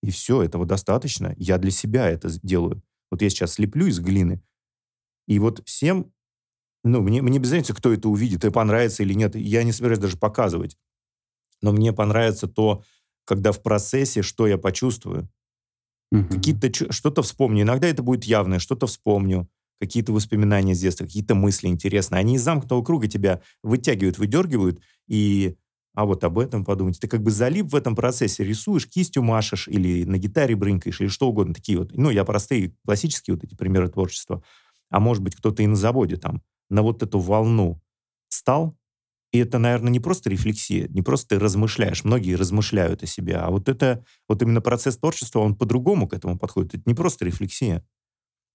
И 0.03 0.11
все, 0.11 0.42
этого 0.42 0.64
достаточно. 0.64 1.34
Я 1.36 1.59
для 1.59 1.70
себя 1.70 2.09
это 2.09 2.30
делаю. 2.42 2.82
Вот 3.11 3.22
я 3.22 3.30
сейчас 3.30 3.55
слеплю 3.55 3.86
из 3.86 4.01
глины, 4.01 4.42
и 5.28 5.38
вот 5.38 5.62
всем, 5.66 6.11
ну, 6.82 7.03
мне, 7.03 7.20
мне 7.20 7.38
без 7.38 7.53
разницы, 7.53 7.74
кто 7.74 7.92
это 7.92 8.09
увидит, 8.09 8.44
и 8.44 8.51
понравится 8.51 9.03
или 9.03 9.12
нет, 9.12 9.36
я 9.36 9.62
не 9.62 9.72
собираюсь 9.72 10.01
даже 10.01 10.16
показывать. 10.16 10.76
Но 11.61 11.72
мне 11.72 11.92
понравится 11.92 12.49
то, 12.49 12.82
когда 13.24 13.53
в 13.53 13.62
процессе, 13.62 14.22
что 14.22 14.46
я 14.46 14.57
почувствую. 14.57 15.28
Угу. 16.11 16.28
Какие-то, 16.30 16.92
что-то 16.92 17.22
вспомню. 17.22 17.62
Иногда 17.62 17.88
это 17.88 18.03
будет 18.03 18.24
явное, 18.24 18.59
что-то 18.59 18.86
вспомню. 18.86 19.49
Какие-то 19.80 20.12
воспоминания 20.12 20.74
с 20.74 20.80
детства, 20.80 21.05
какие-то 21.05 21.34
мысли 21.34 21.68
интересные. 21.68 22.20
Они 22.20 22.36
из 22.36 22.42
замкнутого 22.42 22.82
круга 22.82 23.07
тебя 23.07 23.42
вытягивают, 23.62 24.18
выдергивают, 24.18 24.80
и 25.07 25.57
а 25.99 26.05
вот 26.05 26.22
об 26.22 26.38
этом 26.38 26.64
подумать. 26.64 27.01
Ты 27.01 27.09
как 27.09 27.24
бы 27.24 27.32
залип 27.32 27.66
в 27.66 27.74
этом 27.74 27.96
процессе, 27.96 28.44
рисуешь, 28.44 28.86
кистью 28.86 29.24
машешь 29.24 29.66
или 29.66 30.05
на 30.05 30.16
гитаре 30.16 30.55
брынкаешь, 30.55 31.01
или 31.01 31.09
что 31.09 31.26
угодно. 31.28 31.55
Такие 31.55 31.76
вот, 31.76 31.90
ну, 31.92 32.09
я 32.11 32.24
простые, 32.24 32.72
классические 32.86 33.34
вот 33.34 33.42
эти 33.42 33.57
примеры 33.57 33.88
творчества. 33.88 34.40
А 34.90 35.01
может 35.01 35.24
быть, 35.24 35.34
кто-то 35.34 35.61
и 35.64 35.66
на 35.66 35.74
заводе 35.74 36.14
там 36.16 36.40
на 36.70 36.82
вот 36.82 37.03
эту 37.03 37.18
волну 37.18 37.82
стал, 38.28 38.76
и 39.32 39.38
это, 39.40 39.59
наверное, 39.59 39.90
не 39.90 39.99
просто 40.01 40.30
рефлексия, 40.30 40.86
не 40.88 41.03
просто 41.03 41.30
ты 41.36 41.40
размышляешь. 41.40 42.05
Многие 42.05 42.34
размышляют 42.34 43.03
о 43.03 43.07
себе, 43.07 43.36
а 43.36 43.51
вот 43.51 43.68
это, 43.68 44.05
вот 44.28 44.40
именно 44.40 44.61
процесс 44.61 44.99
творчества, 44.99 45.40
он 45.40 45.57
по-другому 45.57 46.07
к 46.07 46.14
этому 46.14 46.38
подходит. 46.38 46.74
Это 46.74 46.84
не 46.86 46.94
просто 46.94 47.24
рефлексия. 47.24 47.84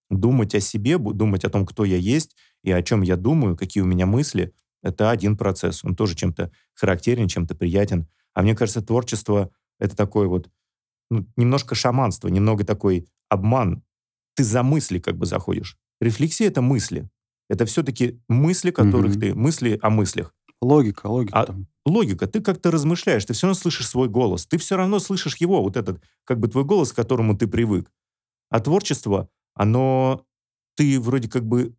Думать 0.10 0.56
о 0.56 0.62
себе, 0.62 0.98
думать 0.98 1.46
о 1.46 1.50
том, 1.50 1.66
кто 1.66 1.86
я 1.86 1.98
есть 1.98 2.36
и 2.64 2.72
о 2.72 2.84
чем 2.84 3.02
я 3.02 3.18
думаю, 3.18 3.58
какие 3.58 3.84
у 3.84 3.88
меня 3.88 4.06
мысли, 4.06 4.54
это 4.84 5.10
один 5.10 5.38
процесс. 5.38 5.84
Он 5.84 5.96
тоже 5.96 6.16
чем-то 6.16 6.52
характерен, 6.76 7.28
чем-то 7.28 7.56
приятен. 7.56 8.08
А 8.34 8.44
мне 8.44 8.56
кажется, 8.56 8.82
творчество— 8.82 9.50
это 9.80 9.96
такое 9.96 10.28
вот 10.28 10.50
ну, 11.10 11.26
немножко 11.36 11.76
шаманство, 11.76 12.28
немного 12.28 12.64
такой 12.64 13.08
обман. 13.30 13.84
Ты 14.36 14.44
за 14.44 14.64
мысли 14.64 15.00
как 15.00 15.18
бы 15.18 15.26
заходишь. 15.26 15.78
Рефлексия— 16.02 16.48
это 16.50 16.62
мысли. 16.62 17.10
Это 17.50 17.66
все-таки 17.66 18.20
мысли, 18.28 18.72
которых 18.72 19.16
mm-hmm. 19.16 19.20
ты... 19.20 19.36
Мысли 19.36 19.80
о 19.82 19.90
мыслях. 19.90 20.34
Логика, 20.62 21.08
логика. 21.08 21.40
А, 21.40 21.46
там. 21.46 21.68
Логика. 21.86 22.26
Ты 22.28 22.42
как-то 22.42 22.72
размышляешь, 22.72 23.26
ты 23.26 23.34
все 23.34 23.48
равно 23.48 23.60
слышишь 23.60 23.88
свой 23.88 24.08
голос. 24.08 24.46
Ты 24.46 24.58
все 24.58 24.76
равно 24.76 25.00
слышишь 25.00 25.36
его, 25.38 25.62
вот 25.62 25.78
этот, 25.78 26.02
как 26.24 26.40
бы 26.40 26.48
твой 26.48 26.64
голос, 26.64 26.94
к 26.94 26.96
которому 26.96 27.38
ты 27.38 27.48
привык. 27.48 27.92
А 28.50 28.60
творчество, 28.60 29.30
оно... 29.54 30.26
Ты 30.76 31.00
вроде 31.00 31.30
как 31.30 31.46
бы 31.46 31.76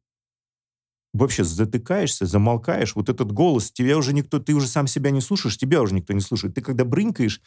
вообще 1.15 1.45
затыкаешься, 1.45 2.27
замолкаешь, 2.27 2.95
вот 2.97 3.09
этот 3.09 3.33
голос, 3.33 3.71
тебя 3.71 3.97
уже 3.97 4.13
никто, 4.13 4.41
ты 4.41 4.53
уже 4.53 4.67
сам 4.67 4.87
себя 4.87 5.11
не 5.11 5.21
слушаешь, 5.21 5.57
тебя 5.57 5.81
уже 5.81 5.95
никто 5.95 6.13
не 6.13 6.21
слушает. 6.21 6.55
Ты 6.55 6.61
когда 6.61 6.85
брынкаешь, 6.85 7.41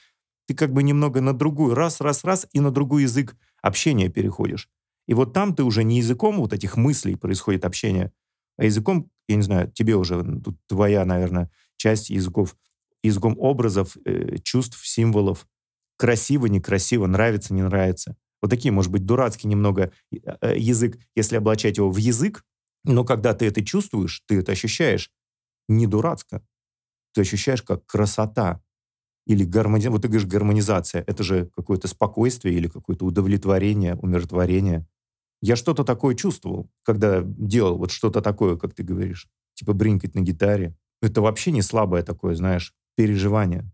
ты 0.47 0.55
как 0.55 0.72
бы 0.72 0.82
немного 0.82 1.20
на 1.22 1.34
другую, 1.34 1.76
раз, 1.76 1.99
раз, 1.99 2.24
раз, 2.24 2.47
и 2.53 2.61
на 2.61 2.72
другой 2.72 3.03
язык 3.03 3.36
общения 3.61 4.09
переходишь. 4.09 4.70
И 5.07 5.13
вот 5.13 5.34
там 5.34 5.53
ты 5.53 5.63
уже 5.63 5.84
не 5.84 5.97
языком 5.97 6.38
вот 6.38 6.53
этих 6.53 6.78
мыслей 6.78 7.15
происходит 7.15 7.65
общение, 7.65 8.11
а 8.57 8.63
языком, 8.63 9.11
я 9.28 9.36
не 9.36 9.41
знаю, 9.43 9.70
тебе 9.72 9.95
уже, 9.95 10.24
тут 10.41 10.57
твоя, 10.68 11.03
наверное, 11.05 11.51
часть 11.76 12.09
языков, 12.09 12.55
языком 13.03 13.36
образов, 13.38 13.97
э, 14.05 14.38
чувств, 14.43 14.86
символов. 14.86 15.45
Красиво, 15.97 16.45
некрасиво, 16.45 17.05
нравится, 17.05 17.53
не 17.53 17.63
нравится. 17.63 18.15
Вот 18.41 18.49
такие, 18.49 18.72
может 18.72 18.91
быть, 18.91 19.05
дурацкий 19.05 19.47
немного 19.47 19.91
э, 20.11 20.18
э, 20.41 20.57
язык, 20.57 20.97
если 21.15 21.36
облачать 21.36 21.78
его 21.78 21.91
в 21.91 21.97
язык, 21.97 22.43
но 22.88 23.04
когда 23.04 23.34
ты 23.34 23.46
это 23.46 23.64
чувствуешь, 23.64 24.24
ты 24.26 24.40
это 24.40 24.54
ощущаешь 24.54 25.12
не 25.68 25.88
дурацко. 25.88 26.42
Ты 27.14 27.22
ощущаешь 27.22 27.62
как 27.62 27.86
красота. 27.86 28.62
Или 29.26 29.44
гармони... 29.44 29.88
вот 29.88 30.02
ты 30.02 30.08
говоришь 30.08 30.28
гармонизация. 30.28 31.04
Это 31.06 31.24
же 31.24 31.50
какое-то 31.56 31.88
спокойствие 31.88 32.56
или 32.56 32.68
какое-то 32.68 33.06
удовлетворение, 33.06 33.96
умиротворение. 33.96 34.88
Я 35.42 35.56
что-то 35.56 35.84
такое 35.84 36.16
чувствовал, 36.16 36.70
когда 36.84 37.22
делал 37.22 37.78
вот 37.78 37.92
что-то 37.92 38.22
такое, 38.22 38.58
как 38.58 38.74
ты 38.74 38.84
говоришь. 38.84 39.28
Типа 39.54 39.74
бринкать 39.74 40.16
на 40.16 40.22
гитаре. 40.22 40.76
Это 41.02 41.22
вообще 41.22 41.52
не 41.52 41.62
слабое 41.62 42.04
такое, 42.04 42.36
знаешь, 42.36 42.74
переживание. 42.96 43.70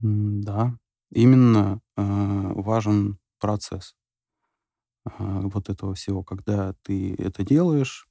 Да, 0.00 0.76
именно 1.10 1.80
э, 1.96 2.02
важен 2.02 3.18
процесс 3.38 3.94
э, 5.06 5.10
вот 5.18 5.70
этого 5.70 5.94
всего, 5.94 6.22
когда 6.22 6.74
ты 6.82 7.14
это 7.14 7.44
делаешь, 7.44 8.06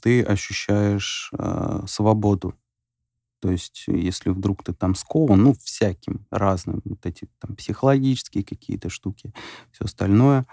ты 0.00 0.22
ощущаешь 0.22 1.30
э, 1.38 1.82
свободу. 1.86 2.54
То 3.40 3.50
есть, 3.50 3.84
если 3.86 4.30
вдруг 4.30 4.62
ты 4.64 4.74
там 4.74 4.94
скован, 4.94 5.42
ну, 5.42 5.54
всяким 5.54 6.26
разным, 6.30 6.82
вот 6.84 7.06
эти 7.06 7.28
там 7.40 7.56
психологические 7.56 8.44
какие-то 8.44 8.90
штуки, 8.90 9.32
все 9.72 9.84
остальное, 9.84 10.46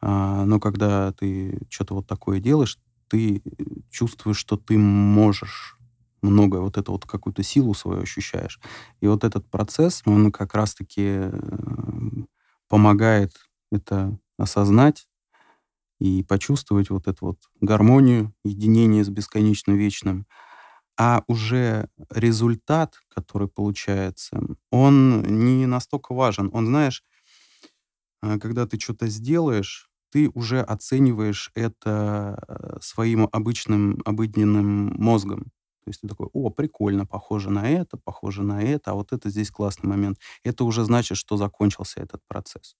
А, 0.00 0.44
но 0.44 0.60
когда 0.60 1.12
ты 1.12 1.60
что-то 1.70 1.94
вот 1.94 2.06
такое 2.06 2.40
делаешь, 2.40 2.78
ты 3.08 3.42
чувствуешь, 3.90 4.38
что 4.38 4.56
ты 4.56 4.78
можешь 4.78 5.76
много, 6.22 6.58
вот 6.58 6.76
это 6.78 6.92
вот 6.92 7.06
какую-то 7.06 7.42
силу 7.42 7.74
свою 7.74 8.02
ощущаешь. 8.02 8.60
И 9.00 9.06
вот 9.06 9.24
этот 9.24 9.48
процесс, 9.50 10.02
он 10.06 10.32
как 10.32 10.54
раз-таки 10.54 11.06
э, 11.06 11.30
помогает 12.68 13.32
это 13.70 14.18
осознать 14.38 15.06
и 15.98 16.22
почувствовать 16.22 16.90
вот 16.90 17.08
эту 17.08 17.26
вот 17.26 17.38
гармонию, 17.60 18.34
единение 18.44 19.04
с 19.04 19.08
бесконечно 19.08 19.72
вечным. 19.72 20.26
А 20.98 21.22
уже 21.28 21.88
результат, 22.10 23.00
который 23.14 23.48
получается, 23.48 24.40
он 24.70 25.22
не 25.22 25.66
настолько 25.66 26.14
важен. 26.14 26.50
Он, 26.52 26.66
знаешь, 26.66 27.04
э, 28.22 28.38
когда 28.38 28.66
ты 28.66 28.78
что-то 28.78 29.08
сделаешь, 29.08 29.90
ты 30.10 30.30
уже 30.34 30.60
оцениваешь 30.60 31.50
это 31.54 32.42
э, 32.48 32.78
своим 32.80 33.28
обычным, 33.32 34.00
обыденным 34.04 34.94
мозгом. 34.98 35.52
То 35.84 35.90
есть 35.90 36.00
ты 36.02 36.08
такой, 36.08 36.28
о, 36.32 36.50
прикольно, 36.50 37.06
похоже 37.06 37.50
на 37.50 37.68
это, 37.68 37.96
похоже 37.96 38.42
на 38.42 38.62
это, 38.62 38.90
а 38.90 38.94
вот 38.94 39.12
это 39.12 39.30
здесь 39.30 39.50
классный 39.50 39.88
момент. 39.88 40.18
Это 40.44 40.64
уже 40.64 40.84
значит, 40.84 41.16
что 41.16 41.36
закончился 41.36 42.00
этот 42.00 42.20
процесс. 42.28 42.76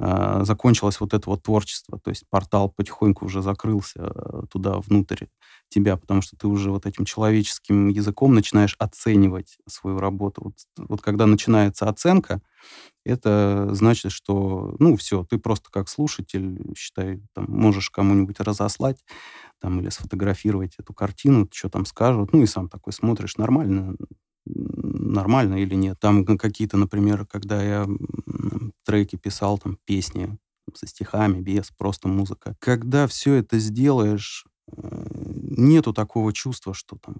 А, 0.00 0.44
закончилось 0.44 1.00
вот 1.00 1.12
это 1.12 1.28
вот 1.28 1.42
творчество, 1.42 1.98
то 1.98 2.10
есть 2.10 2.24
портал 2.30 2.68
потихоньку 2.70 3.24
уже 3.26 3.42
закрылся 3.42 4.12
э, 4.14 4.42
туда 4.48 4.78
внутрь 4.78 5.26
тебя, 5.68 5.96
потому 5.96 6.22
что 6.22 6.36
ты 6.36 6.46
уже 6.46 6.70
вот 6.70 6.86
этим 6.86 7.04
человеческим 7.04 7.88
языком 7.88 8.32
начинаешь 8.32 8.76
оценивать 8.78 9.58
свою 9.66 9.98
работу. 9.98 10.42
Вот, 10.44 10.54
вот 10.88 11.02
когда 11.02 11.26
начинается 11.26 11.88
оценка, 11.88 12.40
это 13.04 13.70
значит, 13.72 14.12
что, 14.12 14.76
ну, 14.78 14.96
все, 14.96 15.24
ты 15.24 15.38
просто 15.38 15.68
как 15.72 15.88
слушатель, 15.88 16.60
считай, 16.76 17.20
там, 17.34 17.46
можешь 17.48 17.90
кому-нибудь 17.90 18.38
разослать 18.38 19.04
там, 19.60 19.80
или 19.80 19.88
сфотографировать 19.88 20.74
эту 20.78 20.94
картину, 20.94 21.48
что 21.52 21.70
там 21.70 21.86
скажут, 21.86 22.32
ну, 22.32 22.42
и 22.42 22.46
сам 22.46 22.68
такой 22.68 22.92
смотришь, 22.92 23.36
нормально, 23.36 23.96
нормально 24.54 25.56
или 25.56 25.74
нет. 25.74 25.98
Там 26.00 26.24
какие-то, 26.24 26.76
например, 26.76 27.26
когда 27.26 27.62
я 27.62 27.86
треки 28.84 29.16
писал, 29.16 29.58
там, 29.58 29.78
песни 29.84 30.38
со 30.74 30.86
стихами, 30.86 31.40
без, 31.40 31.70
просто 31.70 32.08
музыка. 32.08 32.56
Когда 32.58 33.06
все 33.06 33.34
это 33.34 33.58
сделаешь, 33.58 34.46
э, 34.70 35.06
нету 35.56 35.92
такого 35.92 36.32
чувства, 36.32 36.74
что 36.74 36.96
там 36.96 37.16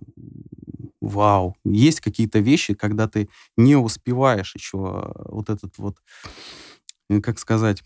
вау. 1.00 1.56
Есть 1.64 2.00
какие-то 2.00 2.38
вещи, 2.40 2.74
когда 2.74 3.08
ты 3.08 3.28
не 3.56 3.76
успеваешь 3.76 4.54
еще 4.54 4.78
а, 4.78 5.26
вот 5.30 5.50
этот 5.50 5.78
вот, 5.78 5.96
э, 7.08 7.20
как 7.20 7.38
сказать, 7.38 7.82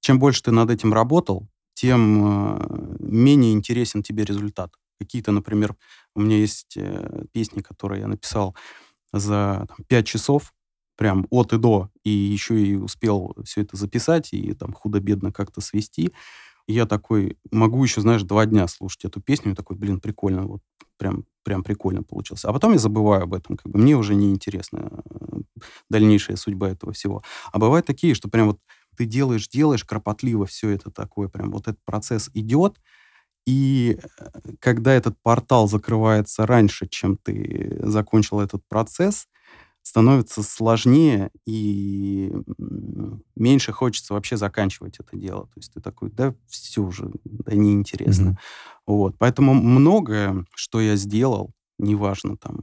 чем 0.00 0.18
больше 0.18 0.42
ты 0.42 0.50
над 0.52 0.70
этим 0.70 0.92
работал, 0.92 1.48
тем 1.74 2.56
э, 2.58 2.96
менее 3.00 3.52
интересен 3.52 4.02
тебе 4.02 4.24
результат. 4.24 4.72
Какие-то, 4.98 5.32
например, 5.32 5.76
у 6.14 6.20
меня 6.20 6.38
есть 6.38 6.76
э, 6.76 7.24
песни, 7.32 7.60
которые 7.60 8.02
я 8.02 8.08
написал 8.08 8.56
за 9.12 9.66
там, 9.68 9.78
5 9.88 10.06
часов, 10.06 10.54
прям 10.96 11.26
от 11.30 11.52
и 11.52 11.58
до, 11.58 11.90
и 12.04 12.10
еще 12.10 12.60
и 12.60 12.74
успел 12.76 13.36
все 13.44 13.62
это 13.62 13.76
записать 13.76 14.32
и 14.32 14.54
там 14.54 14.72
худо-бедно 14.72 15.32
как-то 15.32 15.60
свести. 15.60 16.12
И 16.66 16.72
я 16.74 16.86
такой, 16.86 17.38
могу 17.52 17.82
еще, 17.82 18.00
знаешь, 18.00 18.22
два 18.24 18.46
дня 18.46 18.66
слушать 18.68 19.04
эту 19.04 19.20
песню, 19.20 19.52
и 19.52 19.54
такой, 19.54 19.76
блин, 19.76 20.00
прикольно, 20.00 20.46
вот 20.46 20.62
прям, 20.98 21.24
прям 21.44 21.62
прикольно 21.62 22.02
получилось. 22.02 22.44
А 22.44 22.52
потом 22.52 22.72
я 22.72 22.78
забываю 22.78 23.22
об 23.22 23.34
этом, 23.34 23.56
как 23.56 23.70
бы 23.70 23.78
мне 23.78 23.96
уже 23.96 24.14
не 24.14 24.30
интересна 24.30 24.90
э, 25.10 25.38
дальнейшая 25.90 26.36
судьба 26.36 26.70
этого 26.70 26.92
всего. 26.92 27.22
А 27.52 27.58
бывают 27.58 27.86
такие, 27.86 28.14
что 28.14 28.28
прям 28.28 28.48
вот 28.48 28.60
ты 28.96 29.04
делаешь, 29.04 29.48
делаешь 29.48 29.84
кропотливо 29.84 30.46
все 30.46 30.70
это 30.70 30.90
такое, 30.90 31.28
прям 31.28 31.50
вот 31.50 31.68
этот 31.68 31.84
процесс 31.84 32.30
идет, 32.34 32.80
и 33.46 33.98
э, 33.98 34.28
когда 34.58 34.92
этот 34.92 35.16
портал 35.22 35.68
закрывается 35.68 36.46
раньше, 36.46 36.86
чем 36.88 37.16
ты 37.16 37.78
закончил 37.82 38.40
этот 38.40 38.66
процесс, 38.68 39.28
становится 39.82 40.42
сложнее 40.42 41.30
и 41.46 42.32
меньше 43.36 43.70
хочется 43.70 44.14
вообще 44.14 44.36
заканчивать 44.36 44.98
это 44.98 45.16
дело. 45.16 45.42
То 45.46 45.52
есть 45.56 45.72
ты 45.72 45.80
такой, 45.80 46.10
да, 46.10 46.34
все 46.48 46.82
уже, 46.82 47.08
да, 47.24 47.54
неинтересно. 47.54 48.30
Mm-hmm. 48.30 48.36
Вот. 48.88 49.16
Поэтому 49.16 49.54
многое, 49.54 50.44
что 50.56 50.80
я 50.80 50.96
сделал, 50.96 51.52
неважно 51.78 52.36
там 52.36 52.60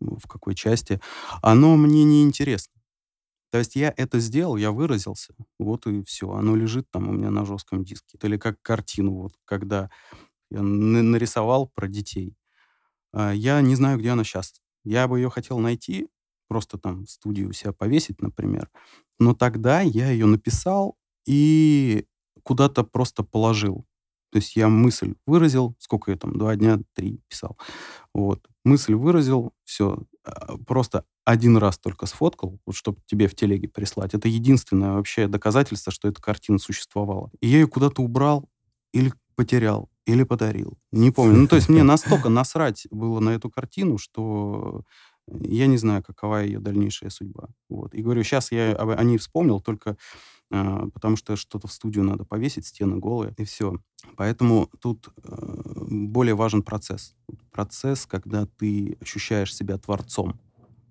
в 0.00 0.28
какой 0.28 0.54
части, 0.54 1.00
оно 1.42 1.76
мне 1.76 2.04
не 2.04 2.22
интересно. 2.22 2.74
То 3.52 3.58
есть 3.58 3.76
я 3.76 3.92
это 3.98 4.18
сделал, 4.18 4.56
я 4.56 4.72
выразился, 4.72 5.34
вот 5.58 5.86
и 5.86 6.02
все. 6.04 6.32
Оно 6.32 6.56
лежит 6.56 6.90
там 6.90 7.10
у 7.10 7.12
меня 7.12 7.30
на 7.30 7.44
жестком 7.44 7.84
диске. 7.84 8.18
Или 8.22 8.38
как 8.38 8.62
картину, 8.62 9.12
вот 9.12 9.34
когда 9.44 9.90
я 10.50 10.62
нарисовал 10.62 11.68
про 11.74 11.86
детей. 11.86 12.34
А, 13.12 13.32
я 13.32 13.60
не 13.60 13.74
знаю, 13.74 13.98
где 13.98 14.10
она 14.10 14.24
сейчас. 14.24 14.54
Я 14.84 15.06
бы 15.06 15.18
ее 15.18 15.28
хотел 15.28 15.58
найти, 15.58 16.08
просто 16.48 16.78
там 16.78 17.04
в 17.04 17.10
студию 17.10 17.50
у 17.50 17.52
себя 17.52 17.74
повесить, 17.74 18.22
например. 18.22 18.70
Но 19.18 19.34
тогда 19.34 19.82
я 19.82 20.10
ее 20.10 20.24
написал 20.26 20.96
и 21.26 22.06
куда-то 22.44 22.84
просто 22.84 23.22
положил. 23.22 23.84
То 24.30 24.38
есть 24.38 24.56
я 24.56 24.68
мысль 24.68 25.14
выразил, 25.26 25.76
сколько 25.78 26.10
я 26.10 26.16
там, 26.16 26.38
два 26.38 26.56
дня, 26.56 26.78
три 26.94 27.20
писал. 27.28 27.58
Вот. 28.14 28.48
Мысль 28.64 28.94
выразил, 28.94 29.52
все, 29.64 29.98
а, 30.24 30.56
просто 30.66 31.04
один 31.24 31.56
раз 31.56 31.78
только 31.78 32.06
сфоткал, 32.06 32.58
вот 32.66 32.74
чтобы 32.74 32.98
тебе 33.06 33.28
в 33.28 33.34
телеге 33.34 33.68
прислать. 33.68 34.14
Это 34.14 34.28
единственное 34.28 34.92
вообще 34.92 35.28
доказательство, 35.28 35.92
что 35.92 36.08
эта 36.08 36.20
картина 36.20 36.58
существовала. 36.58 37.30
И 37.40 37.48
я 37.48 37.60
ее 37.60 37.68
куда-то 37.68 38.02
убрал 38.02 38.48
или 38.92 39.12
потерял, 39.36 39.88
или 40.06 40.24
подарил. 40.24 40.78
Не 40.90 41.10
помню. 41.10 41.36
Ну, 41.36 41.46
то 41.48 41.56
есть 41.56 41.68
мне 41.68 41.82
настолько 41.82 42.28
насрать 42.28 42.86
было 42.90 43.20
на 43.20 43.30
эту 43.30 43.50
картину, 43.50 43.98
что 43.98 44.82
я 45.28 45.66
не 45.66 45.76
знаю, 45.76 46.02
какова 46.02 46.42
ее 46.42 46.58
дальнейшая 46.58 47.10
судьба. 47.10 47.48
Вот. 47.68 47.94
И 47.94 48.02
говорю, 48.02 48.22
сейчас 48.24 48.52
я 48.52 48.72
о 48.74 49.04
ней 49.04 49.18
вспомнил 49.18 49.60
только 49.60 49.96
э, 50.50 50.86
потому, 50.92 51.16
что 51.16 51.36
что-то 51.36 51.68
в 51.68 51.72
студию 51.72 52.04
надо 52.04 52.24
повесить, 52.24 52.66
стены 52.66 52.96
голые, 52.96 53.34
и 53.38 53.44
все. 53.44 53.76
Поэтому 54.16 54.68
тут 54.80 55.08
э, 55.22 55.84
более 55.88 56.34
важен 56.34 56.62
процесс. 56.62 57.14
Процесс, 57.52 58.06
когда 58.06 58.46
ты 58.46 58.98
ощущаешь 59.00 59.54
себя 59.54 59.78
творцом. 59.78 60.38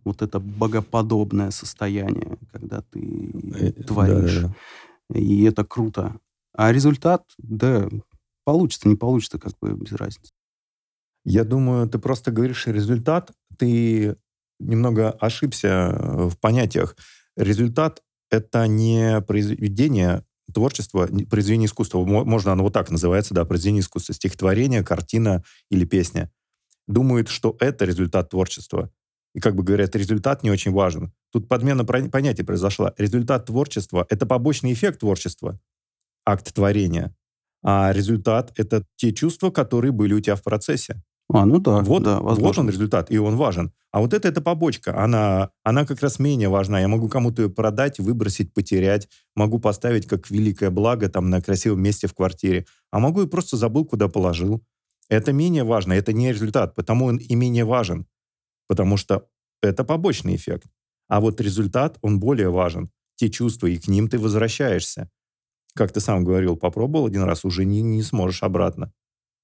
Вот 0.03 0.21
это 0.21 0.39
богоподобное 0.39 1.51
состояние, 1.51 2.37
когда 2.51 2.81
ты 2.81 3.31
э, 3.59 3.71
творишь. 3.83 4.39
Да, 4.39 4.55
да. 5.09 5.19
И 5.19 5.43
это 5.43 5.63
круто. 5.63 6.17
А 6.53 6.71
результат, 6.71 7.23
да, 7.37 7.87
получится, 8.43 8.89
не 8.89 8.95
получится, 8.95 9.39
как 9.39 9.53
бы 9.61 9.73
без 9.73 9.93
разницы. 9.93 10.33
Я 11.23 11.43
думаю, 11.43 11.87
ты 11.87 11.99
просто 11.99 12.31
говоришь 12.31 12.67
результат, 12.67 13.31
ты 13.57 14.15
немного 14.59 15.11
ошибся 15.11 15.67
э, 15.67 16.29
в 16.29 16.37
понятиях. 16.37 16.95
Результат— 17.35 18.01
это 18.29 18.67
не 18.67 19.21
произведение 19.21 20.23
творчества, 20.53 21.07
произведение 21.29 21.67
искусства. 21.67 22.03
Можно 22.03 22.51
оно 22.51 22.63
вот 22.63 22.73
так 22.73 22.89
называется, 22.89 23.33
да, 23.33 23.45
произведение 23.45 23.81
искусства, 23.81 24.13
стихотворение, 24.13 24.83
картина 24.83 25.43
или 25.69 25.85
песня. 25.85 26.31
Думают, 26.87 27.29
что 27.29 27.55
это 27.59 27.85
результат 27.85 28.29
творчества. 28.29 28.89
И, 29.33 29.39
как 29.39 29.55
бы 29.55 29.63
говорят, 29.63 29.95
результат 29.95 30.43
не 30.43 30.51
очень 30.51 30.71
важен. 30.71 31.13
Тут 31.31 31.47
подмена 31.47 31.85
понятий 31.85 32.43
произошла. 32.43 32.93
Результат 32.97 33.45
творчества— 33.45 34.05
это 34.09 34.25
побочный 34.25 34.73
эффект 34.73 34.99
творчества, 34.99 35.59
акт 36.25 36.53
творения. 36.53 37.15
А 37.63 37.91
результат— 37.93 38.51
это 38.57 38.83
те 38.95 39.13
чувства, 39.13 39.51
которые 39.51 39.91
были 39.91 40.13
у 40.13 40.19
тебя 40.19 40.35
в 40.35 40.43
процессе. 40.43 41.01
А, 41.33 41.45
ну 41.45 41.59
да, 41.59 41.79
вот, 41.79 42.03
да, 42.03 42.19
возможно. 42.19 42.47
вот 42.47 42.57
он 42.57 42.69
результат, 42.69 43.09
и 43.09 43.17
он 43.17 43.37
важен. 43.37 43.71
А 43.91 44.01
вот 44.01 44.13
это, 44.13 44.27
это 44.27 44.41
побочка, 44.41 45.01
она, 45.01 45.51
она 45.63 45.85
как 45.85 46.01
раз 46.01 46.19
менее 46.19 46.49
важна. 46.49 46.81
Я 46.81 46.87
могу 46.89 47.07
кому-то 47.07 47.43
ее 47.43 47.49
продать, 47.49 47.99
выбросить, 47.99 48.53
потерять, 48.53 49.07
могу 49.35 49.59
поставить 49.59 50.07
как 50.07 50.29
великое 50.29 50.71
благо 50.71 51.07
там 51.07 51.29
на 51.29 51.41
красивом 51.41 51.81
месте 51.81 52.07
в 52.07 52.13
квартире, 52.13 52.65
а 52.91 52.99
могу 52.99 53.21
и 53.21 53.27
просто 53.27 53.55
забыл, 53.55 53.85
куда 53.85 54.09
положил. 54.09 54.61
Это 55.09 55.31
менее 55.31 55.63
важно, 55.63 55.93
это 55.93 56.11
не 56.13 56.31
результат, 56.31 56.75
потому 56.75 57.05
он 57.05 57.17
и 57.17 57.35
менее 57.35 57.65
важен, 57.65 58.05
потому 58.67 58.97
что 58.97 59.27
это 59.61 59.83
побочный 59.83 60.35
эффект. 60.35 60.67
А 61.07 61.19
вот 61.19 61.41
результат, 61.41 61.97
он 62.01 62.19
более 62.19 62.49
важен. 62.49 62.89
Те 63.15 63.29
чувства, 63.29 63.67
и 63.67 63.77
к 63.77 63.87
ним 63.87 64.07
ты 64.07 64.17
возвращаешься. 64.17 65.09
Как 65.75 65.91
ты 65.91 65.99
сам 65.99 66.23
говорил, 66.23 66.57
попробовал 66.57 67.07
один 67.07 67.23
раз, 67.23 67.45
уже 67.45 67.65
не, 67.65 67.81
не 67.81 68.03
сможешь 68.03 68.43
обратно. 68.43 68.91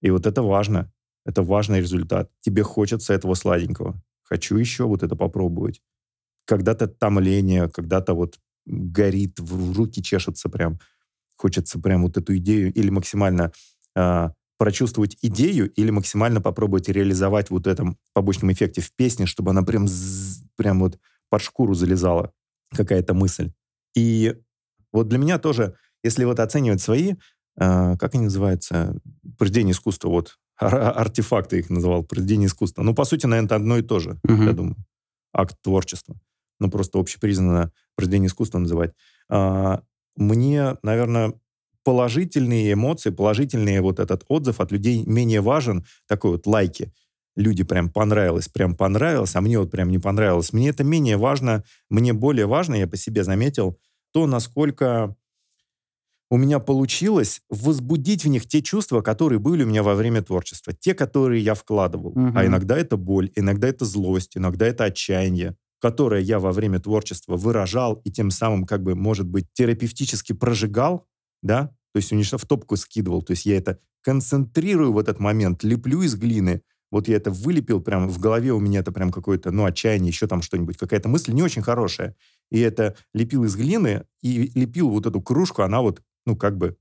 И 0.01 0.09
вот 0.09 0.26
это 0.26 0.41
важно. 0.41 0.91
Это 1.26 1.43
важный 1.43 1.82
результат. 1.82 2.32
Тебе 2.41 2.63
хочется 2.63 3.13
этого 3.13 3.34
сладенького. 3.34 4.01
Хочу 4.24 4.57
еще 4.57 4.86
вот 4.86 5.03
это 5.03 5.15
попробовать. 5.15 5.82
Когда-то 6.45 6.88
томление, 6.88 7.70
когда-то 7.70 8.13
вот 8.13 8.39
горит, 8.65 9.39
в 9.39 9.78
руки 9.78 10.01
чешется 10.01 10.49
прям. 10.49 10.80
Хочется 11.36 11.80
прям 11.80 12.03
вот 12.03 12.18
эту 12.18 12.36
идею 12.38 12.74
или 12.74 12.89
максимально 12.89 13.51
э, 13.95 14.30
прочувствовать 14.57 15.17
идею, 15.21 15.71
или 15.73 15.91
максимально 15.91 16.41
попробовать 16.41 16.89
реализовать 16.89 17.49
вот 17.49 17.67
этом 17.67 17.97
побочном 18.13 18.51
эффекте 18.51 18.81
в 18.81 18.91
песне, 18.93 19.25
чтобы 19.25 19.51
она 19.51 19.61
прям, 19.61 19.85
прям 20.55 20.79
вот 20.79 20.99
под 21.29 21.41
шкуру 21.41 21.73
залезала 21.73 22.31
какая-то 22.75 23.13
мысль. 23.13 23.51
И 23.95 24.35
вот 24.91 25.07
для 25.07 25.17
меня 25.17 25.37
тоже 25.37 25.75
если 26.03 26.23
вот 26.25 26.39
оценивать 26.39 26.81
свои, 26.81 27.13
э, 27.59 27.97
как 27.97 28.15
они 28.15 28.25
называются, 28.25 28.95
произведения 29.37 29.71
искусства, 29.71 30.09
вот, 30.09 30.37
артефакты 30.57 31.59
их 31.59 31.69
называл, 31.69 32.03
произведения 32.03 32.47
искусства. 32.47 32.83
Ну, 32.83 32.95
по 32.95 33.05
сути, 33.05 33.25
наверное, 33.25 33.45
это 33.45 33.55
одно 33.55 33.77
и 33.77 33.83
то 33.83 33.99
же, 33.99 34.19
uh-huh. 34.27 34.45
я 34.45 34.53
думаю. 34.53 34.75
Акт 35.33 35.55
творчества. 35.61 36.15
Ну, 36.59 36.71
просто 36.71 36.99
общепризнанно 36.99 37.71
произведение 37.95 38.27
искусства 38.27 38.57
называть. 38.59 38.93
А, 39.29 39.83
мне, 40.15 40.77
наверное, 40.81 41.33
положительные 41.88 42.73
эмоции, 42.73 43.11
положительный 43.11 43.79
вот 43.79 44.01
этот 44.01 44.25
отзыв 44.27 44.59
от 44.59 44.73
людей 44.73 45.05
менее 45.05 45.39
важен, 45.39 45.85
такой 46.05 46.31
вот 46.31 46.45
лайки. 46.45 46.91
Люди 47.38 47.63
прям 47.63 47.89
понравилось, 47.89 48.49
прям 48.49 48.75
понравилось, 48.75 49.38
а 49.38 49.39
мне 49.39 49.57
вот 49.57 49.71
прям 49.71 49.89
не 49.89 49.97
понравилось. 49.97 50.51
Мне 50.51 50.67
это 50.67 50.83
менее 50.83 51.15
важно, 51.15 51.63
мне 51.89 52.11
более 52.11 52.45
важно, 52.45 52.75
я 52.75 52.88
по 52.88 52.97
себе 52.97 53.23
заметил, 53.23 53.79
то, 54.11 54.27
насколько 54.27 55.15
у 56.29 56.35
меня 56.35 56.59
получилось 56.59 57.39
возбудить 57.49 58.25
в 58.25 58.27
них 58.27 58.47
те 58.47 58.61
чувства, 58.61 58.99
которые 58.99 59.39
были 59.39 59.63
у 59.63 59.67
меня 59.67 59.81
во 59.81 59.95
время 59.95 60.21
творчества, 60.21 60.73
те, 60.73 60.93
которые 60.93 61.41
я 61.41 61.53
вкладывал. 61.53 62.09
Угу. 62.09 62.31
А 62.35 62.45
иногда 62.45 62.77
это 62.77 62.97
боль, 62.97 63.31
иногда 63.38 63.69
это 63.69 63.85
злость, 63.85 64.35
иногда 64.35 64.67
это 64.67 64.83
отчаяние, 64.83 65.55
которое 65.79 66.19
я 66.19 66.39
во 66.39 66.51
время 66.51 66.81
творчества 66.81 67.38
выражал 67.38 68.01
и 68.03 68.11
тем 68.11 68.29
самым, 68.29 68.65
как 68.65 68.83
бы, 68.83 68.93
может 68.93 69.25
быть, 69.25 69.45
терапевтически 69.53 70.33
прожигал, 70.33 71.07
да, 71.41 71.71
то 72.01 72.15
есть 72.15 72.33
в 72.33 72.45
топку 72.45 72.75
скидывал. 72.75 73.21
То 73.21 73.31
есть 73.31 73.45
я 73.45 73.57
это 73.57 73.79
концентрирую 74.01 74.93
в 74.93 74.99
этот 74.99 75.19
момент, 75.19 75.63
леплю 75.63 76.01
из 76.01 76.15
глины, 76.15 76.61
вот 76.91 77.07
я 77.07 77.17
это 77.17 77.31
вылепил, 77.31 77.81
прям 77.81 78.07
в 78.07 78.19
голове 78.19 78.53
у 78.53 78.59
меня 78.59 78.79
это 78.79 78.91
прям 78.91 79.11
какое-то, 79.11 79.51
ну, 79.51 79.65
отчаяние, 79.65 80.09
еще 80.09 80.27
там 80.27 80.41
что-нибудь, 80.41 80.77
какая-то 80.77 81.09
мысль 81.09 81.33
не 81.33 81.43
очень 81.43 81.61
хорошая. 81.61 82.15
И 82.49 82.59
это 82.59 82.95
лепил 83.13 83.43
из 83.43 83.55
глины 83.55 84.05
и 84.21 84.51
лепил 84.55 84.89
вот 84.89 85.05
эту 85.05 85.21
кружку, 85.21 85.63
она 85.63 85.81
вот 85.81 86.01
ну, 86.25 86.37
как 86.37 86.57
бы 86.57 86.77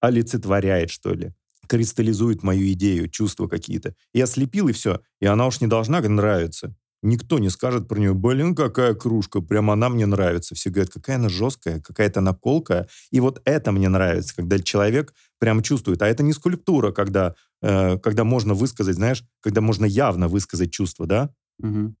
олицетворяет, 0.00 0.90
что 0.90 1.14
ли, 1.14 1.32
кристаллизует 1.68 2.42
мою 2.42 2.70
идею, 2.72 3.08
чувства 3.08 3.46
какие-то. 3.46 3.94
Я 4.12 4.26
слепил, 4.26 4.68
и 4.68 4.72
все. 4.72 5.00
И 5.20 5.26
она 5.26 5.46
уж 5.46 5.60
не 5.60 5.66
должна 5.66 6.00
нравиться. 6.00 6.74
Никто 7.02 7.38
не 7.38 7.48
скажет 7.48 7.88
про 7.88 7.98
нее, 7.98 8.12
блин, 8.12 8.54
какая 8.54 8.94
кружка, 8.94 9.40
прям 9.40 9.70
она 9.70 9.88
мне 9.88 10.04
нравится. 10.04 10.54
Все 10.54 10.68
говорят, 10.68 10.92
какая 10.92 11.16
она 11.16 11.30
жесткая, 11.30 11.80
какая-то 11.80 12.20
она 12.20 12.34
колкая. 12.34 12.88
И 13.10 13.20
вот 13.20 13.40
это 13.46 13.72
мне 13.72 13.88
нравится, 13.88 14.36
когда 14.36 14.58
человек 14.58 15.14
прям 15.38 15.62
чувствует. 15.62 16.02
А 16.02 16.06
это 16.06 16.22
не 16.22 16.34
скульптура, 16.34 16.92
когда, 16.92 17.34
э, 17.62 17.98
когда 17.98 18.24
можно 18.24 18.52
высказать, 18.52 18.96
знаешь, 18.96 19.24
когда 19.40 19.62
можно 19.62 19.86
явно 19.86 20.28
высказать 20.28 20.72
чувство, 20.72 21.06
да? 21.06 21.34
Угу. 21.62 21.94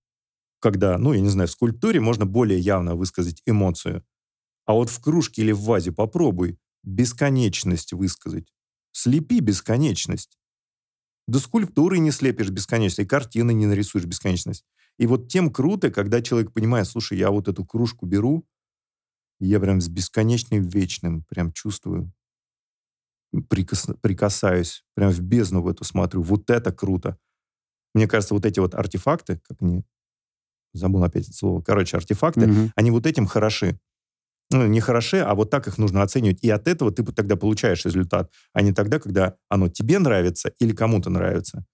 Когда, 0.60 0.98
ну, 0.98 1.14
я 1.14 1.20
не 1.20 1.30
знаю, 1.30 1.48
в 1.48 1.52
скульптуре 1.52 1.98
можно 1.98 2.26
более 2.26 2.60
явно 2.60 2.94
высказать 2.94 3.42
эмоцию. 3.46 4.04
А 4.66 4.74
вот 4.74 4.90
в 4.90 5.00
кружке 5.00 5.40
или 5.40 5.52
в 5.52 5.60
вазе 5.60 5.92
попробуй 5.92 6.58
бесконечность 6.82 7.94
высказать. 7.94 8.52
Слепи 8.92 9.40
бесконечность. 9.40 10.38
До 11.26 11.38
скульптуры 11.38 11.98
не 11.98 12.10
слепишь 12.10 12.50
бесконечность, 12.50 12.98
и 12.98 13.06
картины 13.06 13.52
не 13.52 13.66
нарисуешь 13.66 14.04
бесконечность. 14.04 14.64
И 14.98 15.06
вот 15.06 15.28
тем 15.28 15.50
круто, 15.50 15.90
когда 15.90 16.20
человек 16.20 16.52
понимает, 16.52 16.86
слушай, 16.86 17.16
я 17.16 17.30
вот 17.30 17.48
эту 17.48 17.64
кружку 17.64 18.06
беру, 18.06 18.46
я 19.38 19.58
прям 19.60 19.80
с 19.80 19.88
бесконечным 19.88 20.62
вечным 20.62 21.24
прям 21.24 21.52
чувствую, 21.52 22.12
прикос, 23.48 23.88
прикасаюсь, 24.02 24.84
прям 24.94 25.10
в 25.10 25.20
бездну 25.20 25.62
в 25.62 25.68
эту 25.68 25.84
смотрю. 25.84 26.22
Вот 26.22 26.50
это 26.50 26.72
круто. 26.72 27.18
Мне 27.94 28.06
кажется, 28.06 28.34
вот 28.34 28.44
эти 28.44 28.60
вот 28.60 28.74
артефакты, 28.74 29.40
как 29.48 29.62
они, 29.62 29.84
забыл 30.74 31.02
опять 31.02 31.28
это 31.28 31.36
слово, 31.36 31.62
короче, 31.62 31.96
артефакты, 31.96 32.42
mm-hmm. 32.42 32.70
они 32.76 32.90
вот 32.90 33.06
этим 33.06 33.26
хороши 33.26 33.80
ну, 34.50 34.66
не 34.66 34.80
хороши, 34.80 35.20
а 35.20 35.34
вот 35.34 35.50
так 35.50 35.68
их 35.68 35.78
нужно 35.78 36.02
оценивать. 36.02 36.42
И 36.42 36.50
от 36.50 36.66
этого 36.66 36.90
ты 36.90 37.04
тогда 37.04 37.36
получаешь 37.36 37.84
результат, 37.84 38.32
а 38.52 38.62
не 38.62 38.72
тогда, 38.72 38.98
когда 38.98 39.36
оно 39.48 39.68
тебе 39.68 39.98
нравится 39.98 40.52
или 40.58 40.72
кому-то 40.72 41.08
нравится. 41.08 41.64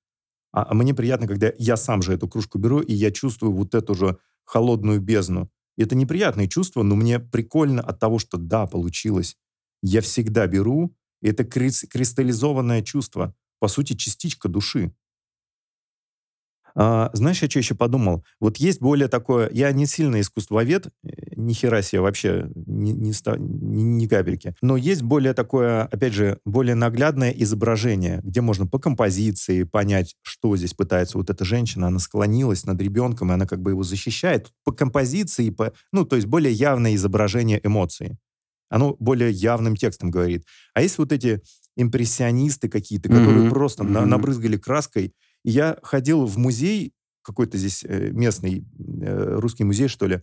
А, 0.57 0.67
а 0.71 0.75
мне 0.75 0.95
приятно, 0.95 1.27
когда 1.29 1.53
я 1.59 1.77
сам 1.77 2.01
же 2.01 2.15
эту 2.15 2.29
кружку 2.29 2.59
беру, 2.59 2.81
и 2.81 2.95
я 2.95 3.11
чувствую 3.11 3.53
вот 3.53 3.75
эту 3.75 3.95
же 3.95 4.17
холодную 4.47 5.03
бездну. 5.03 5.51
Это 5.77 5.95
неприятные 5.95 6.49
чувства, 6.49 6.83
но 6.83 6.97
мне 6.97 7.21
прикольно 7.21 7.83
от 7.83 8.01
того, 8.01 8.19
что 8.19 8.39
да, 8.39 8.67
получилось. 8.67 9.37
Я 9.83 10.01
всегда 10.01 10.47
беру, 10.47 10.97
это 11.21 11.45
кристаллизованное 11.45 12.81
чувство, 12.81 13.35
по 13.59 13.69
сути, 13.69 13.93
частичка 13.93 14.49
души. 14.49 14.95
А, 16.79 17.09
знаешь, 17.15 17.41
я 17.41 17.49
что 17.49 17.59
еще 17.59 17.75
подумал? 17.75 18.23
Вот 18.39 18.59
есть 18.59 18.81
более 18.81 19.09
такое... 19.09 19.49
Я 19.51 19.73
не 19.73 19.87
сильно 19.87 20.21
искусствовед, 20.21 20.89
э, 21.05 21.09
ни 21.35 21.55
хера 21.55 21.81
себе 21.81 22.03
вообще, 22.03 22.51
ни, 22.55 22.91
ни, 22.91 23.13
ни, 23.39 23.83
ни 23.83 24.07
капельки. 24.07 24.55
Но 24.61 24.77
есть 24.77 25.01
более 25.01 25.33
такое, 25.33 25.85
опять 25.85 26.13
же, 26.13 26.39
более 26.45 26.75
наглядное 26.75 27.31
изображение, 27.31 28.21
где 28.23 28.43
можно 28.43 28.67
по 28.67 28.79
композиции 28.79 29.63
понять, 29.63 30.17
что 30.21 30.55
здесь 30.55 30.75
пытается 30.75 31.17
вот 31.17 31.31
эта 31.31 31.47
женщина. 31.47 31.87
Она 31.87 31.99
склонилась 31.99 32.67
над 32.67 32.79
ребенком, 32.83 33.31
и 33.31 33.35
она 33.35 33.47
как 33.47 33.63
бы 33.63 33.71
его 33.71 33.83
защищает. 33.83 34.53
По 34.63 34.71
композиции, 34.73 35.49
по, 35.49 35.73
ну, 35.93 36.05
то 36.05 36.17
есть 36.17 36.29
более 36.29 36.53
явное 36.53 36.95
изображение 36.95 37.59
эмоций. 37.65 38.19
Оно 38.69 38.97
более 38.99 39.31
явным 39.31 39.77
текстом 39.77 40.11
говорит. 40.11 40.45
А 40.75 40.83
есть 40.83 40.99
вот 40.99 41.13
эти 41.13 41.41
импрессионисты 41.77 42.69
какие-то, 42.69 43.09
которые 43.09 43.47
mm-hmm. 43.47 43.51
просто 43.51 43.85
mm-hmm. 43.85 43.91
На, 43.91 44.07
набрызгали 44.07 44.57
краской 44.57 45.13
я 45.51 45.79
ходил 45.83 46.27
в 46.27 46.39
музей, 46.39 46.93
какой-то 47.23 47.57
здесь 47.57 47.85
э, 47.85 48.11
местный 48.11 48.67
э, 49.01 49.39
русский 49.39 49.65
музей, 49.65 49.89
что 49.89 50.07
ли, 50.07 50.23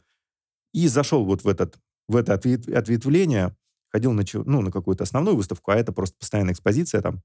и 0.74 0.88
зашел 0.88 1.26
вот 1.26 1.44
в, 1.44 1.48
этот, 1.48 1.80
в 2.08 2.16
это 2.16 2.34
ответвление, 2.34 3.56
ходил 3.90 4.12
на, 4.12 4.24
ну, 4.46 4.62
на 4.62 4.72
какую-то 4.72 5.04
основную 5.04 5.38
выставку, 5.38 5.72
а 5.72 5.76
это 5.76 5.94
просто 5.94 6.18
постоянная 6.20 6.54
экспозиция 6.54 7.02
там. 7.02 7.22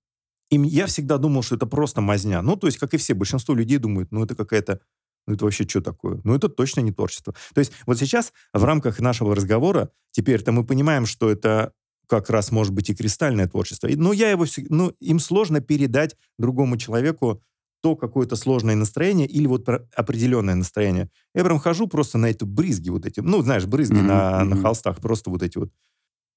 И 0.50 0.58
я 0.58 0.86
всегда 0.86 1.18
думал, 1.18 1.42
что 1.42 1.56
это 1.56 1.66
просто 1.66 2.00
мазня. 2.00 2.40
Ну, 2.40 2.56
то 2.56 2.68
есть, 2.68 2.78
как 2.78 2.94
и 2.94 2.96
все, 2.96 3.14
большинство 3.14 3.54
людей 3.54 3.78
думают, 3.78 4.12
ну, 4.12 4.24
это 4.24 4.34
какая-то 4.34 4.80
ну 5.26 5.34
это 5.34 5.44
вообще 5.44 5.68
что 5.68 5.82
такое? 5.82 6.22
Ну 6.24 6.34
это 6.34 6.48
точно 6.48 6.80
не 6.80 6.90
творчество. 6.90 7.34
То 7.52 7.58
есть 7.58 7.72
вот 7.84 7.98
сейчас 7.98 8.32
в 8.54 8.64
рамках 8.64 8.98
нашего 8.98 9.36
разговора 9.36 9.90
теперь-то 10.12 10.52
мы 10.52 10.64
понимаем, 10.64 11.04
что 11.04 11.28
это 11.30 11.74
как 12.06 12.30
раз 12.30 12.50
может 12.50 12.72
быть 12.72 12.88
и 12.88 12.94
кристальное 12.94 13.46
творчество. 13.46 13.88
Но 13.94 14.14
я 14.14 14.30
его, 14.30 14.46
ну 14.70 14.94
им 15.00 15.20
сложно 15.20 15.60
передать 15.60 16.16
другому 16.38 16.78
человеку 16.78 17.42
то 17.82 17.96
какое-то 17.96 18.36
сложное 18.36 18.74
настроение 18.74 19.26
или 19.26 19.46
вот 19.46 19.68
определенное 19.68 20.54
настроение. 20.54 21.10
Я 21.34 21.44
прям 21.44 21.58
хожу 21.58 21.86
просто 21.86 22.18
на 22.18 22.26
эти 22.26 22.44
брызги 22.44 22.90
вот 22.90 23.06
эти, 23.06 23.20
ну, 23.20 23.42
знаешь, 23.42 23.66
брызги 23.66 23.96
mm-hmm. 23.96 24.02
на, 24.02 24.44
на 24.44 24.56
холстах, 24.56 25.00
просто 25.00 25.30
вот 25.30 25.42
эти 25.42 25.58
вот. 25.58 25.70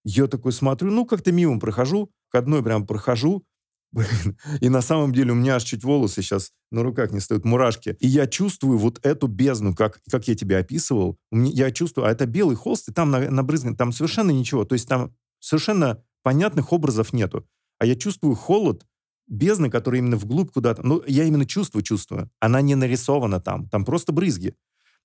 Я 0.04 0.28
такой 0.28 0.52
смотрю, 0.52 0.92
ну, 0.92 1.06
как-то 1.06 1.32
мимо 1.32 1.60
прохожу, 1.60 2.12
к 2.30 2.36
одной 2.36 2.64
прям 2.64 2.88
прохожу, 2.88 3.46
Блин. 3.92 4.38
И 4.62 4.70
на 4.70 4.82
самом 4.82 5.12
деле 5.12 5.34
у 5.34 5.36
меня 5.36 5.56
аж 5.56 5.64
чуть 5.64 5.84
волосы 5.84 6.22
сейчас 6.22 6.52
на 6.72 6.82
руках 6.82 7.12
не 7.12 7.20
стоят, 7.20 7.44
мурашки. 7.44 7.98
И 8.00 8.08
я 8.08 8.26
чувствую 8.26 8.78
вот 8.78 9.06
эту 9.06 9.28
бездну, 9.28 9.76
как, 9.76 10.00
как 10.10 10.28
я 10.28 10.36
тебе 10.36 10.58
описывал. 10.58 11.18
Я 11.32 11.72
чувствую, 11.72 12.08
а 12.08 12.12
это 12.12 12.26
белый 12.26 12.56
холст, 12.56 12.88
и 12.88 12.94
там 12.94 13.12
набрызган, 13.12 13.76
там 13.76 13.92
совершенно 13.92 14.32
ничего. 14.32 14.64
То 14.64 14.74
есть 14.74 14.88
там 14.88 15.14
совершенно 15.40 16.02
понятных 16.24 16.72
образов 16.72 17.12
нету. 17.12 17.46
А 17.80 17.86
я 17.86 17.96
чувствую 17.96 18.36
холод, 18.36 18.86
бездны, 19.32 19.70
которая 19.70 20.02
именно 20.02 20.18
вглубь 20.18 20.52
куда-то. 20.52 20.86
Ну, 20.86 21.02
я 21.08 21.24
именно 21.24 21.46
чувствую, 21.46 21.82
чувствую. 21.82 22.30
Она 22.40 22.62
не 22.62 22.76
нарисована 22.76 23.40
там. 23.40 23.68
Там 23.70 23.86
просто 23.86 24.12
брызги. 24.12 24.54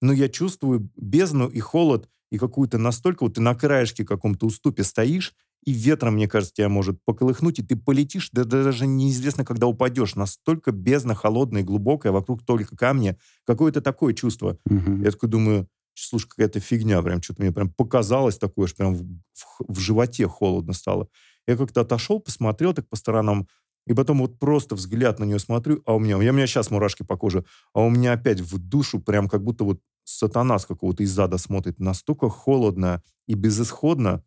Но 0.02 0.12
я 0.12 0.28
чувствую 0.28 0.90
бездну 0.96 1.46
и 1.48 1.60
холод, 1.60 2.10
и 2.30 2.36
какую-то 2.36 2.76
настолько... 2.76 3.24
Вот 3.24 3.34
ты 3.34 3.40
на 3.40 3.54
краешке 3.54 4.04
каком-то 4.04 4.46
уступе 4.46 4.84
стоишь, 4.84 5.32
и 5.64 5.72
ветром, 5.72 6.14
мне 6.14 6.28
кажется, 6.28 6.54
тебя 6.54 6.68
может 6.68 6.98
поколыхнуть, 7.04 7.60
и 7.60 7.62
ты 7.62 7.76
полетишь, 7.76 8.30
да 8.32 8.44
даже 8.44 8.86
неизвестно, 8.86 9.44
когда 9.44 9.66
упадешь. 9.66 10.14
Настолько 10.14 10.70
бездна 10.70 11.14
холодная 11.14 11.62
и 11.62 11.64
глубокая, 11.64 12.12
вокруг 12.12 12.44
только 12.44 12.76
камни. 12.76 13.16
Какое-то 13.44 13.80
такое 13.80 14.12
чувство. 14.12 14.58
Угу. 14.68 15.02
Я 15.02 15.10
такой 15.10 15.28
думаю, 15.28 15.68
слушай, 15.94 16.28
какая-то 16.28 16.60
фигня, 16.60 17.00
прям 17.02 17.22
что-то 17.22 17.42
мне 17.42 17.52
прям 17.52 17.70
показалось 17.70 18.38
такое, 18.38 18.66
что 18.66 18.76
прям 18.76 18.94
в, 18.94 19.02
в, 19.32 19.74
в 19.74 19.78
животе 19.78 20.28
холодно 20.28 20.72
стало. 20.72 21.08
Я 21.46 21.56
как-то 21.56 21.82
отошел, 21.82 22.20
посмотрел 22.20 22.74
так 22.74 22.88
по 22.88 22.96
сторонам, 22.96 23.48
и 23.86 23.94
потом 23.94 24.18
вот 24.18 24.38
просто 24.38 24.74
взгляд 24.74 25.18
на 25.18 25.24
нее 25.24 25.38
смотрю, 25.38 25.82
а 25.86 25.94
у 25.94 25.98
меня, 25.98 26.18
у 26.18 26.20
меня 26.20 26.46
сейчас 26.46 26.70
мурашки 26.70 27.04
по 27.04 27.16
коже, 27.16 27.44
а 27.72 27.82
у 27.82 27.90
меня 27.90 28.12
опять 28.12 28.40
в 28.40 28.58
душу 28.58 29.00
прям 29.00 29.28
как 29.28 29.42
будто 29.42 29.64
вот 29.64 29.80
сатана 30.04 30.58
с 30.58 30.66
какого-то 30.66 31.02
из 31.02 31.10
зада 31.10 31.38
смотрит. 31.38 31.78
Настолько 31.78 32.28
холодно 32.28 33.02
и 33.26 33.34
безысходно. 33.34 34.24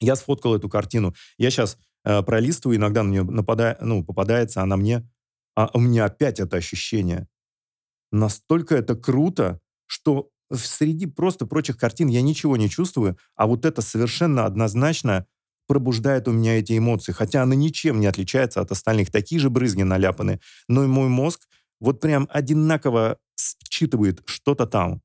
Я 0.00 0.16
сфоткал 0.16 0.54
эту 0.54 0.68
картину. 0.68 1.14
Я 1.36 1.50
сейчас 1.50 1.78
э, 2.04 2.22
пролистываю, 2.22 2.76
иногда 2.76 3.02
на 3.02 3.10
нее 3.10 3.22
нападая, 3.24 3.76
ну, 3.80 4.04
попадается 4.04 4.62
она 4.62 4.76
мне, 4.76 5.08
а 5.56 5.70
у 5.74 5.80
меня 5.80 6.06
опять 6.06 6.40
это 6.40 6.56
ощущение. 6.56 7.28
Настолько 8.12 8.76
это 8.76 8.94
круто, 8.94 9.60
что 9.86 10.30
среди 10.52 11.06
просто 11.06 11.46
прочих 11.46 11.76
картин 11.76 12.08
я 12.08 12.22
ничего 12.22 12.56
не 12.56 12.68
чувствую, 12.68 13.16
а 13.36 13.46
вот 13.46 13.64
это 13.64 13.82
совершенно 13.82 14.44
однозначно 14.44 15.26
пробуждает 15.70 16.26
у 16.26 16.32
меня 16.32 16.58
эти 16.58 16.76
эмоции, 16.76 17.12
хотя 17.12 17.42
она 17.44 17.54
ничем 17.54 18.00
не 18.00 18.06
отличается 18.06 18.60
от 18.60 18.72
остальных. 18.72 19.12
Такие 19.12 19.40
же 19.40 19.50
брызги 19.50 19.84
наляпаны, 19.84 20.40
но 20.66 20.82
и 20.82 20.88
мой 20.88 21.08
мозг 21.08 21.46
вот 21.80 22.00
прям 22.00 22.26
одинаково 22.28 23.18
считывает 23.70 24.20
что-то 24.26 24.66
там. 24.66 25.00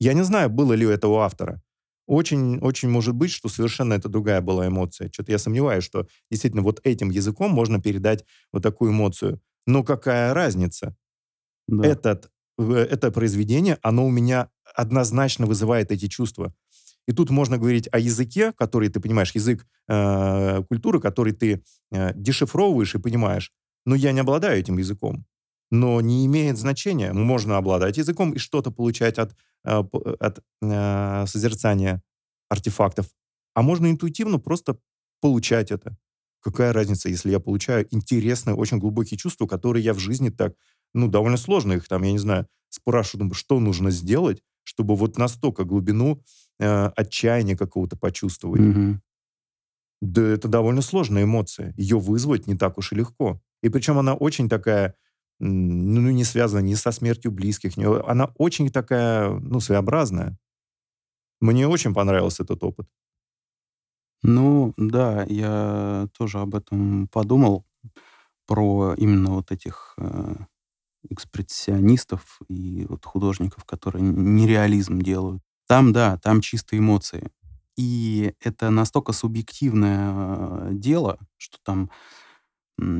Я 0.00 0.14
не 0.14 0.24
знаю, 0.24 0.48
было 0.48 0.72
ли 0.72 0.86
у 0.86 0.90
этого 0.90 1.22
автора. 1.22 1.60
очень, 2.06 2.58
очень 2.60 2.88
может 2.88 3.14
быть, 3.14 3.30
что 3.30 3.50
совершенно 3.50 3.92
это 3.92 4.08
другая 4.08 4.40
была 4.40 4.66
эмоция. 4.66 5.10
Что-то 5.12 5.32
я 5.32 5.38
сомневаюсь, 5.38 5.84
что 5.84 6.06
действительно 6.30 6.62
вот 6.62 6.80
этим 6.84 7.10
языком 7.10 7.50
можно 7.50 7.78
передать 7.78 8.24
вот 8.52 8.62
такую 8.62 8.92
эмоцию. 8.92 9.40
Но 9.66 9.82
какая 9.82 10.32
разница? 10.32 10.96
Да. 11.68 11.86
Этот, 11.86 12.30
это 12.58 13.10
произведение, 13.10 13.78
оно 13.82 14.06
у 14.06 14.10
меня 14.10 14.48
однозначно 14.74 15.46
вызывает 15.46 15.90
эти 15.92 16.08
чувства. 16.08 16.54
И 17.06 17.12
тут 17.12 17.30
можно 17.30 17.56
говорить 17.58 17.88
о 17.92 17.98
языке, 17.98 18.52
который 18.52 18.88
ты 18.88 19.00
понимаешь, 19.00 19.34
язык 19.34 19.66
э, 19.88 20.62
культуры, 20.68 21.00
который 21.00 21.32
ты 21.32 21.62
э, 21.92 22.12
дешифровываешь 22.14 22.94
и 22.94 22.98
понимаешь. 22.98 23.52
Но 23.84 23.94
я 23.94 24.12
не 24.12 24.20
обладаю 24.20 24.58
этим 24.58 24.78
языком. 24.78 25.24
Но 25.70 26.00
не 26.00 26.26
имеет 26.26 26.58
значения. 26.58 27.12
Можно 27.12 27.56
обладать 27.56 27.98
языком 27.98 28.32
и 28.32 28.38
что-то 28.38 28.70
получать 28.70 29.18
от, 29.18 29.36
э, 29.64 29.82
от 30.20 30.40
э, 30.62 31.24
созерцания 31.26 32.02
артефактов. 32.48 33.06
А 33.54 33.62
можно 33.62 33.86
интуитивно 33.86 34.38
просто 34.38 34.78
получать 35.20 35.70
это. 35.70 35.96
Какая 36.40 36.72
разница, 36.72 37.08
если 37.08 37.30
я 37.30 37.40
получаю 37.40 37.86
интересные, 37.90 38.54
очень 38.54 38.78
глубокие 38.78 39.18
чувства, 39.18 39.46
которые 39.46 39.84
я 39.84 39.94
в 39.94 39.98
жизни 39.98 40.30
так, 40.30 40.54
ну, 40.94 41.08
довольно 41.08 41.36
сложно 41.36 41.72
их 41.72 41.88
там, 41.88 42.02
я 42.02 42.12
не 42.12 42.18
знаю, 42.18 42.46
спрашиваю, 42.68 43.32
что 43.34 43.58
нужно 43.60 43.90
сделать, 43.90 44.42
чтобы 44.62 44.96
вот 44.96 45.18
настолько 45.18 45.64
глубину 45.64 46.22
э, 46.58 46.86
отчаяния 46.96 47.56
какого-то 47.56 47.96
почувствовать. 47.96 48.60
Mm-hmm. 48.60 48.96
Да 50.02 50.22
это 50.22 50.48
довольно 50.48 50.82
сложная 50.82 51.24
эмоция. 51.24 51.72
Ее 51.76 51.98
вызвать 51.98 52.46
не 52.46 52.54
так 52.54 52.78
уж 52.78 52.92
и 52.92 52.96
легко. 52.96 53.40
И 53.62 53.68
причем 53.68 53.98
она 53.98 54.14
очень 54.14 54.48
такая, 54.48 54.94
ну, 55.38 56.10
не 56.10 56.24
связана 56.24 56.60
ни 56.60 56.74
со 56.74 56.92
смертью 56.92 57.32
близких, 57.32 57.76
ни, 57.76 57.84
она 57.84 58.32
очень 58.36 58.70
такая, 58.70 59.30
ну, 59.30 59.60
своеобразная. 59.60 60.38
Мне 61.40 61.66
очень 61.66 61.94
понравился 61.94 62.42
этот 62.42 62.62
опыт. 62.62 62.88
Ну, 64.22 64.74
да, 64.76 65.24
я 65.24 66.08
тоже 66.16 66.40
об 66.40 66.54
этом 66.54 67.08
подумал, 67.08 67.66
про 68.46 68.94
именно 68.96 69.34
вот 69.34 69.50
этих 69.50 69.94
э, 69.98 70.34
экспрессионистов 71.10 72.40
и 72.48 72.86
вот 72.88 73.04
художников, 73.04 73.64
которые 73.64 74.02
нереализм 74.02 75.00
делают. 75.00 75.42
Там, 75.66 75.92
да, 75.92 76.18
там 76.18 76.40
чистые 76.40 76.80
эмоции. 76.80 77.30
И 77.76 78.32
это 78.40 78.70
настолько 78.70 79.12
субъективное 79.12 80.12
э, 80.14 80.68
дело, 80.72 81.18
что 81.36 81.58
там 81.62 81.90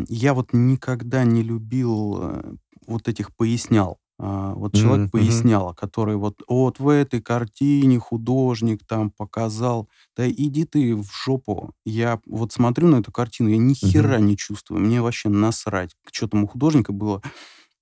я 0.09 0.35
вот 0.35 0.53
никогда 0.53 1.25
не 1.25 1.43
любил 1.43 2.19
э, 2.21 2.55
вот 2.87 3.09
этих 3.09 3.35
пояснял. 3.35 3.99
А, 4.19 4.55
вот 4.55 4.75
человек 4.75 5.09
mm-hmm. 5.09 5.11
пояснял, 5.11 5.75
который 5.75 6.17
вот, 6.17 6.41
вот 6.49 6.79
в 6.79 6.89
этой 6.89 7.21
картине 7.21 7.99
художник 7.99 8.81
там 8.87 9.11
показал, 9.11 9.91
да 10.17 10.29
иди 10.29 10.65
ты 10.65 10.97
в 10.97 11.07
жопу. 11.13 11.73
Я 11.85 12.21
вот 12.27 12.53
смотрю 12.53 12.89
на 12.89 12.97
эту 12.97 13.13
картину, 13.13 13.51
я 13.51 13.59
ни 13.59 13.75
хера 13.75 14.17
mm-hmm. 14.17 14.23
не 14.23 14.37
чувствую, 14.39 14.81
мне 14.81 15.03
вообще 15.03 15.29
насрать, 15.29 15.95
что 16.11 16.29
там 16.29 16.45
у 16.45 16.47
художника 16.47 16.93
было. 16.93 17.21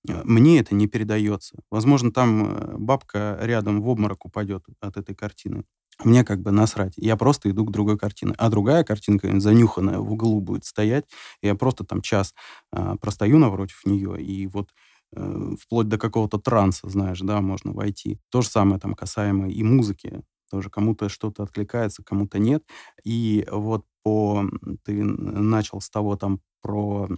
Э, 0.09 0.23
мне 0.25 0.59
это 0.61 0.75
не 0.75 0.87
передается. 0.87 1.57
Возможно, 1.71 2.13
там 2.13 2.45
э, 2.47 2.77
бабка 2.79 3.39
рядом 3.41 3.83
в 3.83 3.89
обморок 3.89 4.25
упадет 4.25 4.65
от 4.81 4.97
этой 4.97 5.15
картины. 5.15 5.65
Мне 6.03 6.25
как 6.25 6.41
бы 6.41 6.51
насрать. 6.51 6.95
Я 6.97 7.17
просто 7.17 7.51
иду 7.51 7.65
к 7.65 7.71
другой 7.71 7.97
картине. 7.97 8.35
А 8.37 8.49
другая 8.51 8.83
картинка, 8.83 9.39
занюханная, 9.39 9.99
в 10.01 10.13
углу 10.13 10.41
будет 10.41 10.65
стоять. 10.65 11.05
Я 11.41 11.55
просто 11.55 11.85
там 11.85 12.03
час 12.03 12.35
а, 12.73 12.97
простою 12.97 13.39
напротив 13.39 13.81
нее. 13.87 14.21
И 14.21 14.49
вот 14.49 14.71
Э, 15.17 15.55
вплоть 15.61 15.89
до 15.89 15.99
какого-то 15.99 16.39
транса, 16.39 16.89
знаешь, 16.89 17.21
да, 17.21 17.41
можно 17.41 17.73
войти. 17.73 18.19
То 18.31 18.43
же 18.43 18.49
самое 18.49 18.81
там 18.81 18.95
касаемо 18.95 19.49
и 19.49 19.63
музыки. 19.63 20.23
Тоже 20.51 20.71
кому-то 20.71 21.09
что-то 21.09 21.43
откликается, 21.45 22.03
кому-то 22.03 22.39
нет. 22.39 22.65
И 23.05 23.47
вот 23.51 23.85
по... 24.03 24.45
Ты 24.85 25.05
начал 25.05 25.81
с 25.81 25.91
того 25.91 26.17
там 26.17 26.41
про 26.63 27.09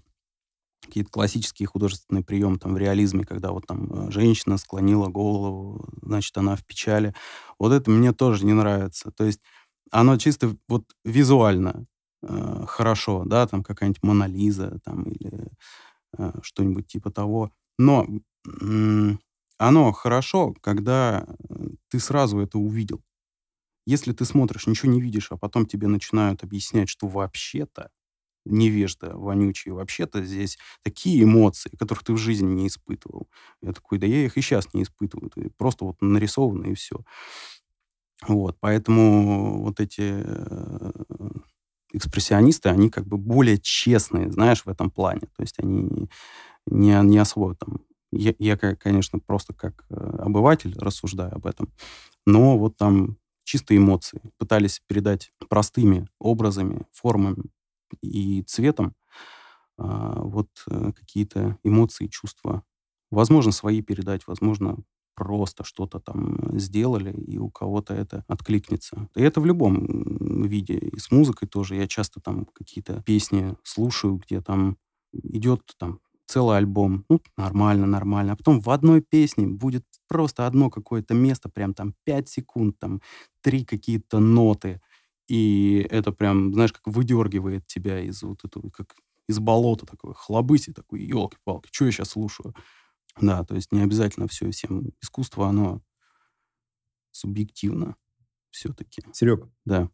какие-то 0.87 1.11
классические 1.11 1.67
художественные 1.67 2.25
приемы 2.25 2.59
там 2.59 2.75
в 2.75 2.79
реализме, 2.79 3.25
когда 3.25 3.53
вот 3.53 3.67
там 3.67 4.09
э, 4.09 4.11
женщина 4.11 4.57
склонила 4.59 5.09
голову, 5.09 5.89
значит, 6.03 6.37
она 6.39 6.57
в 6.57 6.65
печали. 6.65 7.15
Вот 7.59 7.73
это 7.73 7.91
мне 7.91 8.13
тоже 8.13 8.47
не 8.47 8.55
нравится. 8.55 9.11
То 9.11 9.25
есть 9.25 9.41
оно 9.91 10.17
чисто 10.17 10.57
вот 10.69 10.85
визуально 11.05 11.87
э, 12.23 12.65
хорошо, 12.67 13.25
да, 13.27 13.47
там 13.47 13.63
какая-нибудь 13.63 14.03
Монолиза 14.03 14.79
там 14.85 15.05
или 15.05 15.49
э, 16.19 16.33
что-нибудь 16.43 16.87
типа 16.87 17.11
того. 17.11 17.53
Но 17.79 18.07
оно 19.59 19.93
хорошо, 19.93 20.55
когда 20.61 21.27
э, 21.49 21.69
ты 21.89 21.99
сразу 22.01 22.39
это 22.41 22.59
увидел. 22.59 23.03
Если 23.87 24.13
ты 24.13 24.25
смотришь, 24.25 24.67
ничего 24.67 24.93
не 24.93 25.01
видишь, 25.01 25.31
а 25.31 25.37
потом 25.37 25.67
тебе 25.67 25.87
начинают 25.89 26.43
объяснять, 26.43 26.89
что 26.89 27.07
вообще-то 27.07 27.91
невежда 28.47 29.17
вонючий, 29.17 29.73
вообще-то 29.73 30.25
здесь 30.25 30.59
такие 30.83 31.23
эмоции, 31.25 31.71
которых 31.77 32.05
ты 32.05 32.13
в 32.13 32.19
жизни 32.19 32.47
не 32.47 32.69
испытывал. 32.69 33.29
Я 33.63 33.73
такой, 33.73 33.99
да 33.99 34.07
я 34.07 34.25
их 34.25 34.37
и 34.37 34.41
сейчас 34.41 34.73
не 34.75 34.83
испытываю. 34.83 35.31
Просто 35.57 35.85
вот 35.85 35.97
нарисовано 36.01 36.67
и 36.67 36.75
все. 36.75 37.01
Вот, 38.27 38.57
поэтому 38.61 39.63
вот 39.63 39.79
эти 39.81 40.23
э, 40.25 40.91
экспрессионисты, 41.93 42.71
они 42.71 42.89
как 42.89 43.07
бы 43.07 43.19
более 43.19 43.59
честные, 43.59 44.31
знаешь, 44.31 44.65
в 44.65 44.69
этом 44.69 44.91
плане. 44.91 45.23
То 45.37 45.43
есть 45.43 45.57
они 45.59 46.09
не, 46.67 47.03
не 47.03 47.19
особо 47.19 47.55
там... 47.55 47.81
Я, 48.13 48.35
я, 48.39 48.57
конечно, 48.57 49.19
просто 49.19 49.53
как 49.53 49.85
э, 49.91 49.95
обыватель 49.95 50.75
рассуждаю 50.79 51.35
об 51.35 51.47
этом, 51.47 51.73
но 52.25 52.57
вот 52.57 52.77
там 52.77 53.19
чистые 53.45 53.79
эмоции. 53.79 54.21
Пытались 54.39 54.81
передать 54.87 55.33
простыми 55.49 56.09
образами, 56.19 56.87
формами 56.93 57.45
и 58.03 58.43
цветом 58.43 58.95
а, 59.79 60.21
вот 60.23 60.49
а, 60.71 60.93
какие-то 60.93 61.59
эмоции, 61.65 62.07
чувства. 62.09 62.63
Возможно, 63.11 63.53
свои 63.53 63.83
передать, 63.83 64.27
возможно, 64.27 64.79
просто 65.15 65.65
что-то 65.65 65.99
там 65.99 66.59
сделали, 66.59 67.13
и 67.13 67.39
у 67.39 67.51
кого-то 67.51 67.95
это 67.95 68.25
откликнется. 68.29 69.09
И 69.17 69.23
это 69.23 69.41
в 69.41 69.47
любом 69.47 70.45
виде. 70.47 70.75
И 70.75 70.99
с 70.99 71.11
музыкой 71.11 71.49
тоже. 71.49 71.77
Я 71.77 71.89
часто 71.89 72.21
там 72.21 72.47
какие-то 72.53 73.03
песни 73.03 73.57
слушаю, 73.65 74.17
где 74.17 74.41
там 74.43 74.77
идет 75.13 75.63
там 75.79 76.01
целый 76.27 76.59
альбом. 76.59 77.05
Ну, 77.09 77.21
нормально, 77.37 77.87
нормально. 77.87 78.33
А 78.33 78.37
потом 78.37 78.61
в 78.61 78.69
одной 78.71 79.01
песне 79.01 79.47
будет 79.47 79.85
просто 80.09 80.47
одно 80.47 80.71
какое-то 80.71 81.15
место, 81.15 81.49
прям 81.49 81.73
там 81.73 81.95
5 82.05 82.29
секунд, 82.29 82.79
там 82.79 83.01
три 83.41 83.65
какие-то 83.65 84.19
ноты. 84.19 84.81
И 85.29 85.87
это 85.91 86.13
прям, 86.13 86.55
знаешь, 86.55 86.73
как 86.73 86.87
выдергивает 86.87 87.67
тебя 87.67 88.01
из 88.01 88.23
вот 88.23 88.45
этого, 88.45 88.71
как 88.71 88.95
из 89.29 89.39
болота 89.39 89.87
такой, 89.87 90.15
хлобыси 90.15 90.73
такой, 90.73 91.03
елки-палки, 91.03 91.69
что 91.73 91.87
я 91.87 91.93
сейчас 91.93 92.11
слушаю? 92.11 92.55
Да, 93.21 93.45
то 93.45 93.55
есть 93.55 93.73
не 93.73 93.83
обязательно 93.83 94.29
все 94.29 94.51
всем. 94.51 94.91
Искусство, 95.01 95.49
оно 95.49 95.83
субъективно 97.11 97.97
все-таки. 98.51 99.03
Серег. 99.13 99.49
Да. 99.65 99.91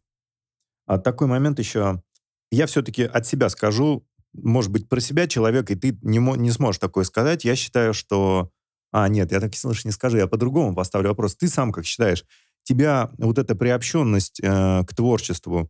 А 0.85 0.97
такой 0.97 1.27
момент 1.27 1.59
еще. 1.59 2.03
Я 2.51 2.67
все-таки 2.67 3.03
от 3.03 3.25
себя 3.25 3.49
скажу, 3.49 4.05
может 4.33 4.71
быть, 4.71 4.89
про 4.89 4.99
себя 4.99 5.27
человек, 5.27 5.71
и 5.71 5.75
ты 5.75 5.97
не, 6.01 6.19
не 6.19 6.51
сможешь 6.51 6.79
такое 6.79 7.03
сказать. 7.03 7.45
Я 7.45 7.55
считаю, 7.55 7.93
что... 7.93 8.51
А, 8.91 9.07
нет, 9.07 9.31
я 9.31 9.39
так 9.39 9.55
слышь, 9.55 9.85
не 9.85 9.91
скажу, 9.91 10.17
я 10.17 10.27
по-другому 10.27 10.75
поставлю 10.75 11.09
вопрос. 11.09 11.35
Ты 11.35 11.47
сам 11.47 11.71
как 11.71 11.85
считаешь, 11.85 12.25
тебя 12.63 13.11
вот 13.17 13.37
эта 13.37 13.55
приобщенность 13.55 14.39
э, 14.41 14.83
к 14.85 14.93
творчеству 14.95 15.69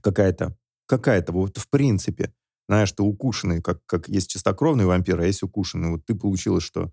какая-то, 0.00 0.56
какая-то 0.86 1.32
вот 1.32 1.58
в 1.58 1.68
принципе, 1.68 2.32
знаешь, 2.68 2.92
ты 2.92 3.02
укушенный, 3.02 3.60
как, 3.62 3.84
как 3.86 4.08
есть 4.08 4.30
чистокровный 4.30 4.86
вампир, 4.86 5.20
а 5.20 5.26
есть 5.26 5.42
укушенный. 5.42 5.90
Вот 5.90 6.04
ты 6.04 6.14
получилось, 6.14 6.64
что 6.64 6.92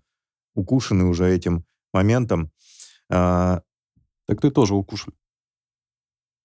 укушенный 0.54 1.08
уже 1.08 1.30
этим 1.30 1.64
моментом. 1.92 2.50
Э, 3.10 3.60
так 4.26 4.40
ты 4.40 4.50
тоже 4.50 4.74
укушен. 4.74 5.12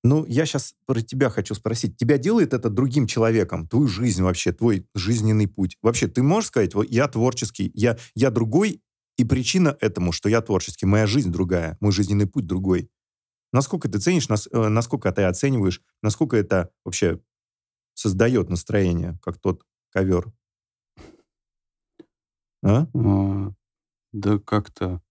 Ну, 0.03 0.25
я 0.25 0.45
сейчас 0.45 0.75
про 0.85 1.01
тебя 1.01 1.29
хочу 1.29 1.53
спросить. 1.53 1.97
Тебя 1.97 2.17
делает 2.17 2.53
это 2.53 2.69
другим 2.69 3.07
человеком? 3.07 3.67
Твою 3.67 3.87
жизнь 3.87 4.23
вообще, 4.23 4.53
твой 4.53 4.87
жизненный 4.95 5.47
путь? 5.47 5.77
Вообще, 5.81 6.07
ты 6.07 6.23
можешь 6.23 6.49
сказать, 6.49 6.75
вот 6.75 6.89
я 6.89 7.07
творческий, 7.07 7.71
я, 7.73 7.97
я 8.15 8.29
другой, 8.29 8.81
и 9.17 9.25
причина 9.25 9.75
этому, 9.81 10.11
что 10.11 10.29
я 10.29 10.41
творческий, 10.41 10.85
моя 10.85 11.07
жизнь 11.07 11.31
другая, 11.31 11.77
мой 11.79 11.91
жизненный 11.91 12.27
путь 12.27 12.45
другой. 12.45 12.89
Насколько 13.51 13.89
ты 13.89 13.99
ценишь, 13.99 14.29
нас, 14.29 14.47
э, 14.51 14.67
насколько 14.67 15.11
ты 15.11 15.23
оцениваешь, 15.23 15.81
насколько 16.01 16.37
это 16.37 16.69
вообще 16.85 17.19
создает 17.93 18.49
настроение, 18.49 19.19
как 19.23 19.39
тот 19.39 19.63
ковер? 19.91 20.31
А? 22.63 22.87
а 22.93 23.53
да 24.11 24.39
как-то... 24.39 25.01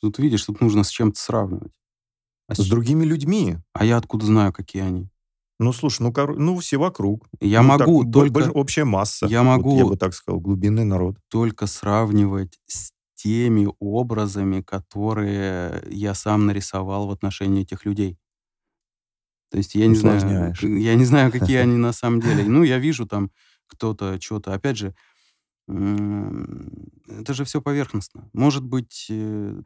Тут 0.00 0.18
видишь, 0.18 0.44
тут 0.44 0.60
нужно 0.60 0.84
с 0.84 0.90
чем-то 0.90 1.18
сравнивать. 1.18 1.72
А 2.46 2.54
с 2.54 2.66
другими 2.68 3.04
людьми. 3.04 3.56
А 3.72 3.84
я 3.84 3.96
откуда 3.96 4.26
знаю, 4.26 4.52
какие 4.52 4.82
они? 4.82 5.08
Ну, 5.58 5.72
слушай, 5.72 6.02
ну, 6.02 6.12
кор... 6.12 6.36
ну 6.36 6.58
все 6.58 6.76
вокруг. 6.76 7.28
Я 7.40 7.62
ну, 7.62 7.68
могу 7.68 8.04
так, 8.04 8.12
только... 8.12 8.32
Больш... 8.32 8.46
Общая 8.52 8.84
масса. 8.84 9.26
Я 9.26 9.42
могу... 9.42 9.70
Вот, 9.70 9.78
я 9.78 9.86
бы 9.86 9.96
так 9.96 10.14
сказал, 10.14 10.40
глубинный 10.40 10.84
народ. 10.84 11.16
Только 11.28 11.66
сравнивать 11.66 12.58
с 12.66 12.92
теми 13.14 13.68
образами, 13.78 14.60
которые 14.60 15.82
я 15.90 16.14
сам 16.14 16.46
нарисовал 16.46 17.06
в 17.06 17.10
отношении 17.10 17.62
этих 17.62 17.84
людей. 17.84 18.18
То 19.50 19.58
есть 19.58 19.74
я 19.74 19.86
не 19.86 19.94
знаю, 19.94 20.52
я 20.62 20.94
не 20.94 21.04
знаю, 21.04 21.30
какие 21.30 21.58
они 21.58 21.76
на 21.76 21.92
самом 21.92 22.20
деле. 22.20 22.44
Ну, 22.48 22.62
я 22.64 22.78
вижу 22.78 23.06
там 23.06 23.30
кто-то 23.68 24.20
что-то. 24.20 24.52
Опять 24.52 24.78
же, 24.78 24.94
это 25.66 27.34
же 27.34 27.44
все 27.44 27.62
поверхностно. 27.62 28.28
Может 28.32 28.64
быть, 28.64 29.06
э, 29.08 29.62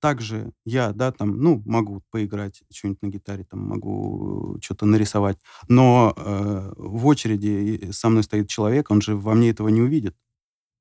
также 0.00 0.52
я, 0.64 0.92
да, 0.92 1.12
там, 1.12 1.38
ну, 1.38 1.62
могу 1.64 2.02
поиграть 2.10 2.62
что-нибудь 2.72 3.02
на 3.02 3.06
гитаре, 3.08 3.44
там, 3.44 3.60
могу 3.60 4.56
что-то 4.60 4.86
нарисовать, 4.86 5.38
но 5.68 6.12
э, 6.16 6.72
в 6.76 7.06
очереди 7.06 7.90
со 7.92 8.08
мной 8.08 8.24
стоит 8.24 8.48
человек, 8.48 8.90
он 8.90 9.00
же 9.00 9.14
во 9.14 9.34
мне 9.34 9.50
этого 9.50 9.68
не 9.68 9.80
увидит. 9.80 10.16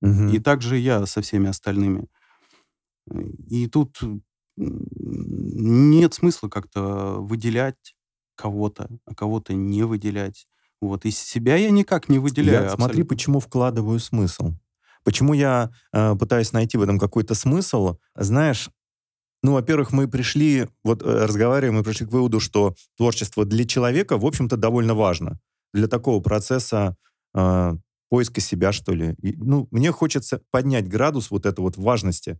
Угу. 0.01 0.29
И 0.29 0.39
также 0.39 0.77
я 0.77 1.05
со 1.05 1.21
всеми 1.21 1.49
остальными. 1.49 2.07
И 3.49 3.67
тут 3.67 3.99
нет 4.57 6.13
смысла 6.13 6.49
как-то 6.49 7.17
выделять 7.19 7.95
кого-то, 8.35 8.89
а 9.05 9.15
кого-то 9.15 9.53
не 9.53 9.83
выделять. 9.83 10.47
Вот 10.81 11.05
из 11.05 11.17
себя 11.17 11.55
я 11.55 11.69
никак 11.71 12.09
не 12.09 12.19
выделяю. 12.19 12.63
Я, 12.63 12.69
смотри, 12.69 13.03
почему 13.03 13.39
вкладываю 13.39 13.99
смысл. 13.99 14.53
Почему 15.03 15.33
я 15.33 15.71
э, 15.93 16.15
пытаюсь 16.15 16.51
найти 16.53 16.77
в 16.77 16.81
этом 16.81 16.99
какой-то 16.99 17.33
смысл? 17.33 17.97
Знаешь, 18.15 18.69
ну, 19.41 19.53
во-первых, 19.53 19.91
мы 19.91 20.07
пришли, 20.07 20.67
вот 20.83 21.01
э, 21.01 21.25
разговариваем, 21.25 21.75
мы 21.75 21.83
пришли 21.83 22.05
к 22.05 22.11
выводу, 22.11 22.39
что 22.39 22.75
творчество 22.97 23.45
для 23.45 23.65
человека, 23.65 24.17
в 24.17 24.25
общем-то, 24.25 24.57
довольно 24.57 24.95
важно. 24.95 25.39
Для 25.73 25.87
такого 25.87 26.21
процесса 26.21 26.95
э, 27.33 27.77
поиска 28.09 28.41
себя, 28.41 28.71
что 28.71 28.93
ли. 28.93 29.15
И, 29.21 29.35
ну, 29.35 29.67
мне 29.71 29.91
хочется 29.91 30.41
поднять 30.51 30.87
градус 30.87 31.31
вот 31.31 31.45
этой 31.45 31.61
вот 31.61 31.77
важности 31.77 32.39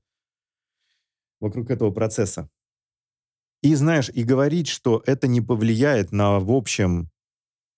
вокруг 1.40 1.70
этого 1.70 1.92
процесса. 1.92 2.50
И 3.62 3.76
знаешь, 3.76 4.10
и 4.10 4.24
говорить, 4.24 4.68
что 4.68 5.02
это 5.06 5.28
не 5.28 5.42
повлияет 5.42 6.12
на, 6.12 6.40
в 6.40 6.52
общем, 6.52 7.10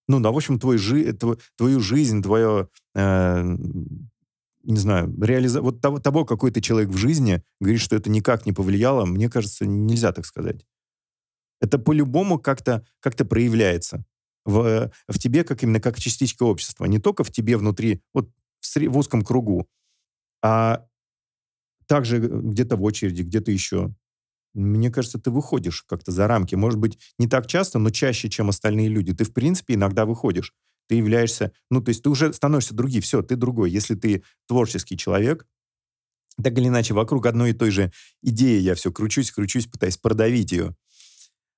ну, 0.08 0.20
на, 0.20 0.32
в 0.32 0.36
общем, 0.36 0.60
твой 0.60 0.78
жи 0.78 1.14
твою, 1.14 1.40
твою 1.56 1.80
жизнь, 1.80 2.22
твое, 2.22 2.68
э, 2.96 3.44
не 4.64 4.78
знаю, 4.78 5.14
реализа... 5.22 5.62
вот 5.62 5.82
того, 5.82 6.00
того, 6.00 6.26
какой 6.26 6.52
ты 6.52 6.62
человек 6.62 6.90
в 6.90 6.98
жизни, 6.98 7.44
говорит, 7.60 7.82
что 7.82 7.96
это 7.96 8.10
никак 8.10 8.46
не 8.46 8.52
повлияло, 8.52 9.06
мне 9.06 9.30
кажется, 9.30 9.66
нельзя 9.66 10.12
так 10.12 10.26
сказать. 10.26 10.66
Это 11.62 11.78
по-любому 11.80 12.40
как-то 12.40 12.86
как 13.00 13.16
проявляется 13.16 14.06
в, 14.46 14.92
в 15.08 15.20
тебе, 15.20 15.44
как 15.44 15.64
именно 15.64 15.80
как 15.80 16.00
частичка 16.00 16.44
общества. 16.44 16.86
Не 16.86 17.00
только 17.00 17.24
в 17.24 17.32
тебе 17.32 17.58
внутри, 17.58 18.02
вот 18.14 18.30
в, 18.62 18.88
в 18.88 18.98
узком 18.98 19.22
кругу, 19.24 19.68
а 20.42 20.86
также 21.88 22.20
где-то 22.20 22.78
в 22.78 22.84
очереди, 22.84 23.24
где-то 23.24 23.52
еще. 23.52 23.94
Мне 24.54 24.90
кажется, 24.92 25.20
ты 25.20 25.32
выходишь 25.32 25.84
как-то 25.84 26.12
за 26.12 26.28
рамки. 26.28 26.56
Может 26.56 26.80
быть, 26.80 26.98
не 27.18 27.28
так 27.28 27.48
часто, 27.48 27.80
но 27.80 27.90
чаще, 27.90 28.30
чем 28.30 28.50
остальные 28.50 28.88
люди. 28.90 29.14
Ты, 29.14 29.24
в 29.24 29.34
принципе, 29.34 29.76
иногда 29.76 30.06
выходишь. 30.06 30.54
Ты 30.88 30.96
являешься... 30.96 31.52
Ну, 31.70 31.82
то 31.82 31.90
есть 31.90 32.04
ты 32.04 32.10
уже 32.10 32.34
становишься 32.34 32.74
другим. 32.74 33.02
Все, 33.02 33.22
ты 33.22 33.36
другой. 33.36 33.72
Если 33.72 33.96
ты 33.96 34.24
творческий 34.48 34.98
человек, 34.98 35.46
так 36.42 36.58
или 36.58 36.68
иначе, 36.68 36.94
вокруг 36.94 37.26
одной 37.26 37.52
и 37.52 37.54
той 37.54 37.70
же 37.70 37.92
идеи 38.22 38.60
я 38.60 38.76
все 38.76 38.92
кручусь, 38.92 39.32
кручусь, 39.32 39.68
пытаюсь 39.68 39.98
продавить 39.98 40.52
ее. 40.52 40.76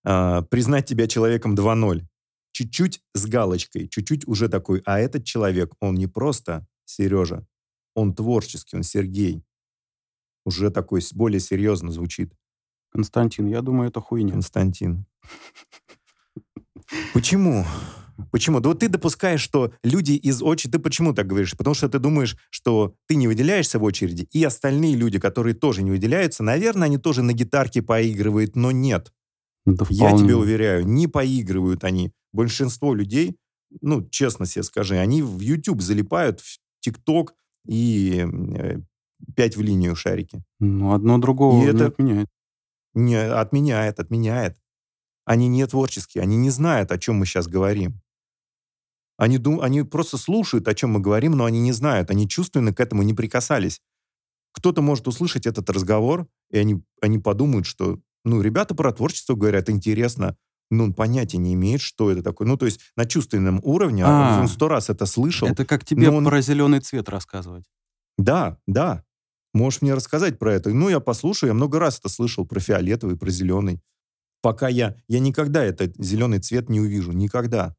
А, 0.04 0.42
признать 0.42 0.86
тебя 0.86 1.08
человеком 1.08 1.56
2.0. 1.56 2.04
Чуть-чуть 2.62 3.02
с 3.14 3.26
галочкой, 3.26 3.88
чуть-чуть 3.88 4.28
уже 4.28 4.50
такой. 4.50 4.82
А 4.86 5.00
этот 5.00 5.26
человек, 5.26 5.74
он 5.80 5.96
не 5.96 6.08
просто 6.08 6.68
Сережа, 6.86 7.48
он 7.96 8.14
творческий, 8.14 8.76
он 8.76 8.84
Сергей. 8.84 9.44
Уже 10.46 10.70
такой 10.70 11.02
более 11.14 11.40
серьезно 11.40 11.92
звучит. 11.92 12.34
Константин, 12.92 13.48
я 13.48 13.62
думаю, 13.62 13.90
это 13.90 14.00
хуйня. 14.02 14.34
Константин. 14.34 15.06
Почему? 17.14 17.66
Почему? 18.32 18.60
Да 18.60 18.70
вот 18.70 18.80
ты 18.80 18.90
допускаешь, 18.90 19.42
что 19.42 19.74
люди 19.84 20.12
из 20.12 20.44
очереди... 20.44 20.74
Ты 20.74 20.80
почему 20.80 21.14
так 21.14 21.26
говоришь? 21.26 21.58
Потому 21.58 21.74
что 21.74 21.90
ты 21.90 21.98
думаешь, 21.98 22.38
что 22.50 22.96
ты 23.08 23.16
не 23.16 23.28
выделяешься 23.28 23.80
в 23.80 23.84
очереди, 23.84 24.28
и 24.32 24.44
остальные 24.44 24.96
люди, 24.96 25.20
которые 25.20 25.56
тоже 25.56 25.82
не 25.82 25.90
выделяются, 25.90 26.44
наверное, 26.44 26.86
они 26.86 26.98
тоже 26.98 27.24
на 27.24 27.34
гитарке 27.34 27.82
поигрывают, 27.82 28.56
но 28.56 28.72
нет. 28.72 29.12
Да 29.66 29.86
Я 29.90 30.18
тебе 30.18 30.36
уверяю, 30.36 30.88
не 30.88 31.08
поигрывают 31.08 31.84
они. 31.84 32.12
Большинство 32.34 32.94
людей, 32.94 33.38
ну, 33.82 34.08
честно 34.10 34.46
себе 34.46 34.64
скажи, 34.64 34.98
они 34.98 35.22
в 35.22 35.40
YouTube 35.40 35.82
залипают, 35.82 36.42
в 36.42 36.58
TikTok 36.86 37.30
и 37.68 38.26
э, 38.28 38.80
пять 39.36 39.56
в 39.56 39.62
линию 39.62 39.96
шарики. 39.96 40.44
Ну, 40.60 40.94
одно 40.94 41.18
другого 41.18 41.64
и 41.64 41.68
это... 41.68 41.88
отменяет. 41.88 42.28
Не, 42.94 43.16
отменяет, 43.16 44.00
отменяет. 44.00 44.58
Они 45.26 45.48
не 45.48 45.66
творческие, 45.68 46.24
они 46.24 46.38
не 46.38 46.50
знают, 46.50 46.92
о 46.92 46.98
чем 46.98 47.18
мы 47.18 47.26
сейчас 47.26 47.48
говорим. 47.48 48.02
Они, 49.18 49.38
дум, 49.38 49.62
они 49.62 49.84
просто 49.84 50.18
слушают, 50.18 50.68
о 50.68 50.74
чем 50.74 50.92
мы 50.92 51.00
говорим, 51.00 51.34
но 51.34 51.46
они 51.46 51.60
не 51.60 51.72
знают, 51.72 52.10
они 52.10 52.28
чувственно 52.28 52.74
к 52.74 52.80
этому 52.80 53.04
не 53.04 53.14
прикасались. 53.14 53.80
Кто-то 54.52 54.82
может 54.82 55.08
услышать 55.08 55.46
этот 55.46 55.70
разговор, 55.70 56.28
и 56.50 56.58
они, 56.58 56.84
они 57.02 57.20
подумают, 57.20 57.68
что, 57.68 58.00
ну, 58.24 58.42
ребята 58.42 58.76
про 58.76 58.92
творчество 58.92 59.36
говорят, 59.36 59.70
интересно, 59.70 60.36
но 60.70 60.86
он 60.86 60.94
понятия 60.94 61.38
не 61.38 61.54
имеет, 61.54 61.82
что 61.82 62.12
это 62.12 62.24
такое. 62.24 62.48
Ну, 62.48 62.58
то 62.58 62.66
есть 62.66 62.80
на 62.96 63.06
чувственном 63.06 63.60
уровне, 63.64 64.04
а, 64.06 64.40
он 64.42 64.48
сто 64.48 64.68
раз 64.68 64.90
это 64.90 65.06
слышал. 65.06 65.48
Это 65.48 65.66
как 65.66 65.84
тебе 65.84 66.10
он... 66.10 66.24
про 66.26 66.42
зеленый 66.42 66.80
цвет 66.80 67.10
рассказывать. 67.10 67.66
Да, 68.18 68.58
да. 68.68 69.04
Можешь 69.54 69.82
мне 69.82 69.94
рассказать 69.94 70.40
про 70.40 70.54
это? 70.54 70.70
Ну, 70.70 70.88
я 70.88 71.02
послушаю, 71.02 71.50
я 71.50 71.54
много 71.54 71.78
раз 71.78 72.00
это 72.00 72.08
слышал 72.08 72.46
про 72.46 72.60
фиолетовый, 72.60 73.18
про 73.18 73.30
зеленый. 73.30 73.82
Пока 74.42 74.70
я, 74.70 74.96
я 75.08 75.20
никогда 75.20 75.64
этот 75.64 75.96
зеленый 75.98 76.40
цвет 76.40 76.70
не 76.70 76.80
увижу, 76.80 77.12
никогда. 77.12 77.76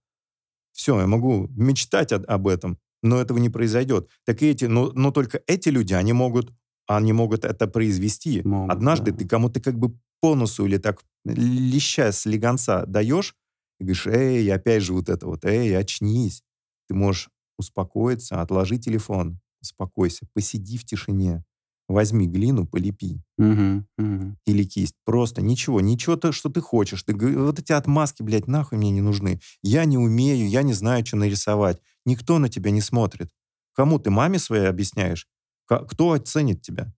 Все, 0.72 1.00
я 1.00 1.06
могу 1.06 1.48
мечтать 1.50 2.12
об, 2.12 2.24
об 2.28 2.46
этом, 2.46 2.78
но 3.02 3.20
этого 3.20 3.38
не 3.38 3.48
произойдет. 3.48 4.08
Так 4.24 4.42
и 4.42 4.50
эти, 4.50 4.66
но, 4.66 4.92
но 4.92 5.10
только 5.10 5.42
эти 5.46 5.70
люди, 5.70 5.94
они 5.94 6.12
могут, 6.12 6.52
они 6.86 7.12
могут 7.12 7.44
это 7.44 7.66
произвести. 7.66 8.42
Могут, 8.44 8.70
Однажды 8.70 9.12
да. 9.12 9.18
ты 9.18 9.28
кому-то 9.28 9.60
как 9.60 9.78
бы 9.78 9.96
по 10.22 10.36
носу 10.36 10.64
или 10.66 10.78
так 10.78 11.04
леща 11.24 12.12
с 12.12 12.24
легонца 12.26 12.86
даешь, 12.86 13.34
и 13.78 13.84
говоришь, 13.84 14.06
эй, 14.06 14.52
опять 14.52 14.84
же 14.84 14.92
вот 14.92 15.08
это 15.08 15.26
вот, 15.26 15.44
эй, 15.44 15.76
очнись. 15.76 16.42
Ты 16.88 16.94
можешь 16.94 17.28
успокоиться, 17.58 18.40
отложи 18.40 18.78
телефон, 18.78 19.40
успокойся, 19.60 20.26
посиди 20.32 20.78
в 20.78 20.84
тишине, 20.84 21.44
возьми 21.88 22.28
глину, 22.28 22.66
полепи. 22.66 23.20
Угу, 23.38 23.84
угу. 23.98 24.36
Или 24.46 24.64
кисть. 24.64 24.94
Просто 25.04 25.42
ничего, 25.42 25.80
ничего, 25.80 26.14
то, 26.14 26.30
что 26.30 26.48
ты 26.48 26.60
хочешь. 26.60 27.02
Ты, 27.02 27.14
вот 27.36 27.58
эти 27.58 27.72
отмазки, 27.72 28.22
блядь, 28.22 28.46
нахуй 28.46 28.78
мне 28.78 28.92
не 28.92 29.00
нужны. 29.00 29.40
Я 29.62 29.84
не 29.84 29.98
умею, 29.98 30.48
я 30.48 30.62
не 30.62 30.72
знаю, 30.72 31.04
что 31.04 31.16
нарисовать. 31.16 31.80
Никто 32.06 32.38
на 32.38 32.48
тебя 32.48 32.70
не 32.70 32.80
смотрит. 32.80 33.30
Кому 33.74 33.98
ты 33.98 34.10
маме 34.10 34.38
своей 34.38 34.66
объясняешь? 34.66 35.26
Кто 35.66 36.12
оценит 36.12 36.62
тебя? 36.62 36.94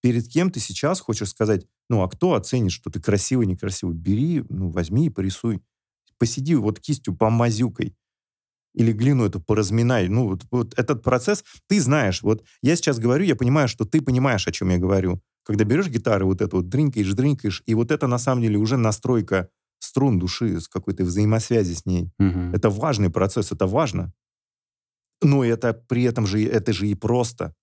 Перед 0.00 0.28
кем 0.28 0.50
ты 0.50 0.60
сейчас 0.60 1.00
хочешь 1.00 1.30
сказать, 1.30 1.66
ну, 1.88 2.02
а 2.02 2.08
кто 2.08 2.34
оценит, 2.34 2.72
что 2.72 2.90
ты 2.90 3.00
красивый, 3.00 3.46
некрасивый? 3.46 3.94
Бери, 3.94 4.44
ну, 4.48 4.70
возьми 4.70 5.06
и 5.06 5.10
порисуй. 5.10 5.60
Посиди 6.18 6.54
вот 6.54 6.80
кистью 6.80 7.16
помазюкой 7.16 7.96
или 8.74 8.92
глину 8.92 9.24
эту 9.24 9.40
поразминай. 9.40 10.08
Ну, 10.08 10.28
вот, 10.28 10.44
вот 10.50 10.78
этот 10.78 11.02
процесс, 11.02 11.44
ты 11.66 11.80
знаешь. 11.80 12.22
Вот 12.22 12.44
я 12.62 12.76
сейчас 12.76 12.98
говорю, 12.98 13.24
я 13.24 13.34
понимаю, 13.34 13.68
что 13.68 13.84
ты 13.84 14.00
понимаешь, 14.00 14.46
о 14.46 14.52
чем 14.52 14.68
я 14.70 14.78
говорю. 14.78 15.20
Когда 15.42 15.64
берешь 15.64 15.88
гитару, 15.88 16.26
вот 16.26 16.40
эту 16.40 16.58
вот 16.58 16.68
дрынкаешь, 16.68 17.12
дрынкаешь, 17.12 17.62
и 17.66 17.74
вот 17.74 17.90
это 17.90 18.06
на 18.06 18.18
самом 18.18 18.42
деле 18.42 18.58
уже 18.58 18.76
настройка 18.76 19.48
струн 19.80 20.18
души, 20.18 20.60
с 20.60 20.68
какой-то 20.68 21.04
взаимосвязи 21.04 21.74
с 21.74 21.86
ней. 21.86 22.10
Угу. 22.18 22.54
Это 22.54 22.70
важный 22.70 23.10
процесс, 23.10 23.52
это 23.52 23.66
важно. 23.66 24.12
Но 25.22 25.44
это 25.44 25.72
при 25.72 26.04
этом 26.04 26.26
же, 26.26 26.44
это 26.44 26.72
же 26.72 26.86
и 26.88 26.94
просто. 26.94 27.54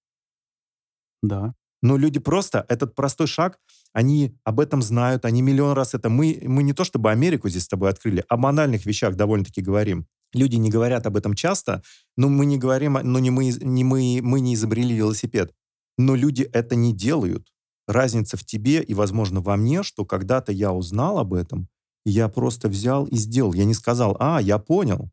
Да. 1.21 1.53
Но 1.85 1.97
люди 1.97 2.17
просто, 2.19 2.65
этот 2.67 2.95
простой 2.95 3.27
шаг, 3.27 3.59
они 3.93 4.35
об 4.43 4.59
этом 4.59 4.81
знают, 4.81 5.23
они 5.23 5.43
миллион 5.43 5.73
раз 5.73 5.93
это... 5.93 6.09
Мы, 6.09 6.41
мы 6.41 6.63
не 6.63 6.73
то 6.73 6.83
чтобы 6.83 7.11
Америку 7.11 7.47
здесь 7.47 7.65
с 7.65 7.67
тобой 7.67 7.91
открыли, 7.91 8.23
о 8.27 8.37
банальных 8.37 8.87
вещах 8.87 9.15
довольно-таки 9.15 9.61
говорим. 9.61 10.07
Люди 10.33 10.55
не 10.55 10.71
говорят 10.71 11.05
об 11.05 11.15
этом 11.15 11.35
часто, 11.35 11.83
но 12.17 12.27
мы 12.27 12.47
не 12.47 12.57
говорим, 12.57 12.93
но 13.03 13.19
не 13.19 13.29
мы, 13.29 13.49
не 13.61 13.83
мы, 13.83 14.19
мы 14.23 14.39
не 14.39 14.55
изобрели 14.55 14.95
велосипед. 14.95 15.53
Но 15.99 16.15
люди 16.15 16.49
это 16.53 16.75
не 16.75 16.91
делают. 16.91 17.53
Разница 17.87 18.35
в 18.35 18.43
тебе 18.43 18.81
и, 18.81 18.95
возможно, 18.95 19.41
во 19.41 19.55
мне, 19.55 19.83
что 19.83 20.05
когда-то 20.05 20.51
я 20.51 20.73
узнал 20.73 21.19
об 21.19 21.35
этом, 21.35 21.67
я 22.03 22.29
просто 22.29 22.67
взял 22.67 23.05
и 23.05 23.15
сделал. 23.15 23.53
Я 23.53 23.65
не 23.65 23.75
сказал, 23.75 24.17
а, 24.19 24.41
я 24.41 24.57
понял. 24.57 25.11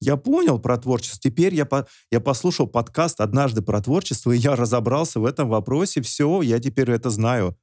Я 0.00 0.16
понял 0.16 0.58
про 0.58 0.78
творчество. 0.78 1.20
Теперь 1.22 1.54
я, 1.54 1.66
по, 1.66 1.86
я 2.10 2.20
послушал 2.20 2.66
подкаст 2.66 3.20
однажды 3.20 3.60
про 3.60 3.82
творчество, 3.82 4.32
и 4.32 4.38
я 4.38 4.56
разобрался 4.56 5.20
в 5.20 5.26
этом 5.26 5.48
вопросе. 5.48 6.00
Все, 6.00 6.40
я 6.40 6.58
теперь 6.58 6.90
это 6.90 7.10
знаю. 7.10 7.58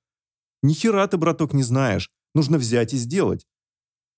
Ни 0.61 0.73
хера 0.73 1.07
ты, 1.07 1.17
браток, 1.17 1.53
не 1.53 1.63
знаешь. 1.63 2.11
Нужно 2.35 2.57
взять 2.57 2.93
и 2.93 2.97
сделать. 2.97 3.47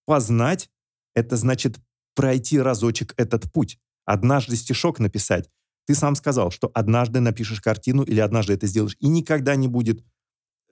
Познать— 0.05 0.69
это 1.15 1.37
значит 1.37 1.77
пройти 2.13 2.59
разочек 2.59 3.13
этот 3.15 3.51
путь, 3.51 3.79
однажды 4.03 4.57
стишок 4.57 4.99
написать. 4.99 5.49
Ты 5.85 5.95
сам 5.95 6.15
сказал, 6.15 6.51
что 6.51 6.69
однажды 6.73 7.21
напишешь 7.21 7.61
картину 7.61 8.03
или 8.03 8.19
однажды 8.19 8.53
это 8.53 8.67
сделаешь, 8.67 8.97
и 8.99 9.07
никогда 9.07 9.55
не 9.55 9.67
будет 9.67 10.03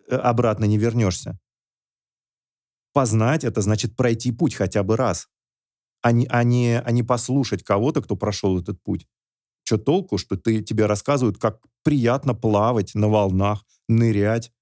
э, 0.10 0.16
обратно 0.16 0.66
не 0.66 0.78
вернешься. 0.78 1.40
Познать 2.94 3.44
это 3.44 3.62
значит 3.62 3.96
пройти 3.96 4.32
путь 4.32 4.56
хотя 4.56 4.84
бы 4.84 4.98
раз, 4.98 5.28
а 6.08 6.12
не, 6.14 6.26
а 6.30 6.44
не, 6.44 6.80
а 6.80 6.92
не 6.92 7.04
послушать 7.04 7.64
кого-то, 7.64 8.02
кто 8.02 8.16
прошел 8.16 8.58
этот 8.58 8.82
путь. 8.82 9.06
Что 9.66 9.78
толку, 9.78 10.18
что 10.18 10.38
ты, 10.38 10.64
тебе 10.64 10.86
рассказывают, 10.86 11.38
как 11.38 11.60
приятно 11.84 12.34
плавать 12.34 12.96
на 12.96 13.10
волнах, 13.10 13.66
нырять. 13.90 14.54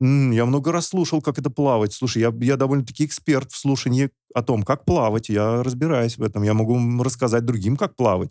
М-м, 0.00 0.30
я 0.30 0.46
много 0.46 0.72
раз 0.72 0.88
слушал, 0.88 1.20
как 1.20 1.38
это 1.38 1.50
плавать. 1.50 1.92
Слушай, 1.92 2.22
я, 2.22 2.34
я 2.40 2.56
довольно-таки 2.56 3.04
эксперт 3.04 3.52
в 3.52 3.58
слушании 3.58 4.10
о 4.34 4.42
том, 4.42 4.62
как 4.62 4.86
плавать. 4.86 5.28
Я 5.28 5.62
разбираюсь 5.62 6.16
в 6.16 6.22
этом. 6.22 6.42
Я 6.44 6.54
могу 6.54 6.78
рассказать 7.02 7.44
другим, 7.44 7.76
как 7.76 7.94
плавать. 7.94 8.30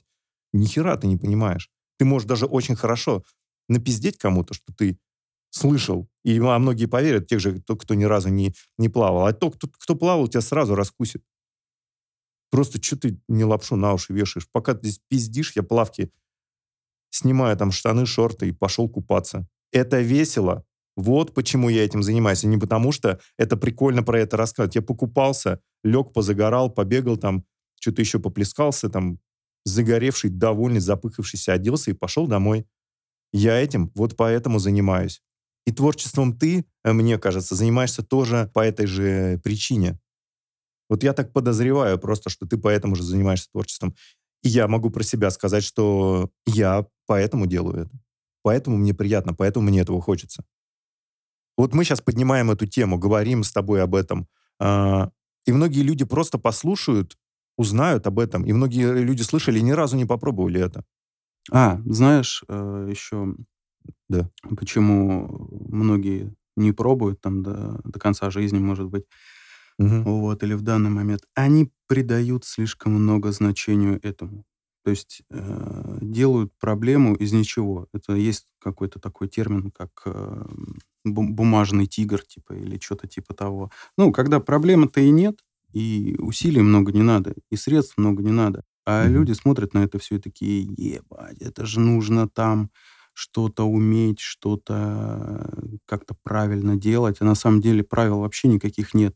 Ни 0.52 0.66
хера 0.66 0.98
ты 0.98 1.06
не 1.06 1.18
понимаешь. 1.18 1.70
Ты 2.00 2.06
можешь 2.06 2.28
даже 2.28 2.48
очень 2.48 2.76
хорошо 2.76 3.24
напиздеть 3.70 4.18
кому-то, 4.18 4.56
что 4.56 4.74
ты 4.76 4.98
слышал. 5.52 6.08
И 6.24 6.40
а 6.40 6.58
многие 6.58 6.88
поверят, 6.88 7.28
тех 7.28 7.40
же, 7.40 7.60
кто, 7.60 7.76
кто 7.76 7.94
ни 7.94 8.06
разу 8.06 8.30
не, 8.30 8.56
не 8.80 8.90
плавал. 8.90 9.28
А 9.28 9.34
тот, 9.34 9.56
кто, 9.56 9.68
кто 9.68 9.96
плавал, 9.96 10.28
тебя 10.28 10.42
сразу 10.42 10.74
раскусит. 10.74 11.22
Просто 12.52 12.82
что 12.82 12.98
ты 12.98 13.20
не 13.28 13.44
лапшу 13.44 13.76
на 13.76 13.94
уши 13.94 14.14
вешаешь? 14.14 14.48
Пока 14.52 14.74
ты 14.74 14.88
здесь 14.88 15.02
пиздишь, 15.10 15.54
я 15.56 15.64
плавки 15.64 16.12
снимаю 17.16 17.58
там 17.58 17.72
штаны, 17.72 18.06
шорты 18.06 18.50
и 18.50 18.52
пошел 18.52 18.90
купаться. 18.90 19.48
Это 19.72 20.02
весело. 20.02 20.66
Вот 20.96 21.34
почему 21.34 21.70
я 21.70 21.84
этим 21.84 22.04
занимаюсь. 22.04 22.44
И 22.44 22.48
не 22.48 22.58
потому, 22.58 22.92
что 22.92 23.20
это 23.38 23.58
прикольно 23.58 24.04
про 24.04 24.20
это 24.20 24.38
рассказывать. 24.38 24.76
Я 24.76 24.82
покупался, 24.82 25.60
лег, 25.84 26.14
позагорал, 26.14 26.70
побегал 26.70 27.18
там, 27.18 27.44
что-то 27.80 28.02
еще 28.02 28.20
поплескался, 28.20 28.90
там, 28.90 29.20
загоревший, 29.66 30.30
довольный, 30.30 30.80
запыхавшийся, 30.80 31.54
оделся 31.54 31.92
и 31.92 31.96
пошел 31.96 32.28
домой. 32.28 32.66
Я 33.34 33.60
этим 33.60 33.92
вот 33.96 34.16
поэтому 34.16 34.60
занимаюсь. 34.60 35.22
И 35.66 35.72
творчеством 35.72 36.38
ты, 36.38 36.66
э, 36.84 36.94
мне 36.94 37.18
кажется, 37.18 37.56
занимаешься 37.56 38.04
тоже 38.04 38.50
по 38.54 38.66
этой 38.66 38.86
же 38.86 39.42
причине. 39.44 40.00
Вот 40.90 41.04
я 41.04 41.14
так 41.14 41.34
подозреваю 41.34 41.98
просто, 41.98 42.30
что 42.30 42.46
ты 42.46 42.58
поэтому 42.58 42.96
же 42.96 43.04
занимаешься 43.04 43.50
творчеством. 43.52 43.96
И 44.44 44.50
я 44.50 44.68
могу 44.68 44.90
про 44.90 45.04
себя 45.04 45.32
сказать, 45.32 45.64
что 45.64 46.30
я 46.46 46.86
поэтому 47.08 47.48
делаю 47.48 47.86
это. 47.86 47.92
Поэтому 48.44 48.78
мне 48.78 48.94
приятно, 48.94 49.34
поэтому 49.34 49.68
мне 49.68 49.82
этого 49.82 50.02
хочется. 50.02 50.44
Вот 51.58 51.74
мы 51.74 51.84
сейчас 51.84 52.02
поднимаем 52.02 52.52
эту 52.52 52.68
тему, 52.68 53.00
говорим 53.00 53.44
с 53.44 53.52
тобой 53.52 53.82
об 53.82 53.96
этом. 53.96 54.28
А, 54.60 55.10
и 55.46 55.52
многие 55.52 55.82
люди 55.82 56.06
просто 56.06 56.38
послушают, 56.38 57.18
узнают 57.58 58.06
об 58.08 58.20
этом. 58.20 58.46
И 58.46 58.54
многие 58.54 59.02
люди 59.02 59.22
слышали 59.22 59.60
и 59.60 59.64
ни 59.64 59.72
разу 59.72 59.96
не 59.96 60.06
попробовали 60.06 60.62
это. 60.62 60.84
А, 61.52 61.82
знаешь, 61.86 62.44
э, 62.48 62.88
еще 62.90 63.36
да. 64.10 64.30
почему 64.58 65.48
многие 65.70 66.36
не 66.56 66.72
пробуют 66.72 67.22
там 67.22 67.44
до, 67.44 67.80
до 67.84 68.00
конца 68.00 68.30
жизни, 68.30 68.60
может 68.60 68.88
быть, 68.88 69.06
угу. 69.78 70.02
вот, 70.04 70.44
или 70.44 70.54
в 70.54 70.62
данный 70.62 70.90
момент, 70.90 71.24
они 71.34 71.72
придают 71.88 72.46
слишком 72.46 72.94
много 72.94 73.32
значению 73.32 74.00
этому. 74.04 74.46
То 74.84 74.92
есть 74.92 75.24
э, 75.32 75.98
делают 76.02 76.54
проблему 76.60 77.16
из 77.16 77.34
ничего. 77.34 77.88
Это 77.92 78.14
есть 78.14 78.46
какой-то 78.60 79.00
такой 79.00 79.28
термин, 79.28 79.72
как 79.72 79.90
э, 80.06 80.46
бумажный 81.04 81.88
тигр, 81.88 82.22
типа, 82.22 82.54
или 82.54 82.80
что-то 82.80 83.08
типа 83.08 83.34
того. 83.34 83.72
Ну, 83.98 84.12
когда 84.12 84.40
проблемы-то 84.40 85.02
и 85.02 85.10
нет, 85.10 85.40
и 85.74 86.16
усилий 86.20 86.62
много 86.62 86.92
не 86.92 87.02
надо, 87.02 87.34
и 87.50 87.56
средств 87.56 87.98
много 87.98 88.22
не 88.22 88.32
надо. 88.32 88.64
А 88.86 89.06
mm-hmm. 89.06 89.12
люди 89.12 89.32
смотрят 89.34 89.74
на 89.74 89.84
это 89.84 89.98
все 89.98 90.18
и 90.18 90.20
такие, 90.20 90.62
ебать, 90.62 91.42
это 91.42 91.66
же 91.66 91.80
нужно 91.80 92.30
там 92.30 92.70
что-то 93.14 93.64
уметь, 93.64 94.20
что-то 94.20 95.50
как-то 95.86 96.16
правильно 96.22 96.76
делать. 96.76 97.18
А 97.22 97.26
на 97.26 97.34
самом 97.34 97.62
деле 97.62 97.84
правил 97.84 98.20
вообще 98.20 98.50
никаких 98.50 98.94
нет. 98.94 99.16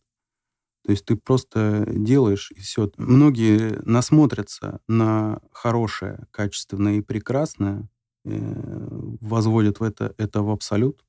То 0.90 0.94
есть 0.94 1.06
ты 1.06 1.16
просто 1.16 1.86
делаешь, 1.88 2.52
и 2.56 2.62
все. 2.62 2.90
Многие 2.98 3.80
насмотрятся 3.86 4.80
на 4.88 5.40
хорошее, 5.52 6.26
качественное 6.32 6.96
и 6.96 7.02
прекрасное, 7.02 7.88
э, 8.26 8.88
возводят 9.22 9.80
в 9.80 9.84
это, 9.84 10.16
это 10.18 10.42
в 10.42 10.50
абсолют, 10.50 11.06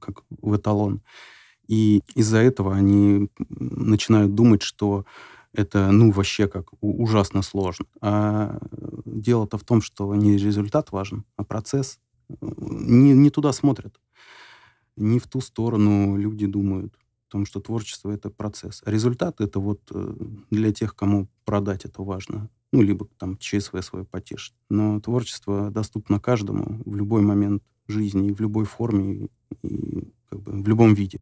как 0.00 0.22
в 0.30 0.54
эталон. 0.54 1.02
И 1.66 2.00
из-за 2.14 2.38
этого 2.38 2.76
они 2.76 3.28
начинают 3.48 4.36
думать, 4.36 4.62
что 4.62 5.04
это, 5.52 5.90
ну, 5.90 6.12
вообще 6.12 6.46
как 6.46 6.66
ужасно 6.80 7.42
сложно. 7.42 7.86
А 8.00 8.60
дело-то 9.04 9.58
в 9.58 9.64
том, 9.64 9.82
что 9.82 10.14
не 10.14 10.36
результат 10.36 10.92
важен, 10.92 11.24
а 11.36 11.42
процесс. 11.42 11.98
Не, 12.40 13.14
не 13.14 13.30
туда 13.30 13.52
смотрят. 13.52 14.00
Не 14.96 15.18
в 15.18 15.26
ту 15.26 15.40
сторону 15.40 16.16
люди 16.16 16.46
думают. 16.46 16.94
Потому 17.34 17.46
что 17.46 17.58
творчество— 17.58 18.10
это 18.12 18.30
процесс. 18.30 18.80
А 18.86 18.92
результат— 18.92 19.40
это 19.40 19.58
вот 19.58 19.80
э, 19.92 20.14
для 20.52 20.72
тех, 20.72 20.94
кому 20.94 21.26
продать 21.44 21.84
это 21.84 22.00
важно. 22.00 22.48
Ну, 22.70 22.80
либо 22.80 23.08
там 23.18 23.36
ЧСВ 23.38 23.74
свое 23.82 24.04
потешить. 24.04 24.54
Но 24.70 25.00
творчество 25.00 25.68
доступно 25.72 26.20
каждому 26.20 26.80
в 26.86 26.94
любой 26.94 27.22
момент 27.22 27.64
жизни, 27.88 28.30
в 28.30 28.40
любой 28.40 28.66
форме, 28.66 29.28
и 29.64 30.12
как 30.30 30.42
бы 30.42 30.62
в 30.62 30.68
любом 30.68 30.94
виде. 30.94 31.18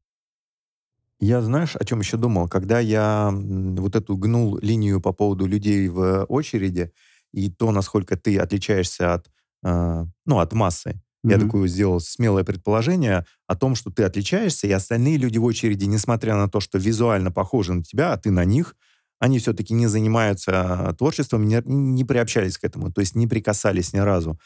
Я, 1.18 1.40
знаешь, 1.40 1.76
о 1.76 1.84
чем 1.86 2.00
еще 2.00 2.18
думал? 2.18 2.46
Когда 2.46 2.78
я 2.78 3.30
вот 3.32 3.96
эту 3.96 4.14
гнул 4.18 4.58
линию 4.58 5.00
по 5.00 5.14
поводу 5.14 5.46
людей 5.46 5.88
в 5.88 6.26
очереди 6.28 6.92
и 7.32 7.50
то, 7.50 7.72
насколько 7.72 8.18
ты 8.18 8.36
отличаешься 8.36 9.14
от, 9.14 9.30
э, 9.62 10.04
ну, 10.26 10.40
от 10.40 10.52
массы, 10.52 11.00
mm-hmm. 11.24 11.30
я 11.30 11.38
такое 11.38 11.68
сделал 11.68 12.00
смелое 12.00 12.44
предположение 12.44 13.24
о 13.46 13.56
том, 13.56 13.74
что 13.74 13.90
ты 13.90 14.04
отличаешься, 14.04 14.66
и 14.66 14.72
остальные 14.72 15.16
люди 15.16 15.38
в 15.38 15.44
очереди, 15.44 15.84
несмотря 15.84 16.36
на 16.36 16.48
то, 16.48 16.60
что 16.60 16.78
визуально 16.78 17.30
похожи 17.30 17.72
на 17.72 17.82
тебя, 17.82 18.12
а 18.12 18.16
ты 18.16 18.30
на 18.30 18.44
них, 18.44 18.74
они 19.18 19.38
все-таки 19.38 19.72
не 19.72 19.86
занимаются 19.86 20.94
творчеством, 20.98 21.46
не, 21.46 21.62
не 21.64 22.04
приобщались 22.04 22.58
к 22.58 22.64
этому, 22.64 22.92
то 22.92 23.00
есть 23.00 23.14
не 23.14 23.26
прикасались 23.26 23.92
ни 23.92 23.98
разу. 23.98 24.38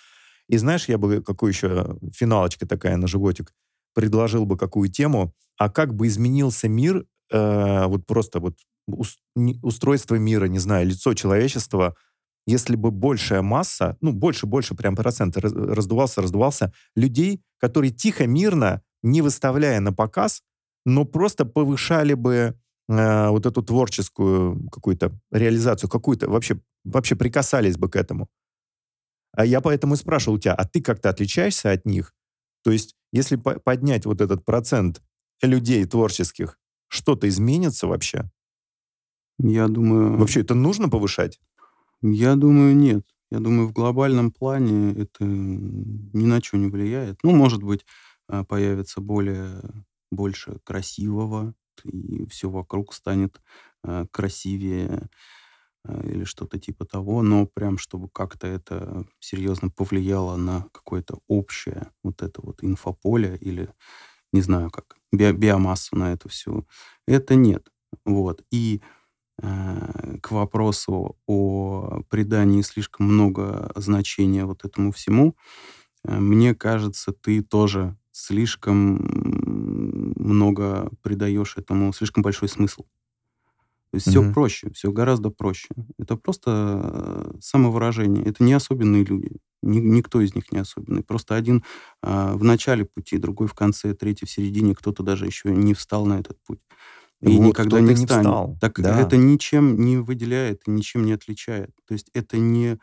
И 0.49 0.59
знаешь, 0.59 0.89
я 0.89 0.99
бы 0.99 1.22
какую 1.22 1.53
еще 1.53 1.99
финалочка 2.14 2.66
такая 2.66 2.97
на 2.97 3.07
животик 3.07 3.53
предложил 3.95 4.45
бы 4.45 4.59
какую 4.59 4.91
тему, 4.91 5.35
а 5.57 5.70
как 5.70 5.95
бы 5.95 6.07
изменился 6.07 6.68
мир, 6.68 7.07
э, 7.33 7.87
вот 7.87 8.07
просто 8.07 8.41
вот 8.41 8.59
устройство 9.62 10.16
мира, 10.16 10.45
не 10.45 10.59
знаю, 10.59 10.87
лицо 10.87 11.14
человечества, 11.14 11.97
если 12.47 12.77
бы 12.77 12.91
большая 12.91 13.43
масса, 13.43 13.97
ну, 14.01 14.13
больше-больше 14.13 14.75
прям 14.75 14.95
проценты 14.95 15.41
раздувался, 15.41 16.23
раздувался, 16.23 16.73
людей, 16.95 17.43
которые 17.59 17.91
тихо, 17.91 18.27
мирно, 18.27 18.83
не 19.03 19.21
выставляя 19.21 19.81
на 19.81 19.93
показ, 19.93 20.43
но 20.85 21.05
просто 21.05 21.45
повышали 21.45 22.14
бы 22.14 22.57
э, 22.89 23.29
вот 23.29 23.47
эту 23.47 23.63
творческую 23.63 24.68
какую-то 24.71 25.13
реализацию, 25.33 25.91
какую-то, 25.91 26.31
вообще, 26.31 26.61
вообще 26.85 27.17
прикасались 27.17 27.77
бы 27.77 27.89
к 27.89 27.97
этому. 27.97 28.29
А 29.33 29.45
я 29.45 29.61
поэтому 29.61 29.95
и 29.95 29.97
спрашивал 29.97 30.37
у 30.37 30.41
тебя, 30.41 30.55
а 30.55 30.64
ты 30.64 30.81
как-то 30.81 31.11
отличаешься 31.11 31.73
от 31.73 31.85
них? 31.85 32.14
То 32.63 32.71
есть, 32.71 32.95
если 33.13 33.37
по 33.37 33.59
поднять 33.59 34.07
вот 34.07 34.21
этот 34.21 34.45
процент 34.45 35.03
людей 35.43 35.85
творческих, 35.85 36.59
что-то 36.89 37.29
изменится 37.29 37.87
вообще? 37.87 38.31
Я 39.39 39.68
думаю... 39.68 40.17
Вообще 40.17 40.41
это 40.41 40.55
нужно 40.55 40.89
повышать? 40.89 41.41
Я 42.12 42.37
думаю, 42.37 42.76
нет. 42.76 43.04
Я 43.30 43.41
думаю, 43.41 43.66
в 43.68 43.72
глобальном 43.72 44.30
плане 44.30 44.92
это 44.92 45.24
ни 45.24 46.24
на 46.26 46.41
что 46.41 46.57
не 46.57 46.68
влияет. 46.68 47.18
Ну, 47.24 47.34
может 47.34 47.62
быть, 47.62 47.84
а, 48.28 48.45
появится 48.45 49.00
более, 49.00 49.61
больше 50.12 50.61
красивого, 50.64 51.54
и 51.84 52.26
все 52.28 52.49
вокруг 52.49 52.95
станет 52.95 53.41
а, 53.83 54.07
красивее. 54.11 55.08
Э, 55.84 56.03
или 56.08 56.24
что-то 56.24 56.58
типа 56.58 56.84
того, 56.84 57.22
но 57.22 57.46
прям 57.46 57.78
чтобы 57.78 58.08
как-то 58.08 58.46
это 58.46 59.07
серьезно 59.20 59.70
повлияло 59.70 60.37
на 60.37 60.66
какое-то 60.72 61.20
общее 61.28 61.91
вот 62.03 62.22
это 62.22 62.41
вот 62.42 62.62
инфополе 62.64 63.37
или, 63.41 63.68
не 64.33 64.42
знаю 64.42 64.70
как, 64.70 64.96
би 65.12 65.33
биомассу 65.33 65.96
на 65.96 66.12
это 66.12 66.28
все, 66.28 66.64
это 67.07 67.34
нет. 67.37 67.68
Вот. 68.04 68.42
И 68.50 68.83
к 69.42 70.30
вопросу 70.30 71.17
о 71.26 72.00
придании 72.08 72.63
слишком 72.63 73.07
много 73.07 73.71
значения 73.76 74.45
вот 74.45 74.64
этому 74.64 74.92
всему, 74.92 75.37
э, 76.04 76.18
мне 76.21 76.54
кажется, 76.54 77.13
ты 77.13 77.42
тоже 77.42 77.96
слишком 78.13 78.96
много 80.17 80.91
придаешь 81.03 81.57
этому, 81.57 81.92
слишком 81.92 82.22
большой 82.22 82.49
смысл. 82.49 82.84
То 83.92 83.96
есть 83.96 84.07
все 84.08 84.21
Мгм. 84.21 84.33
проще, 84.34 84.71
все 84.72 84.91
гораздо 84.92 85.30
проще. 85.30 85.68
Это 85.99 86.17
просто 86.17 87.30
э, 87.34 87.38
самовыражение. 87.41 88.25
Это 88.25 88.42
не 88.45 88.53
особенные 88.53 89.04
люди. 89.04 89.30
Ни- 89.63 89.79
никто 89.79 90.21
из 90.21 90.34
них 90.34 90.53
не 90.53 90.58
особенный. 90.58 91.03
Просто 91.03 91.34
один 91.37 91.64
а, 92.03 92.34
в 92.34 92.45
начале 92.45 92.84
пути, 92.84 93.17
другой 93.18 93.46
в 93.49 93.54
конце, 93.54 93.95
третий 93.95 94.26
в 94.26 94.30
середине, 94.30 94.75
кто-то 94.75 95.03
даже 95.03 95.25
еще 95.26 95.50
не 95.54 95.72
встал 95.72 96.04
на 96.04 96.18
этот 96.21 96.37
путь. 96.45 96.61
И 97.27 97.39
Вот 97.39 97.49
никогда 97.49 97.81
не 97.81 97.89
не 97.89 97.95
встанет. 97.95 98.23
встал. 98.23 98.59
Так 98.61 98.79
Да. 98.81 99.01
это 99.01 99.17
ничем 99.17 99.77
не 99.81 99.97
выделяет, 99.99 100.63
ничем 100.67 101.05
не 101.05 101.13
отличает. 101.13 101.71
То 101.87 101.95
есть 101.95 102.11
это 102.15 102.39
не 102.39 102.79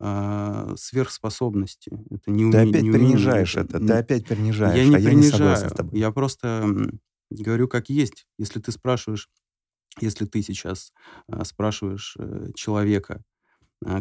э, 0.00 0.74
сверхспособности. 0.76 1.90
Это 2.10 2.30
не 2.30 2.44
ты 2.44 2.58
уме, 2.58 2.70
опять 2.70 2.82
не 2.82 2.90
принижаешь 2.90 3.56
это, 3.56 3.76
это, 3.78 3.86
ты 3.86 3.92
опять 3.94 4.26
принижаешь, 4.26 4.76
я 4.76 4.84
не 4.86 4.96
а 4.96 4.98
принижаю, 4.98 5.50
я 5.50 5.62
не 5.62 5.68
с 5.68 5.72
тобой. 5.72 5.98
Я 6.00 6.10
просто 6.10 6.66
говорю 7.30 7.68
как 7.68 7.88
есть. 7.88 8.26
Если 8.38 8.60
ты 8.60 8.72
спрашиваешь, 8.72 9.28
если 10.00 10.26
ты 10.26 10.42
сейчас 10.42 10.92
э, 11.28 11.44
спрашиваешь 11.44 12.16
э, 12.18 12.48
человека, 12.54 13.22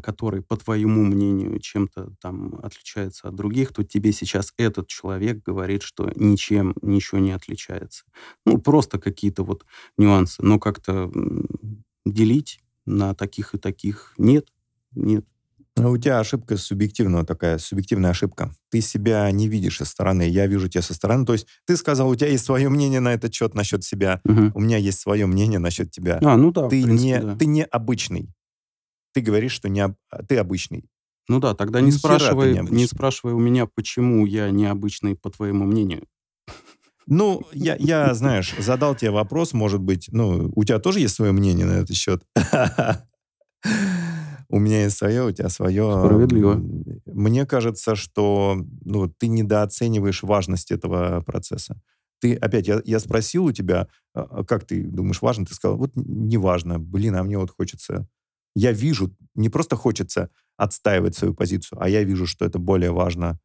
который, 0.01 0.41
по 0.41 0.57
твоему 0.57 1.03
мнению, 1.03 1.59
чем-то 1.59 2.13
там 2.21 2.59
отличается 2.63 3.27
от 3.27 3.35
других, 3.35 3.73
то 3.73 3.83
тебе 3.83 4.11
сейчас 4.11 4.53
этот 4.57 4.87
человек 4.87 5.43
говорит, 5.43 5.83
что 5.83 6.11
ничем 6.15 6.75
ничего 6.81 7.19
не 7.19 7.31
отличается. 7.31 8.05
Ну, 8.45 8.57
просто 8.57 8.99
какие-то 8.99 9.43
вот 9.43 9.65
нюансы. 9.97 10.41
Но 10.43 10.59
как-то 10.59 11.11
делить 12.05 12.61
на 12.85 13.13
таких 13.13 13.55
и 13.55 13.57
таких 13.57 14.13
нет, 14.17 14.47
нет. 14.91 15.25
Ну, 15.75 15.89
у 15.89 15.97
тебя 15.97 16.19
ошибка 16.19 16.55
субъективная 16.55 17.23
такая, 17.23 17.57
субъективная 17.57 18.11
ошибка. 18.11 18.51
Ты 18.69 18.79
себя 18.81 19.29
не 19.31 19.47
видишь 19.47 19.77
со 19.77 19.85
стороны, 19.85 20.21
я 20.29 20.45
вижу 20.45 20.67
тебя 20.67 20.83
со 20.83 20.93
стороны. 20.93 21.25
То 21.25 21.33
есть 21.33 21.47
ты 21.65 21.75
сказал, 21.77 22.09
у 22.09 22.15
тебя 22.15 22.29
есть 22.29 22.45
свое 22.45 22.69
мнение 22.69 22.99
на 22.99 23.11
этот 23.11 23.33
счет 23.33 23.55
насчет 23.55 23.83
себя, 23.83 24.21
угу. 24.23 24.51
у 24.53 24.59
меня 24.59 24.77
есть 24.77 24.99
свое 24.99 25.25
мнение 25.25 25.57
насчет 25.57 25.89
тебя. 25.89 26.19
А, 26.21 26.37
ну 26.37 26.51
да, 26.51 26.67
ты 26.67 26.83
принципе, 26.83 27.07
не, 27.07 27.19
да. 27.19 27.35
ты 27.35 27.45
не 27.47 27.63
обычный. 27.63 28.29
Ты 29.13 29.21
говоришь, 29.21 29.53
что 29.53 29.69
не 29.69 29.81
об... 29.81 29.95
ты 30.27 30.37
обычный. 30.37 30.85
Ну 31.27 31.39
да, 31.39 31.53
тогда 31.53 31.79
не 31.81 31.91
спрашивай, 31.91 32.53
не, 32.53 32.69
не 32.69 32.87
спрашивай 32.87 33.33
у 33.33 33.39
меня, 33.39 33.65
почему 33.65 34.25
я 34.25 34.49
необычный, 34.49 35.15
по 35.15 35.29
твоему 35.29 35.65
мнению. 35.65 36.05
Ну, 37.05 37.43
я, 37.53 37.75
я, 37.79 38.13
знаешь, 38.13 38.53
задал 38.57 38.95
тебе 38.95 39.11
вопрос, 39.11 39.53
может 39.53 39.81
быть, 39.81 40.09
ну, 40.11 40.51
у 40.55 40.63
тебя 40.63 40.79
тоже 40.79 40.99
есть 40.99 41.15
свое 41.15 41.31
мнение 41.31 41.65
на 41.65 41.73
этот 41.73 41.95
счет? 41.95 42.23
У 44.49 44.59
меня 44.59 44.83
есть 44.83 44.97
свое, 44.97 45.23
у 45.23 45.31
тебя 45.31 45.49
свое. 45.49 45.99
Справедливо. 46.05 46.61
Мне 47.07 47.43
кажется, 47.47 47.95
что 47.95 48.63
ну, 48.85 49.07
ты 49.07 49.25
недооцениваешь 49.27 50.21
важность 50.21 50.69
этого 50.69 51.21
процесса. 51.21 51.81
Ты, 52.19 52.35
опять, 52.35 52.67
я, 52.67 52.79
я 52.85 52.99
спросил 52.99 53.45
у 53.45 53.51
тебя, 53.51 53.87
а, 54.13 54.21
а 54.29 54.43
как 54.43 54.65
ты 54.65 54.83
думаешь, 54.83 55.23
важно? 55.23 55.47
Ты 55.47 55.55
сказал, 55.55 55.77
вот 55.77 55.93
не 55.95 56.37
важно, 56.37 56.79
блин, 56.79 57.15
а 57.15 57.23
мне 57.23 57.39
вот 57.39 57.49
хочется... 57.49 58.07
Я 58.55 58.71
вижу, 58.71 59.15
не 59.35 59.49
просто 59.49 59.75
хочется 59.75 60.29
отстаивать 60.57 61.15
свою 61.15 61.33
позицию, 61.33 61.81
а 61.81 61.89
я 61.89 62.03
вижу, 62.03 62.27
что 62.27 62.45
это 62.45 62.59
более 62.59 62.91
важно 62.91 63.39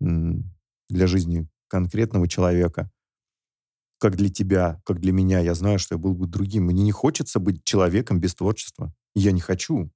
для 0.00 1.06
жизни 1.06 1.48
конкретного 1.68 2.28
человека, 2.28 2.90
как 3.98 4.16
для 4.16 4.28
тебя, 4.28 4.82
как 4.84 5.00
для 5.00 5.12
меня. 5.12 5.40
Я 5.40 5.54
знаю, 5.54 5.78
что 5.78 5.94
я 5.94 5.98
был 5.98 6.14
бы 6.14 6.26
другим. 6.26 6.64
Мне 6.64 6.82
не 6.82 6.92
хочется 6.92 7.38
быть 7.38 7.64
человеком 7.64 8.20
без 8.20 8.34
творчества. 8.34 8.92
Я 9.14 9.32
не 9.32 9.40
хочу. 9.40 9.90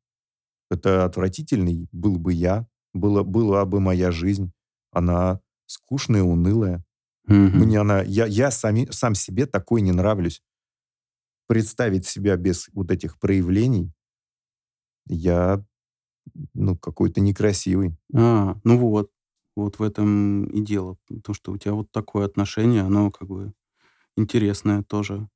Это 0.70 1.05
отвратительный 1.05 1.88
был 1.93 2.18
бы 2.18 2.32
я, 2.32 2.66
была, 2.94 3.24
была 3.24 3.64
бы 3.64 3.80
моя 3.80 4.10
жизнь. 4.10 4.52
Она 4.93 5.40
скучная, 5.66 6.22
унылая. 6.22 6.84
Mm-hmm. 7.28 7.51
Мне 7.51 7.80
она, 7.80 8.02
я, 8.02 8.26
я 8.26 8.51
сами, 8.51 8.88
сам 8.90 9.14
себе 9.14 9.47
такой 9.47 9.80
не 9.80 9.93
нравлюсь. 9.93 10.43
Представить 11.48 12.06
себя 12.06 12.36
без 12.36 12.68
вот 12.72 12.90
этих 12.90 13.18
проявлений, 13.18 13.93
я, 15.07 15.65
ну, 16.55 16.77
какой-то 16.77 17.20
некрасивый. 17.20 17.97
А, 18.15 18.57
ну 18.65 18.78
вот. 18.78 19.11
Вот 19.57 19.78
в 19.78 19.83
этом 19.83 20.45
и 20.45 20.61
дело. 20.61 20.99
То, 21.24 21.33
что 21.33 21.53
у 21.53 21.57
тебя 21.57 21.73
вот 21.73 21.91
такое 21.91 22.27
отношение, 22.27 22.83
оно 22.83 23.11
как 23.11 23.28
бы 23.28 23.55
интересное 24.16 24.83
тоже. 24.83 25.28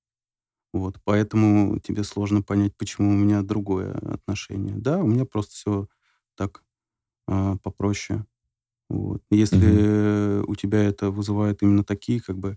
Вот, 0.73 1.01
поэтому 1.05 1.79
тебе 1.81 2.05
сложно 2.05 2.43
понять, 2.43 2.77
почему 2.77 3.11
у 3.11 3.17
меня 3.17 3.43
другое 3.43 3.93
отношение. 3.93 4.77
Да, 4.77 4.99
у 4.99 5.07
меня 5.07 5.25
просто 5.25 5.55
все 5.55 5.89
так 6.37 6.63
э, 7.29 7.57
попроще. 7.63 8.25
Вот. 8.89 9.23
Если 9.31 10.41
угу. 10.41 10.53
у 10.53 10.55
тебя 10.55 10.83
это 10.83 11.11
вызывает 11.11 11.63
именно 11.63 11.83
такие 11.83 12.21
как 12.21 12.39
бы 12.39 12.57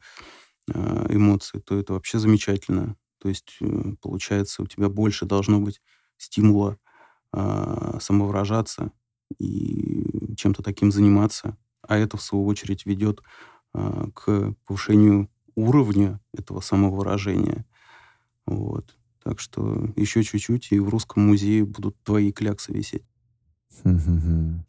э, 0.71 1.05
эмоции, 1.09 1.59
то 1.59 1.79
это 1.79 1.93
вообще 1.93 2.19
замечательно. 2.19 2.97
То 3.19 3.29
есть 3.29 3.57
э, 3.61 3.93
получается 4.01 4.61
у 4.61 4.67
тебя 4.67 4.89
больше 4.89 5.25
должно 5.25 5.59
быть 5.59 5.81
стимула 6.17 6.77
э, 7.33 7.97
самовыражаться 7.99 8.91
и 9.37 10.35
чем-то 10.35 10.63
таким 10.63 10.91
заниматься, 10.91 11.57
а 11.81 11.97
это 11.97 12.17
в 12.17 12.21
свою 12.21 12.45
очередь 12.45 12.85
ведет 12.85 13.21
э, 13.73 14.07
к 14.13 14.53
повышению 14.65 15.29
уровня 15.55 16.19
этого 16.33 16.61
самовыражения. 16.61 17.65
Вот. 18.45 18.95
Так 19.23 19.39
что 19.39 19.89
еще 19.95 20.23
чуть-чуть, 20.23 20.71
и 20.71 20.79
в 20.79 20.89
Русском 20.89 21.27
музее 21.27 21.65
будут 21.65 22.01
твои 22.03 22.31
кляксы 22.31 22.73
висеть. 22.73 23.05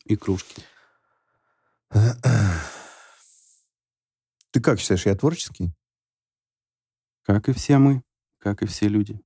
И 0.04 0.16
кружки. 0.16 0.62
Ты 4.50 4.60
как 4.60 4.80
считаешь, 4.80 5.06
я 5.06 5.14
творческий? 5.14 5.72
Как 7.22 7.48
и 7.48 7.52
все 7.52 7.78
мы, 7.78 8.02
как 8.38 8.62
и 8.62 8.66
все 8.66 8.88
люди, 8.88 9.20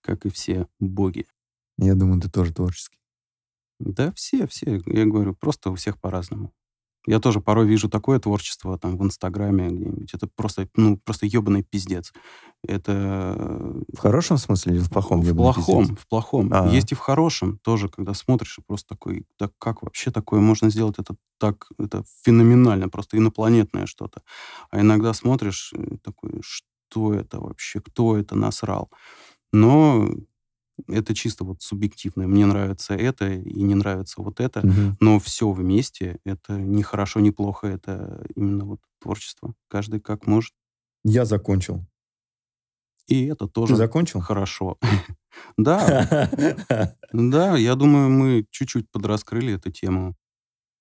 как 0.00 0.26
и 0.26 0.30
все 0.30 0.66
боги. 0.80 1.26
Я 1.78 1.94
думаю, 1.94 2.20
ты 2.20 2.28
тоже 2.28 2.52
творческий. 2.52 2.98
Да, 3.78 4.12
все, 4.12 4.46
все. 4.46 4.82
Я 4.86 5.06
говорю, 5.06 5.34
просто 5.34 5.70
у 5.70 5.74
всех 5.76 6.00
по-разному. 6.00 6.52
Я 7.06 7.20
тоже 7.20 7.40
порой 7.40 7.66
вижу 7.66 7.88
такое 7.88 8.18
творчество 8.18 8.76
там 8.78 8.98
в 8.98 9.02
Инстаграме 9.02 9.68
где-нибудь. 9.68 10.12
Это 10.12 10.26
просто, 10.26 10.68
ну, 10.76 10.98
просто 10.98 11.24
ебаный 11.24 11.62
пиздец. 11.62 12.12
Это... 12.62 13.34
В 13.94 13.98
хорошем 13.98 14.36
смысле 14.36 14.74
или 14.74 14.82
в 14.82 14.90
плохом? 14.90 15.22
В 15.22 15.34
плохом, 15.34 15.84
пиздец? 15.84 15.98
в 15.98 16.06
плохом. 16.08 16.52
А-а-а. 16.52 16.68
Есть 16.70 16.92
и 16.92 16.94
в 16.94 16.98
хорошем 16.98 17.58
тоже, 17.60 17.88
когда 17.88 18.12
смотришь 18.12 18.58
и 18.58 18.62
просто 18.62 18.88
такой, 18.88 19.24
так 19.38 19.52
как 19.58 19.82
вообще 19.82 20.10
такое 20.10 20.40
можно 20.40 20.68
сделать? 20.68 20.96
Это 20.98 21.16
так, 21.38 21.68
это 21.78 22.04
феноменально, 22.24 22.90
просто 22.90 23.16
инопланетное 23.16 23.86
что-то. 23.86 24.20
А 24.70 24.80
иногда 24.80 25.14
смотришь 25.14 25.72
такой, 26.02 26.40
что 26.42 27.14
это 27.14 27.40
вообще, 27.40 27.80
кто 27.80 28.18
это 28.18 28.34
насрал? 28.34 28.90
Но 29.50 30.10
это 30.86 31.14
чисто 31.14 31.44
вот 31.44 31.62
субъективно. 31.62 32.26
Мне 32.26 32.46
нравится 32.46 32.94
это 32.94 33.30
и 33.32 33.62
не 33.62 33.74
нравится 33.74 34.22
вот 34.22 34.40
это, 34.40 34.60
угу. 34.60 34.96
но 35.00 35.18
все 35.18 35.50
вместе 35.50 36.18
это 36.24 36.54
не 36.58 36.82
хорошо, 36.82 37.20
не 37.20 37.30
плохо, 37.30 37.66
это 37.66 38.24
именно 38.34 38.64
вот 38.64 38.80
творчество. 39.00 39.54
Каждый 39.68 40.00
как 40.00 40.26
может. 40.26 40.52
Я 41.04 41.24
закончил. 41.24 41.84
И 43.06 43.24
это 43.26 43.46
тоже 43.46 43.72
Ты 43.72 43.76
закончил? 43.78 44.20
хорошо. 44.20 44.78
Да. 45.56 46.30
Да, 47.12 47.56
я 47.56 47.74
думаю, 47.74 48.10
мы 48.10 48.46
чуть-чуть 48.50 48.90
подраскрыли 48.90 49.54
эту 49.54 49.70
тему. 49.70 50.14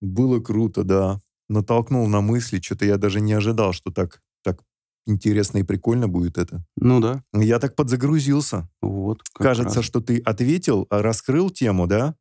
Было 0.02 0.40
круто, 0.40 0.84
да. 0.84 1.22
Натолкнул 1.48 2.08
на 2.08 2.22
мысли, 2.22 2.60
что-то 2.60 2.86
я 2.86 2.98
даже 2.98 3.22
не 3.22 3.34
ожидал, 3.34 3.72
что 3.72 3.92
так, 3.92 4.22
так 4.44 4.62
интересно 5.08 5.60
и 5.60 5.64
прикольно 5.64 6.08
будет 6.08 6.38
это. 6.38 6.64
Ну 6.76 7.00
да. 7.00 7.24
Я 7.34 7.60
так 7.60 7.76
подзагрузился. 7.76 8.70
Вот. 8.82 9.22
Кажется, 9.34 9.78
раз. 9.78 9.86
что 9.86 10.02
ты 10.02 10.20
ответил, 10.20 10.88
а 10.90 11.02
раскрыл 11.02 11.50
тему, 11.50 11.88
да? 11.88 12.16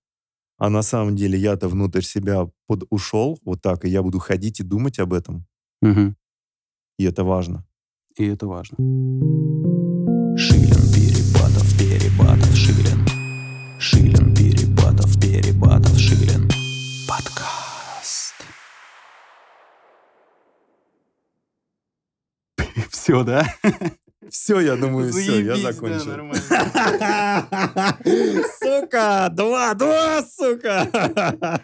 А 0.59 0.71
на 0.71 0.83
самом 0.83 1.17
деле 1.17 1.39
я-то 1.39 1.69
внутрь 1.69 2.03
себя 2.03 2.49
под 2.67 2.85
ушел 2.91 3.39
вот 3.45 3.61
так, 3.61 3.85
и 3.85 3.91
я 3.91 4.03
буду 4.03 4.19
ходить 4.19 4.61
и 4.61 4.63
думать 4.63 4.99
об 4.99 5.13
этом. 5.13 5.47
Угу. 5.83 6.15
И 6.99 7.05
это 7.05 7.25
важно. 7.25 7.65
И 8.17 8.25
это 8.25 8.47
важно. 8.47 8.77
Шилин, 10.39 11.06
Все, 23.07 23.23
да? 23.23 23.47
Все, 24.31 24.59
я 24.59 24.75
думаю, 24.75 25.13
все, 25.13 25.41
я 25.41 25.55
закончил. 25.55 26.11
Сука! 28.59 29.29
Два, 29.31 29.75
два, 29.75 30.25
сука! 30.25 31.63